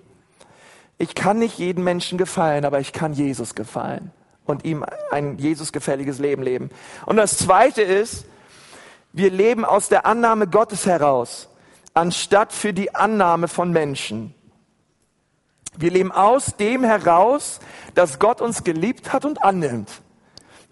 Ich 1.00 1.16
kann 1.16 1.40
nicht 1.40 1.58
jedem 1.58 1.84
Menschen 1.84 2.18
gefallen, 2.18 2.66
aber 2.66 2.80
ich 2.80 2.94
kann 2.94 3.14
Jesus 3.14 3.56
gefallen 3.56 4.12
und 4.46 4.66
ihm 4.66 4.86
ein 5.12 5.38
Jesus-gefälliges 5.38 6.20
Leben 6.20 6.44
leben. 6.44 6.70
Und 7.06 7.18
das 7.18 7.38
Zweite 7.38 7.82
ist, 7.82 8.26
wir 9.14 9.32
leben 9.32 9.66
aus 9.66 9.90
der 9.90 10.06
Annahme 10.06 10.48
Gottes 10.48 10.86
heraus, 10.86 11.50
anstatt 11.98 12.54
für 12.54 12.74
die 12.74 12.94
Annahme 12.94 13.48
von 13.48 13.72
Menschen. 13.72 14.36
Wir 15.78 15.90
leben 15.90 16.12
aus 16.12 16.56
dem 16.56 16.84
heraus, 16.84 17.60
dass 17.96 18.20
Gott 18.20 18.40
uns 18.40 18.64
geliebt 18.64 19.14
hat 19.14 19.26
und 19.26 19.44
annimmt. 19.44 19.90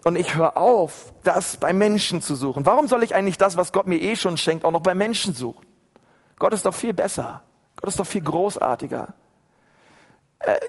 Und 0.04 0.14
ich 0.14 0.36
höre 0.36 0.56
auf, 0.56 1.12
das 1.24 1.56
bei 1.56 1.72
Menschen 1.72 2.22
zu 2.22 2.36
suchen. 2.36 2.64
Warum 2.64 2.86
soll 2.86 3.02
ich 3.02 3.16
eigentlich 3.16 3.38
das, 3.38 3.56
was 3.56 3.72
Gott 3.72 3.88
mir 3.88 4.00
eh 4.00 4.14
schon 4.14 4.36
schenkt, 4.36 4.64
auch 4.64 4.70
noch 4.70 4.82
bei 4.82 4.94
Menschen 4.94 5.34
suchen? 5.34 5.66
Gott 6.38 6.52
ist 6.52 6.64
doch 6.64 6.74
viel 6.74 6.94
besser. 6.94 7.42
Gott 7.74 7.88
ist 7.88 7.98
doch 7.98 8.06
viel 8.06 8.22
großartiger. 8.22 9.12
Äh, 10.38 10.60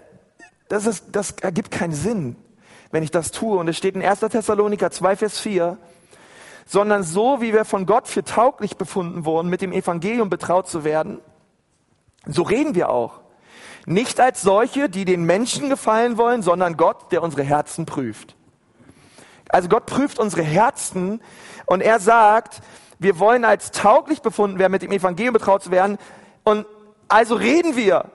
das, 0.70 0.88
ist, 0.88 1.06
das 1.12 1.32
ergibt 1.34 1.70
keinen 1.70 1.94
Sinn, 1.94 2.36
wenn 2.90 3.04
ich 3.04 3.12
das 3.12 3.30
tue. 3.30 3.60
Und 3.60 3.68
es 3.68 3.78
steht 3.78 3.94
in 3.94 4.02
1. 4.02 4.22
Thessaloniker 4.22 4.90
2, 4.90 5.18
Vers 5.18 5.40
4, 5.40 5.78
sondern 6.68 7.02
so, 7.04 7.42
wie 7.42 7.54
wir 7.54 7.66
von 7.66 7.86
Gott 7.86 8.08
für 8.08 8.24
tauglich 8.24 8.76
befunden 8.76 9.26
wurden, 9.26 9.50
mit 9.50 9.62
dem 9.62 9.72
Evangelium 9.72 10.30
betraut 10.30 10.68
zu 10.68 10.84
werden, 10.84 11.20
so 12.26 12.44
reden 12.44 12.76
wir 12.76 12.90
auch. 12.90 13.22
Nicht 13.86 14.20
als 14.20 14.42
solche, 14.42 14.90
die 14.90 15.06
den 15.06 15.24
Menschen 15.24 15.70
gefallen 15.70 16.18
wollen, 16.18 16.42
sondern 16.42 16.76
Gott, 16.76 17.12
der 17.14 17.24
unsere 17.24 17.44
Herzen 17.44 17.86
prüft. 17.86 18.36
Also 19.48 19.70
Gott 19.70 19.86
prüft 19.86 20.20
unsere 20.20 20.44
Herzen 20.44 21.22
und 21.66 21.82
er 21.82 22.02
sagt, 22.02 22.60
wir 23.00 23.18
wollen 23.18 23.46
als 23.46 23.72
tauglich 23.72 24.22
befunden 24.22 24.60
werden, 24.60 24.74
mit 24.74 24.82
dem 24.82 24.92
Evangelium 24.92 25.32
betraut 25.32 25.64
zu 25.64 25.72
werden. 25.72 25.98
Und 26.44 26.66
also 27.08 27.36
reden 27.36 27.78
wir. 27.78 28.12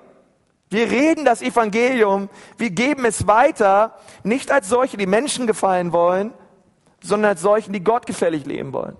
Wir 0.69 0.91
reden 0.91 1.25
das 1.25 1.41
Evangelium, 1.41 2.29
wir 2.57 2.71
geben 2.71 3.05
es 3.05 3.27
weiter, 3.27 3.95
nicht 4.25 4.51
als 4.51 4.69
solche, 4.69 4.97
die 4.97 5.07
Menschen 5.07 5.47
gefallen 5.47 5.93
wollen, 5.93 6.33
sondern 7.03 7.31
als 7.31 7.43
solchen, 7.43 7.73
die 7.73 7.85
Gott 7.85 8.07
gefällig 8.07 8.47
leben 8.47 8.73
wollen. 8.73 8.97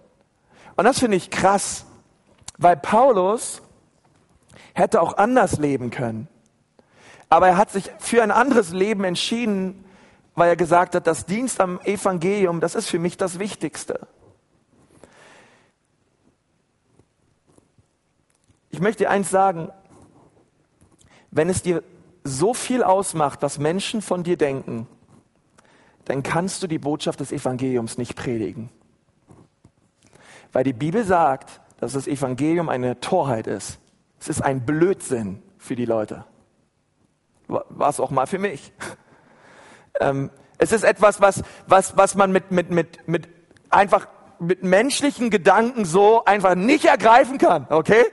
Und 0.77 0.85
das 0.85 0.99
finde 0.99 1.17
ich 1.17 1.31
krass, 1.31 1.87
weil 2.59 2.77
Paulus 2.77 3.63
hätte 4.75 5.01
auch 5.01 5.17
anders 5.17 5.59
leben 5.59 5.91
können. 5.91 6.29
Aber 7.29 7.49
er 7.49 7.57
hat 7.57 7.71
sich 7.71 7.91
für 7.99 8.23
ein 8.23 8.31
anderes 8.31 8.73
Leben 8.73 9.05
entschieden, 9.05 9.85
weil 10.35 10.49
er 10.49 10.57
gesagt 10.57 10.95
hat, 10.95 11.07
das 11.07 11.27
Dienst 11.27 11.61
am 11.61 11.81
Evangelium, 11.81 12.61
das 12.61 12.75
ist 12.75 12.89
für 12.89 12.99
mich 12.99 13.17
das 13.17 13.39
Wichtigste. 13.39 14.07
Ich 18.71 18.81
möchte 18.81 19.05
dir 19.05 19.11
eins 19.11 19.31
sagen, 19.31 19.71
wenn 21.31 21.49
es 21.49 21.63
dir 21.63 21.83
so 22.25 22.55
viel 22.55 22.83
ausmacht, 22.83 23.43
was 23.43 23.59
Menschen 23.59 24.01
von 24.01 24.23
dir 24.23 24.37
denken, 24.37 24.87
dann 26.13 26.23
kannst 26.23 26.63
du 26.63 26.67
die 26.67 26.79
Botschaft 26.79 27.21
des 27.21 27.33
Evangeliums 27.33 27.97
nicht 27.97 28.17
predigen. 28.17 28.69
Weil 30.53 30.63
die 30.63 30.75
Bibel 30.75 31.05
sagt, 31.05 31.63
dass 31.81 31.95
das 31.95 32.07
Evangelium 32.07 32.69
eine 32.69 33.01
Torheit 33.01 33.47
ist. 33.47 33.79
Es 34.21 34.29
ist 34.29 34.43
ein 34.43 34.67
Blödsinn 34.67 35.43
für 35.57 35.75
die 35.75 35.87
Leute. 35.87 36.27
War 37.49 37.89
es 37.89 37.99
auch 37.99 38.11
mal 38.11 38.27
für 38.27 38.39
mich. 38.39 38.73
Ähm, 40.01 40.31
es 40.59 40.73
ist 40.73 40.85
etwas, 40.85 41.23
was, 41.23 41.43
was, 41.67 41.97
was 41.97 42.15
man 42.15 42.31
mit, 42.31 42.51
mit, 42.51 42.71
mit, 42.71 43.09
mit 43.09 43.29
einfach 43.71 44.07
mit 44.39 44.63
menschlichen 44.63 45.31
Gedanken 45.31 45.87
so 45.87 46.25
einfach 46.25 46.55
nicht 46.55 46.85
ergreifen 46.85 47.39
kann, 47.39 47.67
okay? 47.71 48.05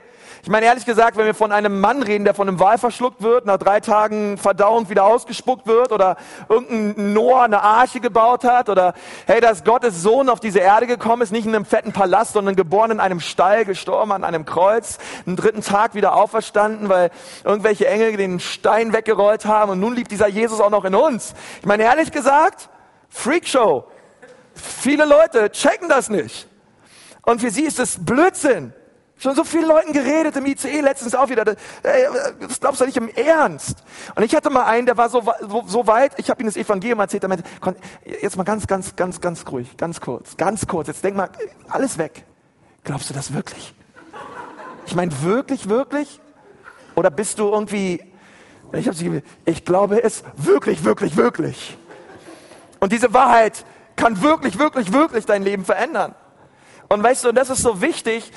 Ich 0.42 0.48
meine, 0.48 0.64
ehrlich 0.64 0.86
gesagt, 0.86 1.18
wenn 1.18 1.26
wir 1.26 1.34
von 1.34 1.52
einem 1.52 1.80
Mann 1.80 2.02
reden, 2.02 2.24
der 2.24 2.32
von 2.32 2.48
einem 2.48 2.58
Wal 2.58 2.78
verschluckt 2.78 3.20
wird, 3.20 3.44
nach 3.44 3.58
drei 3.58 3.80
Tagen 3.80 4.38
Verdauung 4.38 4.88
wieder 4.88 5.04
ausgespuckt 5.04 5.66
wird, 5.66 5.92
oder 5.92 6.16
irgendein 6.48 7.12
Noah 7.12 7.42
eine 7.42 7.62
Arche 7.62 8.00
gebaut 8.00 8.44
hat, 8.44 8.70
oder 8.70 8.94
hey, 9.26 9.42
dass 9.42 9.64
Gottes 9.64 10.02
Sohn 10.02 10.30
auf 10.30 10.40
diese 10.40 10.60
Erde 10.60 10.86
gekommen 10.86 11.20
ist, 11.20 11.30
nicht 11.30 11.44
in 11.44 11.54
einem 11.54 11.66
fetten 11.66 11.92
Palast, 11.92 12.32
sondern 12.32 12.56
geboren 12.56 12.90
in 12.90 13.00
einem 13.00 13.20
Stall, 13.20 13.66
gestorben 13.66 14.12
an 14.12 14.24
einem 14.24 14.46
Kreuz, 14.46 14.96
einen 15.26 15.36
dritten 15.36 15.60
Tag 15.60 15.94
wieder 15.94 16.16
auferstanden, 16.16 16.88
weil 16.88 17.10
irgendwelche 17.44 17.86
Engel 17.86 18.16
den 18.16 18.40
Stein 18.40 18.94
weggerollt 18.94 19.44
haben, 19.44 19.72
und 19.72 19.80
nun 19.80 19.94
liebt 19.94 20.10
dieser 20.10 20.28
Jesus 20.28 20.60
auch 20.62 20.70
noch 20.70 20.86
in 20.86 20.94
uns. 20.94 21.34
Ich 21.60 21.66
meine, 21.66 21.82
ehrlich 21.82 22.12
gesagt, 22.12 22.70
Freakshow. 23.10 23.84
Viele 24.54 25.04
Leute 25.04 25.50
checken 25.50 25.90
das 25.90 26.08
nicht. 26.08 26.48
Und 27.22 27.42
für 27.42 27.50
sie 27.50 27.64
ist 27.64 27.78
es 27.78 28.02
Blödsinn. 28.02 28.72
Schon 29.20 29.34
so 29.36 29.44
vielen 29.44 29.68
Leuten 29.68 29.92
geredet 29.92 30.34
im 30.36 30.46
ICE 30.46 30.80
letztens 30.80 31.14
auch 31.14 31.28
wieder. 31.28 31.44
Das, 31.44 31.56
das 32.40 32.58
glaubst 32.58 32.80
du 32.80 32.86
nicht 32.86 32.96
im 32.96 33.10
Ernst. 33.10 33.84
Und 34.14 34.22
ich 34.22 34.34
hatte 34.34 34.48
mal 34.48 34.64
einen, 34.64 34.86
der 34.86 34.96
war 34.96 35.10
so, 35.10 35.22
so, 35.66 35.86
weit, 35.86 36.12
ich 36.16 36.30
habe 36.30 36.42
ihm 36.42 36.46
das 36.46 36.56
Evangelium 36.56 37.00
erzählt, 37.00 37.24
er 37.24 37.28
meinte, 37.28 37.44
jetzt 38.22 38.38
mal 38.38 38.44
ganz, 38.44 38.66
ganz, 38.66 38.96
ganz, 38.96 39.20
ganz 39.20 39.44
ruhig, 39.46 39.76
ganz 39.76 40.00
kurz, 40.00 40.38
ganz 40.38 40.66
kurz. 40.66 40.88
Jetzt 40.88 41.04
denk 41.04 41.18
mal, 41.18 41.28
alles 41.68 41.98
weg. 41.98 42.24
Glaubst 42.82 43.10
du 43.10 43.14
das 43.14 43.34
wirklich? 43.34 43.74
Ich 44.86 44.94
meine, 44.94 45.12
wirklich, 45.22 45.68
wirklich? 45.68 46.18
Oder 46.94 47.10
bist 47.10 47.38
du 47.38 47.50
irgendwie, 47.50 48.02
ich, 48.72 48.88
hab 48.88 48.94
sie, 48.94 49.22
ich 49.44 49.66
glaube 49.66 50.02
es 50.02 50.24
wirklich, 50.36 50.82
wirklich, 50.82 51.18
wirklich. 51.18 51.76
Und 52.78 52.90
diese 52.90 53.12
Wahrheit 53.12 53.66
kann 53.96 54.22
wirklich, 54.22 54.58
wirklich, 54.58 54.94
wirklich 54.94 55.26
dein 55.26 55.42
Leben 55.42 55.66
verändern. 55.66 56.14
Und 56.88 57.02
weißt 57.02 57.24
du, 57.24 57.28
und 57.28 57.34
das 57.34 57.50
ist 57.50 57.60
so 57.60 57.82
wichtig, 57.82 58.32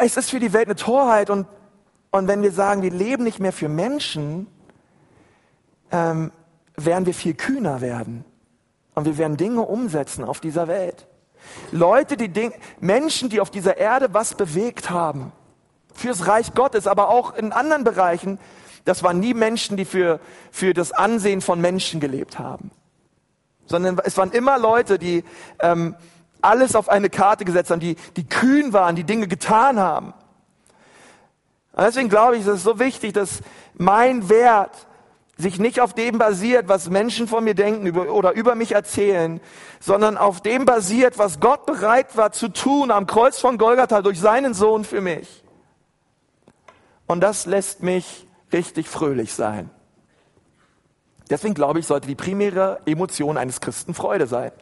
es 0.00 0.16
ist 0.16 0.30
für 0.30 0.40
die 0.40 0.52
Welt 0.52 0.66
eine 0.66 0.76
Torheit 0.76 1.30
und, 1.30 1.46
und 2.10 2.28
wenn 2.28 2.42
wir 2.42 2.52
sagen, 2.52 2.82
wir 2.82 2.90
leben 2.90 3.24
nicht 3.24 3.40
mehr 3.40 3.52
für 3.52 3.68
Menschen, 3.68 4.46
ähm, 5.90 6.32
werden 6.76 7.06
wir 7.06 7.14
viel 7.14 7.34
kühner 7.34 7.80
werden. 7.80 8.24
Und 8.94 9.04
wir 9.04 9.18
werden 9.18 9.36
Dinge 9.36 9.62
umsetzen 9.62 10.24
auf 10.24 10.40
dieser 10.40 10.68
Welt. 10.68 11.06
Leute, 11.70 12.16
die 12.16 12.28
Ding, 12.28 12.52
Menschen, 12.80 13.28
die 13.28 13.40
auf 13.40 13.50
dieser 13.50 13.76
Erde 13.76 14.08
was 14.12 14.34
bewegt 14.34 14.90
haben. 14.90 15.32
Fürs 15.94 16.26
Reich 16.26 16.54
Gottes, 16.54 16.86
aber 16.86 17.08
auch 17.08 17.34
in 17.34 17.52
anderen 17.52 17.84
Bereichen. 17.84 18.38
Das 18.84 19.02
waren 19.02 19.20
nie 19.20 19.34
Menschen, 19.34 19.76
die 19.76 19.84
für, 19.84 20.20
für 20.50 20.74
das 20.74 20.92
Ansehen 20.92 21.40
von 21.40 21.60
Menschen 21.60 22.00
gelebt 22.00 22.38
haben. 22.38 22.70
Sondern 23.66 23.98
es 24.04 24.16
waren 24.16 24.32
immer 24.32 24.58
Leute, 24.58 24.98
die, 24.98 25.24
ähm, 25.60 25.96
alles 26.46 26.74
auf 26.74 26.88
eine 26.88 27.10
Karte 27.10 27.44
gesetzt 27.44 27.70
haben, 27.70 27.80
die, 27.80 27.96
die 28.16 28.26
kühn 28.26 28.72
waren, 28.72 28.96
die 28.96 29.04
Dinge 29.04 29.28
getan 29.28 29.78
haben. 29.78 30.14
Und 31.72 31.84
deswegen 31.84 32.08
glaube 32.08 32.36
ich, 32.36 32.42
es 32.42 32.48
ist 32.48 32.64
so 32.64 32.78
wichtig, 32.78 33.12
dass 33.12 33.40
mein 33.74 34.28
Wert 34.28 34.86
sich 35.36 35.58
nicht 35.58 35.80
auf 35.80 35.92
dem 35.92 36.16
basiert, 36.16 36.68
was 36.68 36.88
Menschen 36.88 37.28
von 37.28 37.44
mir 37.44 37.54
denken 37.54 37.98
oder 37.98 38.32
über 38.32 38.54
mich 38.54 38.72
erzählen, 38.72 39.40
sondern 39.80 40.16
auf 40.16 40.40
dem 40.40 40.64
basiert, 40.64 41.18
was 41.18 41.40
Gott 41.40 41.66
bereit 41.66 42.16
war 42.16 42.32
zu 42.32 42.48
tun 42.48 42.90
am 42.90 43.06
Kreuz 43.06 43.38
von 43.40 43.58
Golgatha 43.58 44.00
durch 44.00 44.18
seinen 44.18 44.54
Sohn 44.54 44.84
für 44.84 45.02
mich. 45.02 45.44
Und 47.06 47.20
das 47.20 47.44
lässt 47.44 47.82
mich 47.82 48.26
richtig 48.52 48.88
fröhlich 48.88 49.34
sein. 49.34 49.70
Deswegen 51.28 51.54
glaube 51.54 51.80
ich, 51.80 51.86
sollte 51.86 52.08
die 52.08 52.14
primäre 52.14 52.80
Emotion 52.86 53.36
eines 53.36 53.60
Christen 53.60 53.92
Freude 53.92 54.26
sein. 54.26 54.52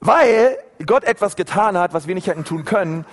Weil 0.00 0.58
Gott 0.84 1.04
etwas 1.04 1.36
getan 1.36 1.78
hat, 1.78 1.94
was 1.94 2.06
wir 2.06 2.14
nicht 2.14 2.26
hätten 2.26 2.44
tun 2.44 2.64
können, 2.64 3.06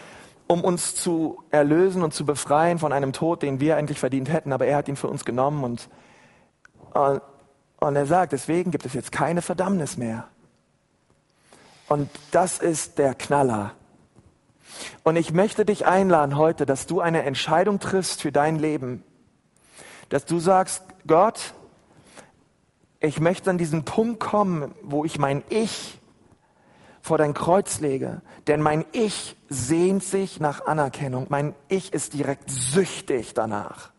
um 0.48 0.64
uns 0.64 0.96
zu 0.96 1.42
erlösen 1.50 2.04
und 2.04 2.14
zu 2.14 2.26
befreien 2.26 2.80
von 2.80 2.92
einem 2.92 3.14
Tod, 3.14 3.42
den 3.42 3.60
wir 3.60 3.78
eigentlich 3.78 4.00
verdient 4.00 4.32
hätten, 4.32 4.52
aber 4.52 4.66
er 4.66 4.78
hat 4.78 4.90
ihn 4.90 4.98
für 4.98 5.08
uns 5.08 5.24
genommen 5.24 5.64
und, 5.64 5.90
und, 6.94 7.22
und 7.80 7.96
er 7.96 8.06
sagt, 8.06 8.34
deswegen 8.34 8.72
gibt 8.72 8.86
es 8.86 8.94
jetzt 8.94 9.12
keine 9.12 9.42
Verdammnis 9.42 9.96
mehr. 9.96 10.28
Und 11.88 12.10
das 12.32 12.60
ist 12.60 12.98
der 12.98 13.16
Knaller. 13.16 13.72
Und 15.04 15.16
ich 15.16 15.32
möchte 15.32 15.66
dich 15.66 15.86
einladen 15.86 16.38
heute, 16.38 16.66
dass 16.66 16.86
du 16.86 17.00
eine 17.00 17.24
Entscheidung 17.24 17.80
triffst 17.80 18.22
für 18.22 18.32
dein 18.32 18.60
Leben. 18.60 19.04
Dass 20.10 20.26
du 20.26 20.40
sagst, 20.40 20.84
Gott, 21.08 21.54
ich 23.00 23.20
möchte 23.20 23.50
an 23.50 23.58
diesen 23.58 23.84
Punkt 23.84 24.20
kommen, 24.20 24.76
wo 24.82 25.06
ich 25.06 25.18
mein 25.18 25.44
Ich 25.50 26.01
vor 27.02 27.18
dein 27.18 27.34
Kreuz 27.34 27.80
lege. 27.80 28.22
Denn 28.48 28.62
mein 28.62 28.86
Ich 28.92 29.36
sehnt 29.50 30.04
sich 30.04 30.40
nach 30.40 30.66
Anerkennung. 30.66 31.28
Mein 31.30 31.56
Ich 31.68 31.94
ist 31.94 32.14
direkt 32.14 32.50
süchtig 32.50 33.34
danach. 33.34 33.92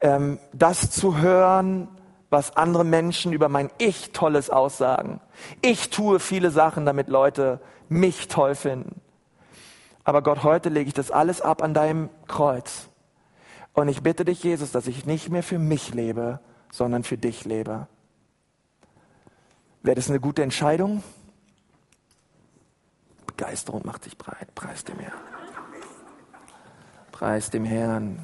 ähm, 0.00 0.38
das 0.52 0.90
zu 0.90 1.18
hören, 1.18 1.88
was 2.30 2.56
andere 2.56 2.84
Menschen 2.84 3.32
über 3.32 3.48
mein 3.48 3.70
Ich 3.78 4.12
Tolles 4.12 4.50
aussagen. 4.50 5.20
Ich 5.62 5.90
tue 5.90 6.20
viele 6.20 6.50
Sachen, 6.50 6.84
damit 6.84 7.08
Leute 7.08 7.60
mich 7.88 8.28
toll 8.28 8.54
finden. 8.54 9.00
Aber 10.04 10.22
Gott, 10.22 10.42
heute 10.42 10.68
lege 10.68 10.88
ich 10.88 10.94
das 10.94 11.10
alles 11.10 11.40
ab 11.40 11.62
an 11.62 11.72
deinem 11.72 12.10
Kreuz. 12.28 12.88
Und 13.72 13.88
ich 13.88 14.02
bitte 14.02 14.24
dich, 14.24 14.42
Jesus, 14.42 14.72
dass 14.72 14.86
ich 14.86 15.06
nicht 15.06 15.30
mehr 15.30 15.42
für 15.42 15.58
mich 15.58 15.94
lebe, 15.94 16.40
sondern 16.70 17.02
für 17.02 17.16
dich 17.16 17.44
lebe. 17.44 17.86
Wäre 19.82 19.96
das 19.96 20.10
eine 20.10 20.20
gute 20.20 20.42
Entscheidung? 20.42 21.02
Begeisterung 23.36 23.82
macht 23.84 24.04
sich 24.04 24.16
breit. 24.16 24.54
Preis 24.54 24.84
dem 24.84 24.98
Herrn. 24.98 25.18
Preis 27.10 27.50
dem 27.50 27.64
Herrn. 27.64 28.18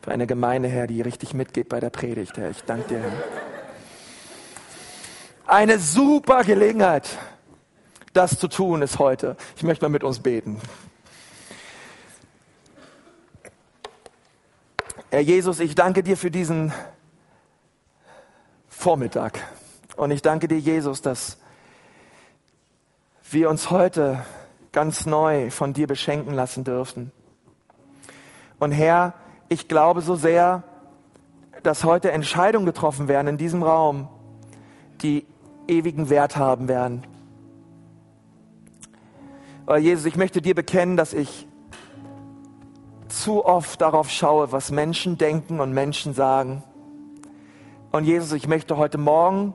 Für 0.00 0.12
eine 0.12 0.26
Gemeinde, 0.26 0.68
Herr, 0.68 0.86
die 0.86 1.02
richtig 1.02 1.34
mitgeht 1.34 1.68
bei 1.68 1.80
der 1.80 1.90
Predigt, 1.90 2.38
Herr. 2.38 2.50
Ich 2.50 2.62
danke 2.62 2.88
dir, 2.88 3.00
Herr. 3.00 3.12
Eine 5.46 5.78
super 5.78 6.42
Gelegenheit, 6.42 7.08
das 8.12 8.38
zu 8.38 8.48
tun, 8.48 8.82
ist 8.82 8.98
heute. 8.98 9.36
Ich 9.56 9.62
möchte 9.62 9.84
mal 9.84 9.90
mit 9.90 10.04
uns 10.04 10.20
beten. 10.20 10.60
Herr 15.10 15.20
Jesus, 15.20 15.60
ich 15.60 15.74
danke 15.74 16.02
dir 16.02 16.16
für 16.16 16.30
diesen 16.30 16.72
Vormittag. 18.68 19.38
Und 19.96 20.10
ich 20.10 20.22
danke 20.22 20.48
dir, 20.48 20.58
Jesus, 20.58 21.02
dass 21.02 21.38
wir 23.30 23.50
uns 23.50 23.70
heute 23.70 24.24
ganz 24.72 25.06
neu 25.06 25.50
von 25.50 25.72
dir 25.72 25.86
beschenken 25.86 26.34
lassen 26.34 26.64
dürfen. 26.64 27.10
Und 28.58 28.72
Herr, 28.72 29.14
ich 29.48 29.68
glaube 29.68 30.00
so 30.00 30.14
sehr, 30.14 30.62
dass 31.62 31.84
heute 31.84 32.12
Entscheidungen 32.12 32.66
getroffen 32.66 33.08
werden 33.08 33.28
in 33.28 33.38
diesem 33.38 33.62
Raum, 33.62 34.08
die 35.02 35.26
ewigen 35.66 36.08
Wert 36.08 36.36
haben 36.36 36.68
werden. 36.68 37.04
Aber 39.66 39.78
Jesus, 39.78 40.04
ich 40.06 40.16
möchte 40.16 40.40
dir 40.40 40.54
bekennen, 40.54 40.96
dass 40.96 41.12
ich 41.12 41.48
zu 43.08 43.44
oft 43.44 43.80
darauf 43.80 44.10
schaue, 44.10 44.52
was 44.52 44.70
Menschen 44.70 45.18
denken 45.18 45.58
und 45.58 45.72
Menschen 45.72 46.14
sagen. 46.14 46.62
Und 47.90 48.04
Jesus, 48.04 48.32
ich 48.32 48.46
möchte 48.46 48.76
heute 48.76 48.98
Morgen 48.98 49.54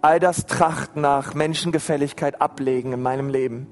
all 0.00 0.20
das 0.20 0.46
Trachten 0.46 1.00
nach 1.00 1.34
Menschengefälligkeit 1.34 2.40
ablegen 2.40 2.92
in 2.92 3.02
meinem 3.02 3.28
Leben. 3.28 3.66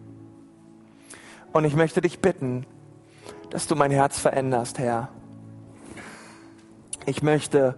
Und 1.52 1.64
ich 1.64 1.76
möchte 1.76 2.00
dich 2.00 2.20
bitten, 2.20 2.66
dass 3.50 3.66
du 3.66 3.76
mein 3.76 3.90
Herz 3.90 4.18
veränderst, 4.18 4.78
Herr. 4.78 5.08
Ich 7.06 7.22
möchte, 7.22 7.76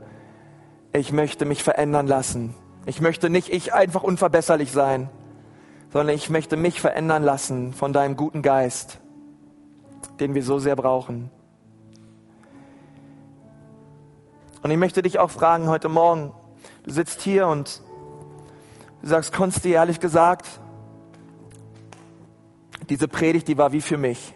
ich 0.92 1.12
möchte 1.12 1.44
mich 1.44 1.62
verändern 1.62 2.07
lassen. 2.07 2.55
Ich 2.86 3.01
möchte 3.01 3.28
nicht 3.28 3.53
ich 3.53 3.74
einfach 3.74 4.03
unverbesserlich 4.03 4.72
sein, 4.72 5.11
sondern 5.92 6.14
ich 6.14 6.30
möchte 6.30 6.57
mich 6.57 6.80
verändern 6.80 7.22
lassen 7.22 7.74
von 7.74 7.92
deinem 7.92 8.16
guten 8.16 8.40
Geist, 8.40 8.99
den 10.20 10.34
wir 10.34 10.42
so 10.42 10.59
sehr 10.59 10.74
brauchen. 10.74 11.30
Und 14.62 14.70
ich 14.70 14.78
möchte 14.78 15.03
dich 15.03 15.18
auch 15.18 15.30
fragen 15.30 15.68
heute 15.68 15.88
Morgen, 15.88 16.32
du 16.84 16.90
sitzt 16.90 17.20
hier 17.20 17.46
und 17.46 17.82
Du 19.03 19.09
sagst, 19.09 19.32
Konsti, 19.32 19.70
ehrlich 19.70 20.01
gesagt, 20.01 20.46
diese 22.88 23.09
Predigt, 23.09 23.49
die 23.49 23.59
war 23.59 23.72
wie 23.72 23.80
für 23.80 23.99
mich. 23.99 24.34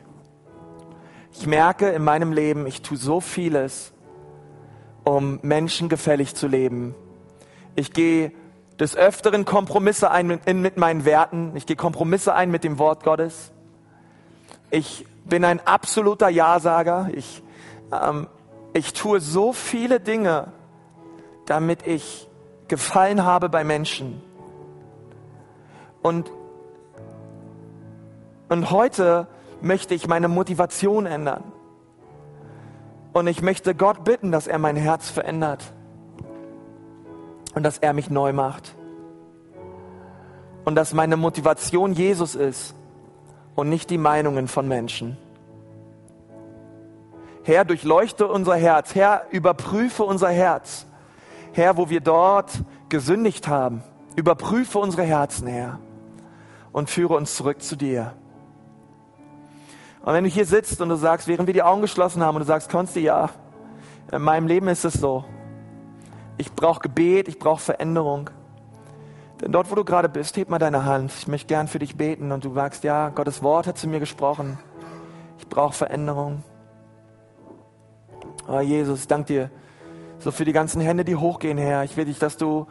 Ich 1.33 1.47
merke 1.47 1.89
in 1.91 2.05
meinem 2.05 2.33
Leben, 2.33 2.67
ich 2.67 2.83
tue 2.83 2.97
so 2.97 3.21
vieles, 3.21 3.93
um 5.05 5.41
Menschen 5.43 5.89
gefällig 5.89 6.35
zu 6.35 6.47
leben. 6.47 6.95
Ich 7.75 7.93
gehe 7.93 8.33
des 8.79 8.97
Öfteren 8.97 9.45
Kompromisse 9.45 10.11
ein 10.11 10.27
mit, 10.27 10.53
mit 10.53 10.77
meinen 10.77 11.05
Werten. 11.05 11.57
Ich 11.57 11.67
gehe 11.67 11.77
Kompromisse 11.77 12.35
ein 12.35 12.51
mit 12.51 12.65
dem 12.65 12.79
Wort 12.79 13.03
Gottes. 13.03 13.53
Ich 14.71 15.07
bin 15.25 15.45
ein 15.45 15.67
absoluter 15.67 16.29
Ja-Sager. 16.29 17.09
Ich, 17.15 17.43
ähm, 17.93 18.29
ich 18.73 18.93
tue 18.93 19.21
so 19.21 19.53
viele 19.53 20.01
Dinge, 20.01 20.53
damit 21.47 21.87
ich 21.87 22.29
Gefallen 22.69 23.25
habe 23.25 23.51
bei 23.51 23.65
Menschen. 23.65 24.23
Und, 26.03 26.31
und 28.49 28.71
heute 28.71 29.29
möchte 29.63 29.95
ich 29.95 30.09
meine 30.09 30.29
Motivation 30.29 31.07
ändern. 31.07 31.45
Und 33.13 33.27
ich 33.27 33.43
möchte 33.43 33.75
Gott 33.75 34.05
bitten, 34.05 34.33
dass 34.33 34.47
er 34.47 34.59
mein 34.59 34.77
Herz 34.77 35.09
verändert. 35.11 35.73
Und 37.55 37.63
dass 37.63 37.79
er 37.79 37.93
mich 37.93 38.11
neu 38.11 38.33
macht. 38.33 38.75
Und 40.65 40.75
dass 40.75 40.95
meine 40.95 41.17
Motivation 41.17 41.93
Jesus 41.93 42.35
ist 42.35 42.75
und 43.55 43.69
nicht 43.69 43.91
die 43.91 43.99
Meinungen 43.99 44.49
von 44.49 44.67
Menschen. 44.67 45.17
Herr, 47.45 47.65
durchleuchte 47.65 48.29
unser 48.29 48.57
Herz. 48.57 48.95
Herr, 48.95 49.27
überprüfe 49.31 50.05
unser 50.05 50.31
Herz. 50.31 50.87
Herr, 51.53 51.77
wo 51.77 51.91
wir 51.91 52.01
dort 52.01 52.63
gesündigt 52.89 53.49
haben. 53.49 53.83
Überprüfe 54.17 54.79
unsere 54.79 55.03
Herzen, 55.03 55.49
Herr 55.49 55.79
und 56.73 56.91
führe 56.91 57.15
uns 57.15 57.37
zurück 57.37 57.63
zu 57.63 57.77
dir. 57.77 58.15
Und 60.05 60.15
wenn 60.15 60.25
du 60.25 60.31
hier 60.31 60.47
sitzt 60.47 60.81
und 60.81 60.89
du 60.89 60.97
sagst, 60.97 61.29
während 61.29 61.47
wir 61.47 61.55
die 61.55 61.63
Augen 61.63 61.81
geschlossen 61.81 62.23
haben 62.23 62.37
und 62.37 62.41
du 62.41 62.47
sagst, 62.47 62.71
Konsti, 62.71 63.01
ja, 63.01 63.31
in 64.11 64.23
meinem 64.23 64.47
Leben 64.47 64.69
ist 64.69 64.85
es 64.85 64.95
so. 64.95 65.25
Ich 66.39 66.53
brauche 66.53 66.81
Gebet, 66.81 67.29
ich 67.29 67.39
brauche 67.39 67.61
Veränderung. 67.61 68.31
Denn 69.41 69.53
dort, 69.53 69.71
wo 69.71 69.75
du 69.75 69.85
gerade 69.85 70.09
bist, 70.09 70.37
heb 70.37 70.49
mal 70.49 70.59
deine 70.59 70.85
Hand. 70.85 71.13
Ich 71.19 71.29
möchte 71.29 71.47
gern 71.47 71.69
für 71.69 71.79
dich 71.79 71.97
beten 71.97 72.33
und 72.33 72.45
du 72.45 72.53
sagst, 72.53 72.85
ja, 72.85 73.11
Gottes 73.11 73.43
Wort 73.43 73.67
hat 73.67 73.79
zu 73.79 73.89
mir 73.89 74.01
gesprochen. 74.01 74.59
Ich 75.39 75.49
brauche 75.49 75.73
Veränderung. 75.73 76.43
Oh 78.49 78.61
Jesus, 78.61 79.07
danke 79.07 79.27
dir 79.33 79.51
so 80.23 80.31
für 80.31 80.45
die 80.45 80.53
ganzen 80.53 80.81
Hände, 80.81 81.05
die 81.05 81.17
hochgehen, 81.17 81.59
Herr. 81.59 81.85
Ich 81.85 81.97
will 81.97 82.05
dich, 82.05 82.19
dass 82.19 82.37
du 82.37 82.67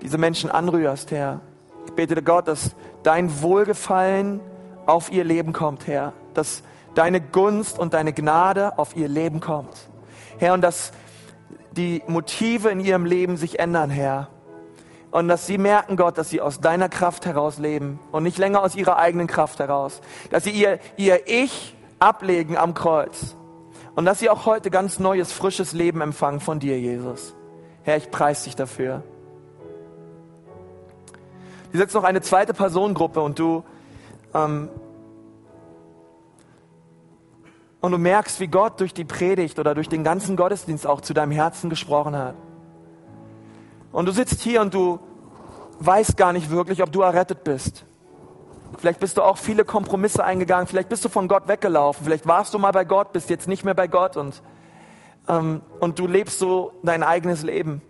diese 0.00 0.16
Menschen 0.16 0.50
anrührst, 0.50 1.10
Herr. 1.10 1.40
Ich 1.88 1.94
bete 1.94 2.22
Gott, 2.22 2.46
dass 2.48 2.76
dein 3.02 3.40
Wohlgefallen 3.40 4.40
auf 4.84 5.10
ihr 5.10 5.24
Leben 5.24 5.54
kommt, 5.54 5.86
Herr. 5.86 6.12
Dass 6.34 6.62
deine 6.94 7.18
Gunst 7.20 7.78
und 7.78 7.94
deine 7.94 8.12
Gnade 8.12 8.78
auf 8.78 8.94
ihr 8.94 9.08
Leben 9.08 9.40
kommt. 9.40 9.88
Herr, 10.36 10.52
und 10.52 10.60
dass 10.60 10.92
die 11.72 12.02
Motive 12.06 12.68
in 12.68 12.80
ihrem 12.80 13.06
Leben 13.06 13.38
sich 13.38 13.58
ändern, 13.58 13.88
Herr. 13.88 14.28
Und 15.10 15.28
dass 15.28 15.46
sie 15.46 15.56
merken, 15.56 15.96
Gott, 15.96 16.18
dass 16.18 16.28
sie 16.28 16.42
aus 16.42 16.60
deiner 16.60 16.90
Kraft 16.90 17.24
heraus 17.24 17.56
leben 17.56 17.98
und 18.12 18.22
nicht 18.22 18.36
länger 18.36 18.62
aus 18.62 18.76
ihrer 18.76 18.98
eigenen 18.98 19.26
Kraft 19.26 19.58
heraus. 19.58 20.02
Dass 20.30 20.44
sie 20.44 20.50
ihr, 20.50 20.80
ihr 20.98 21.26
Ich 21.26 21.74
ablegen 21.98 22.58
am 22.58 22.74
Kreuz. 22.74 23.34
Und 23.94 24.04
dass 24.04 24.18
sie 24.18 24.28
auch 24.28 24.44
heute 24.44 24.70
ganz 24.70 24.98
neues, 24.98 25.32
frisches 25.32 25.72
Leben 25.72 26.02
empfangen 26.02 26.40
von 26.40 26.60
dir, 26.60 26.78
Jesus. 26.78 27.34
Herr, 27.82 27.96
ich 27.96 28.10
preise 28.10 28.44
dich 28.44 28.56
dafür. 28.56 29.02
Hier 31.70 31.80
sitzt 31.80 31.94
noch 31.94 32.04
eine 32.04 32.22
zweite 32.22 32.54
Personengruppe 32.54 33.20
und 33.20 33.38
du 33.38 33.64
ähm, 34.34 34.68
und 37.80 37.92
du 37.92 37.98
merkst, 37.98 38.40
wie 38.40 38.48
Gott 38.48 38.80
durch 38.80 38.92
die 38.92 39.04
Predigt 39.04 39.58
oder 39.58 39.74
durch 39.74 39.88
den 39.88 40.02
ganzen 40.02 40.36
Gottesdienst 40.36 40.86
auch 40.86 41.00
zu 41.00 41.14
deinem 41.14 41.32
Herzen 41.32 41.70
gesprochen 41.70 42.16
hat. 42.16 42.34
Und 43.92 44.06
du 44.06 44.12
sitzt 44.12 44.40
hier 44.40 44.60
und 44.60 44.74
du 44.74 44.98
weißt 45.78 46.16
gar 46.16 46.32
nicht 46.32 46.50
wirklich, 46.50 46.82
ob 46.82 46.90
du 46.90 47.02
errettet 47.02 47.44
bist. 47.44 47.84
Vielleicht 48.78 49.00
bist 49.00 49.16
du 49.16 49.22
auch 49.22 49.38
viele 49.38 49.64
Kompromisse 49.64 50.24
eingegangen, 50.24 50.66
vielleicht 50.66 50.88
bist 50.88 51.04
du 51.04 51.08
von 51.08 51.28
Gott 51.28 51.48
weggelaufen, 51.48 52.04
vielleicht 52.04 52.26
warst 52.26 52.52
du 52.52 52.58
mal 52.58 52.72
bei 52.72 52.84
Gott, 52.84 53.12
bist 53.12 53.30
jetzt 53.30 53.48
nicht 53.48 53.64
mehr 53.64 53.74
bei 53.74 53.88
Gott 53.88 54.16
und, 54.16 54.42
ähm, 55.28 55.62
und 55.80 55.98
du 55.98 56.06
lebst 56.06 56.38
so 56.38 56.72
dein 56.82 57.02
eigenes 57.02 57.42
Leben. 57.42 57.80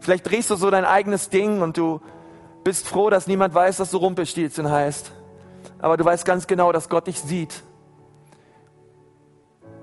Vielleicht 0.00 0.30
drehst 0.30 0.50
du 0.50 0.56
so 0.56 0.70
dein 0.70 0.84
eigenes 0.84 1.30
Ding 1.30 1.62
und 1.62 1.76
du 1.76 2.00
bist 2.64 2.88
froh, 2.88 3.10
dass 3.10 3.26
niemand 3.26 3.54
weiß, 3.54 3.76
dass 3.76 3.90
du 3.90 3.98
Rumpelstilzchen 3.98 4.70
heißt. 4.70 5.12
Aber 5.78 5.96
du 5.96 6.04
weißt 6.04 6.24
ganz 6.24 6.46
genau, 6.46 6.72
dass 6.72 6.88
Gott 6.88 7.06
dich 7.06 7.20
sieht. 7.20 7.62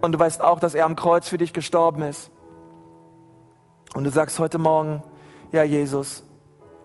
Und 0.02 0.14
du 0.14 0.20
weißt 0.20 0.42
auch, 0.42 0.60
dass 0.60 0.74
er 0.74 0.86
am 0.86 0.96
Kreuz 0.96 1.30
für 1.30 1.38
dich 1.38 1.54
gestorben 1.54 2.02
ist. 2.02 2.32
Und 3.94 4.04
du 4.04 4.10
sagst 4.10 4.40
heute 4.40 4.58
Morgen, 4.58 5.04
ja 5.52 5.64
Jesus, 5.64 6.24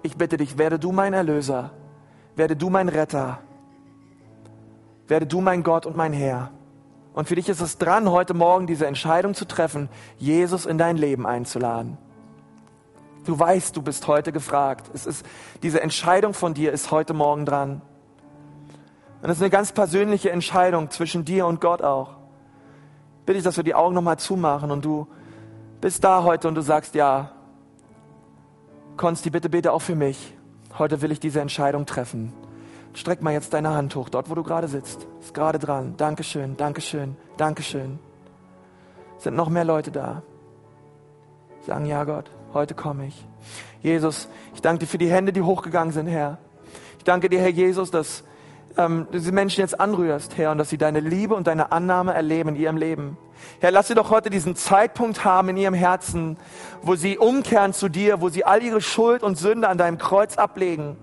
ich 0.02 0.16
bitte 0.16 0.36
dich, 0.36 0.58
werde 0.58 0.78
du 0.78 0.92
mein 0.92 1.14
Erlöser, 1.14 1.70
werde 2.34 2.56
du 2.56 2.68
mein 2.68 2.88
Retter, 2.88 3.38
werde 5.08 5.26
du 5.26 5.40
mein 5.40 5.62
Gott 5.62 5.86
und 5.86 5.96
mein 5.96 6.12
Herr. 6.12 6.50
Und 7.14 7.28
für 7.28 7.36
dich 7.36 7.48
ist 7.48 7.60
es 7.60 7.78
dran, 7.78 8.10
heute 8.10 8.34
Morgen 8.34 8.66
diese 8.66 8.86
Entscheidung 8.86 9.32
zu 9.32 9.46
treffen, 9.46 9.88
Jesus 10.18 10.66
in 10.66 10.76
dein 10.76 10.98
Leben 10.98 11.26
einzuladen. 11.26 11.96
Du 13.26 13.38
weißt, 13.38 13.76
du 13.76 13.82
bist 13.82 14.06
heute 14.06 14.32
gefragt. 14.32 14.88
Es 14.94 15.04
ist, 15.04 15.26
diese 15.62 15.82
Entscheidung 15.82 16.32
von 16.32 16.54
dir 16.54 16.72
ist 16.72 16.92
heute 16.92 17.12
Morgen 17.12 17.44
dran. 17.44 17.82
Und 19.20 19.30
es 19.30 19.38
ist 19.38 19.42
eine 19.42 19.50
ganz 19.50 19.72
persönliche 19.72 20.30
Entscheidung 20.30 20.90
zwischen 20.90 21.24
dir 21.24 21.46
und 21.46 21.60
Gott 21.60 21.82
auch. 21.82 22.16
bitte 23.26 23.38
ich, 23.38 23.44
dass 23.44 23.56
wir 23.56 23.64
die 23.64 23.74
Augen 23.74 23.94
nochmal 23.94 24.18
zumachen 24.18 24.70
und 24.70 24.84
du 24.84 25.08
bist 25.80 26.04
da 26.04 26.22
heute 26.22 26.46
und 26.46 26.54
du 26.54 26.62
sagst, 26.62 26.94
ja, 26.94 27.32
Konsti, 28.96 29.30
bitte 29.30 29.48
bete 29.48 29.72
auch 29.72 29.82
für 29.82 29.96
mich. 29.96 30.34
Heute 30.78 31.02
will 31.02 31.10
ich 31.10 31.18
diese 31.18 31.40
Entscheidung 31.40 31.84
treffen. 31.86 32.32
Streck 32.94 33.20
mal 33.20 33.32
jetzt 33.32 33.52
deine 33.52 33.74
Hand 33.74 33.96
hoch, 33.96 34.08
dort 34.08 34.30
wo 34.30 34.34
du 34.36 34.44
gerade 34.44 34.68
sitzt. 34.68 35.06
Ist 35.20 35.34
gerade 35.34 35.58
dran. 35.58 35.94
Dankeschön, 35.96 36.56
Dankeschön, 36.56 37.16
Dankeschön. 37.36 37.98
Sind 39.18 39.34
noch 39.34 39.48
mehr 39.48 39.64
Leute 39.64 39.90
da? 39.90 40.22
Sagen, 41.66 41.86
ja 41.86 42.04
Gott, 42.04 42.30
heute 42.56 42.74
komme 42.74 43.06
ich. 43.06 43.26
Jesus, 43.82 44.28
ich 44.54 44.62
danke 44.62 44.80
dir 44.80 44.86
für 44.86 44.98
die 44.98 45.10
Hände, 45.10 45.32
die 45.32 45.42
hochgegangen 45.42 45.92
sind, 45.92 46.06
Herr. 46.06 46.38
Ich 46.96 47.04
danke 47.04 47.28
dir, 47.28 47.38
Herr 47.38 47.50
Jesus, 47.50 47.90
dass 47.90 48.24
ähm, 48.78 49.06
du 49.12 49.18
diese 49.18 49.30
Menschen 49.30 49.60
jetzt 49.60 49.78
anrührst, 49.78 50.38
Herr, 50.38 50.52
und 50.52 50.58
dass 50.58 50.70
sie 50.70 50.78
deine 50.78 51.00
Liebe 51.00 51.34
und 51.34 51.46
deine 51.46 51.70
Annahme 51.70 52.14
erleben 52.14 52.50
in 52.50 52.56
ihrem 52.56 52.78
Leben. 52.78 53.18
Herr, 53.60 53.70
lass 53.70 53.88
sie 53.88 53.94
doch 53.94 54.10
heute 54.10 54.30
diesen 54.30 54.56
Zeitpunkt 54.56 55.24
haben 55.24 55.50
in 55.50 55.58
ihrem 55.58 55.74
Herzen, 55.74 56.38
wo 56.80 56.94
sie 56.94 57.18
umkehren 57.18 57.74
zu 57.74 57.90
dir, 57.90 58.22
wo 58.22 58.30
sie 58.30 58.44
all 58.44 58.62
ihre 58.62 58.80
Schuld 58.80 59.22
und 59.22 59.36
Sünde 59.36 59.68
an 59.68 59.76
deinem 59.76 59.98
Kreuz 59.98 60.38
ablegen 60.38 60.96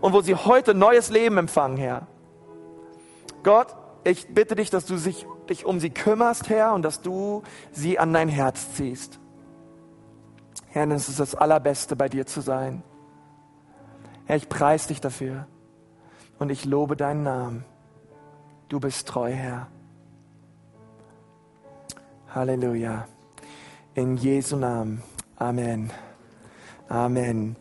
und 0.00 0.12
wo 0.12 0.20
sie 0.20 0.36
heute 0.36 0.72
neues 0.72 1.10
Leben 1.10 1.36
empfangen, 1.36 1.76
Herr. 1.76 2.06
Gott, 3.42 3.74
ich 4.04 4.28
bitte 4.28 4.54
dich, 4.54 4.70
dass 4.70 4.86
du 4.86 4.96
sich, 4.96 5.26
dich 5.50 5.66
um 5.66 5.80
sie 5.80 5.90
kümmerst, 5.90 6.48
Herr, 6.48 6.72
und 6.74 6.82
dass 6.82 7.02
du 7.02 7.42
sie 7.72 7.98
an 7.98 8.12
dein 8.12 8.28
Herz 8.28 8.74
ziehst. 8.74 9.18
Herr, 10.72 10.90
es 10.90 11.08
ist 11.10 11.20
das 11.20 11.34
Allerbeste, 11.34 11.96
bei 11.96 12.08
dir 12.08 12.26
zu 12.26 12.40
sein. 12.40 12.82
Herr, 14.24 14.36
ich 14.36 14.48
preise 14.48 14.88
dich 14.88 15.00
dafür 15.00 15.46
und 16.38 16.50
ich 16.50 16.64
lobe 16.64 16.96
deinen 16.96 17.22
Namen. 17.22 17.64
Du 18.68 18.80
bist 18.80 19.06
treu, 19.06 19.30
Herr. 19.30 19.68
Halleluja. 22.34 23.06
In 23.94 24.16
Jesu 24.16 24.56
Namen. 24.56 25.02
Amen. 25.36 25.90
Amen. 26.88 27.50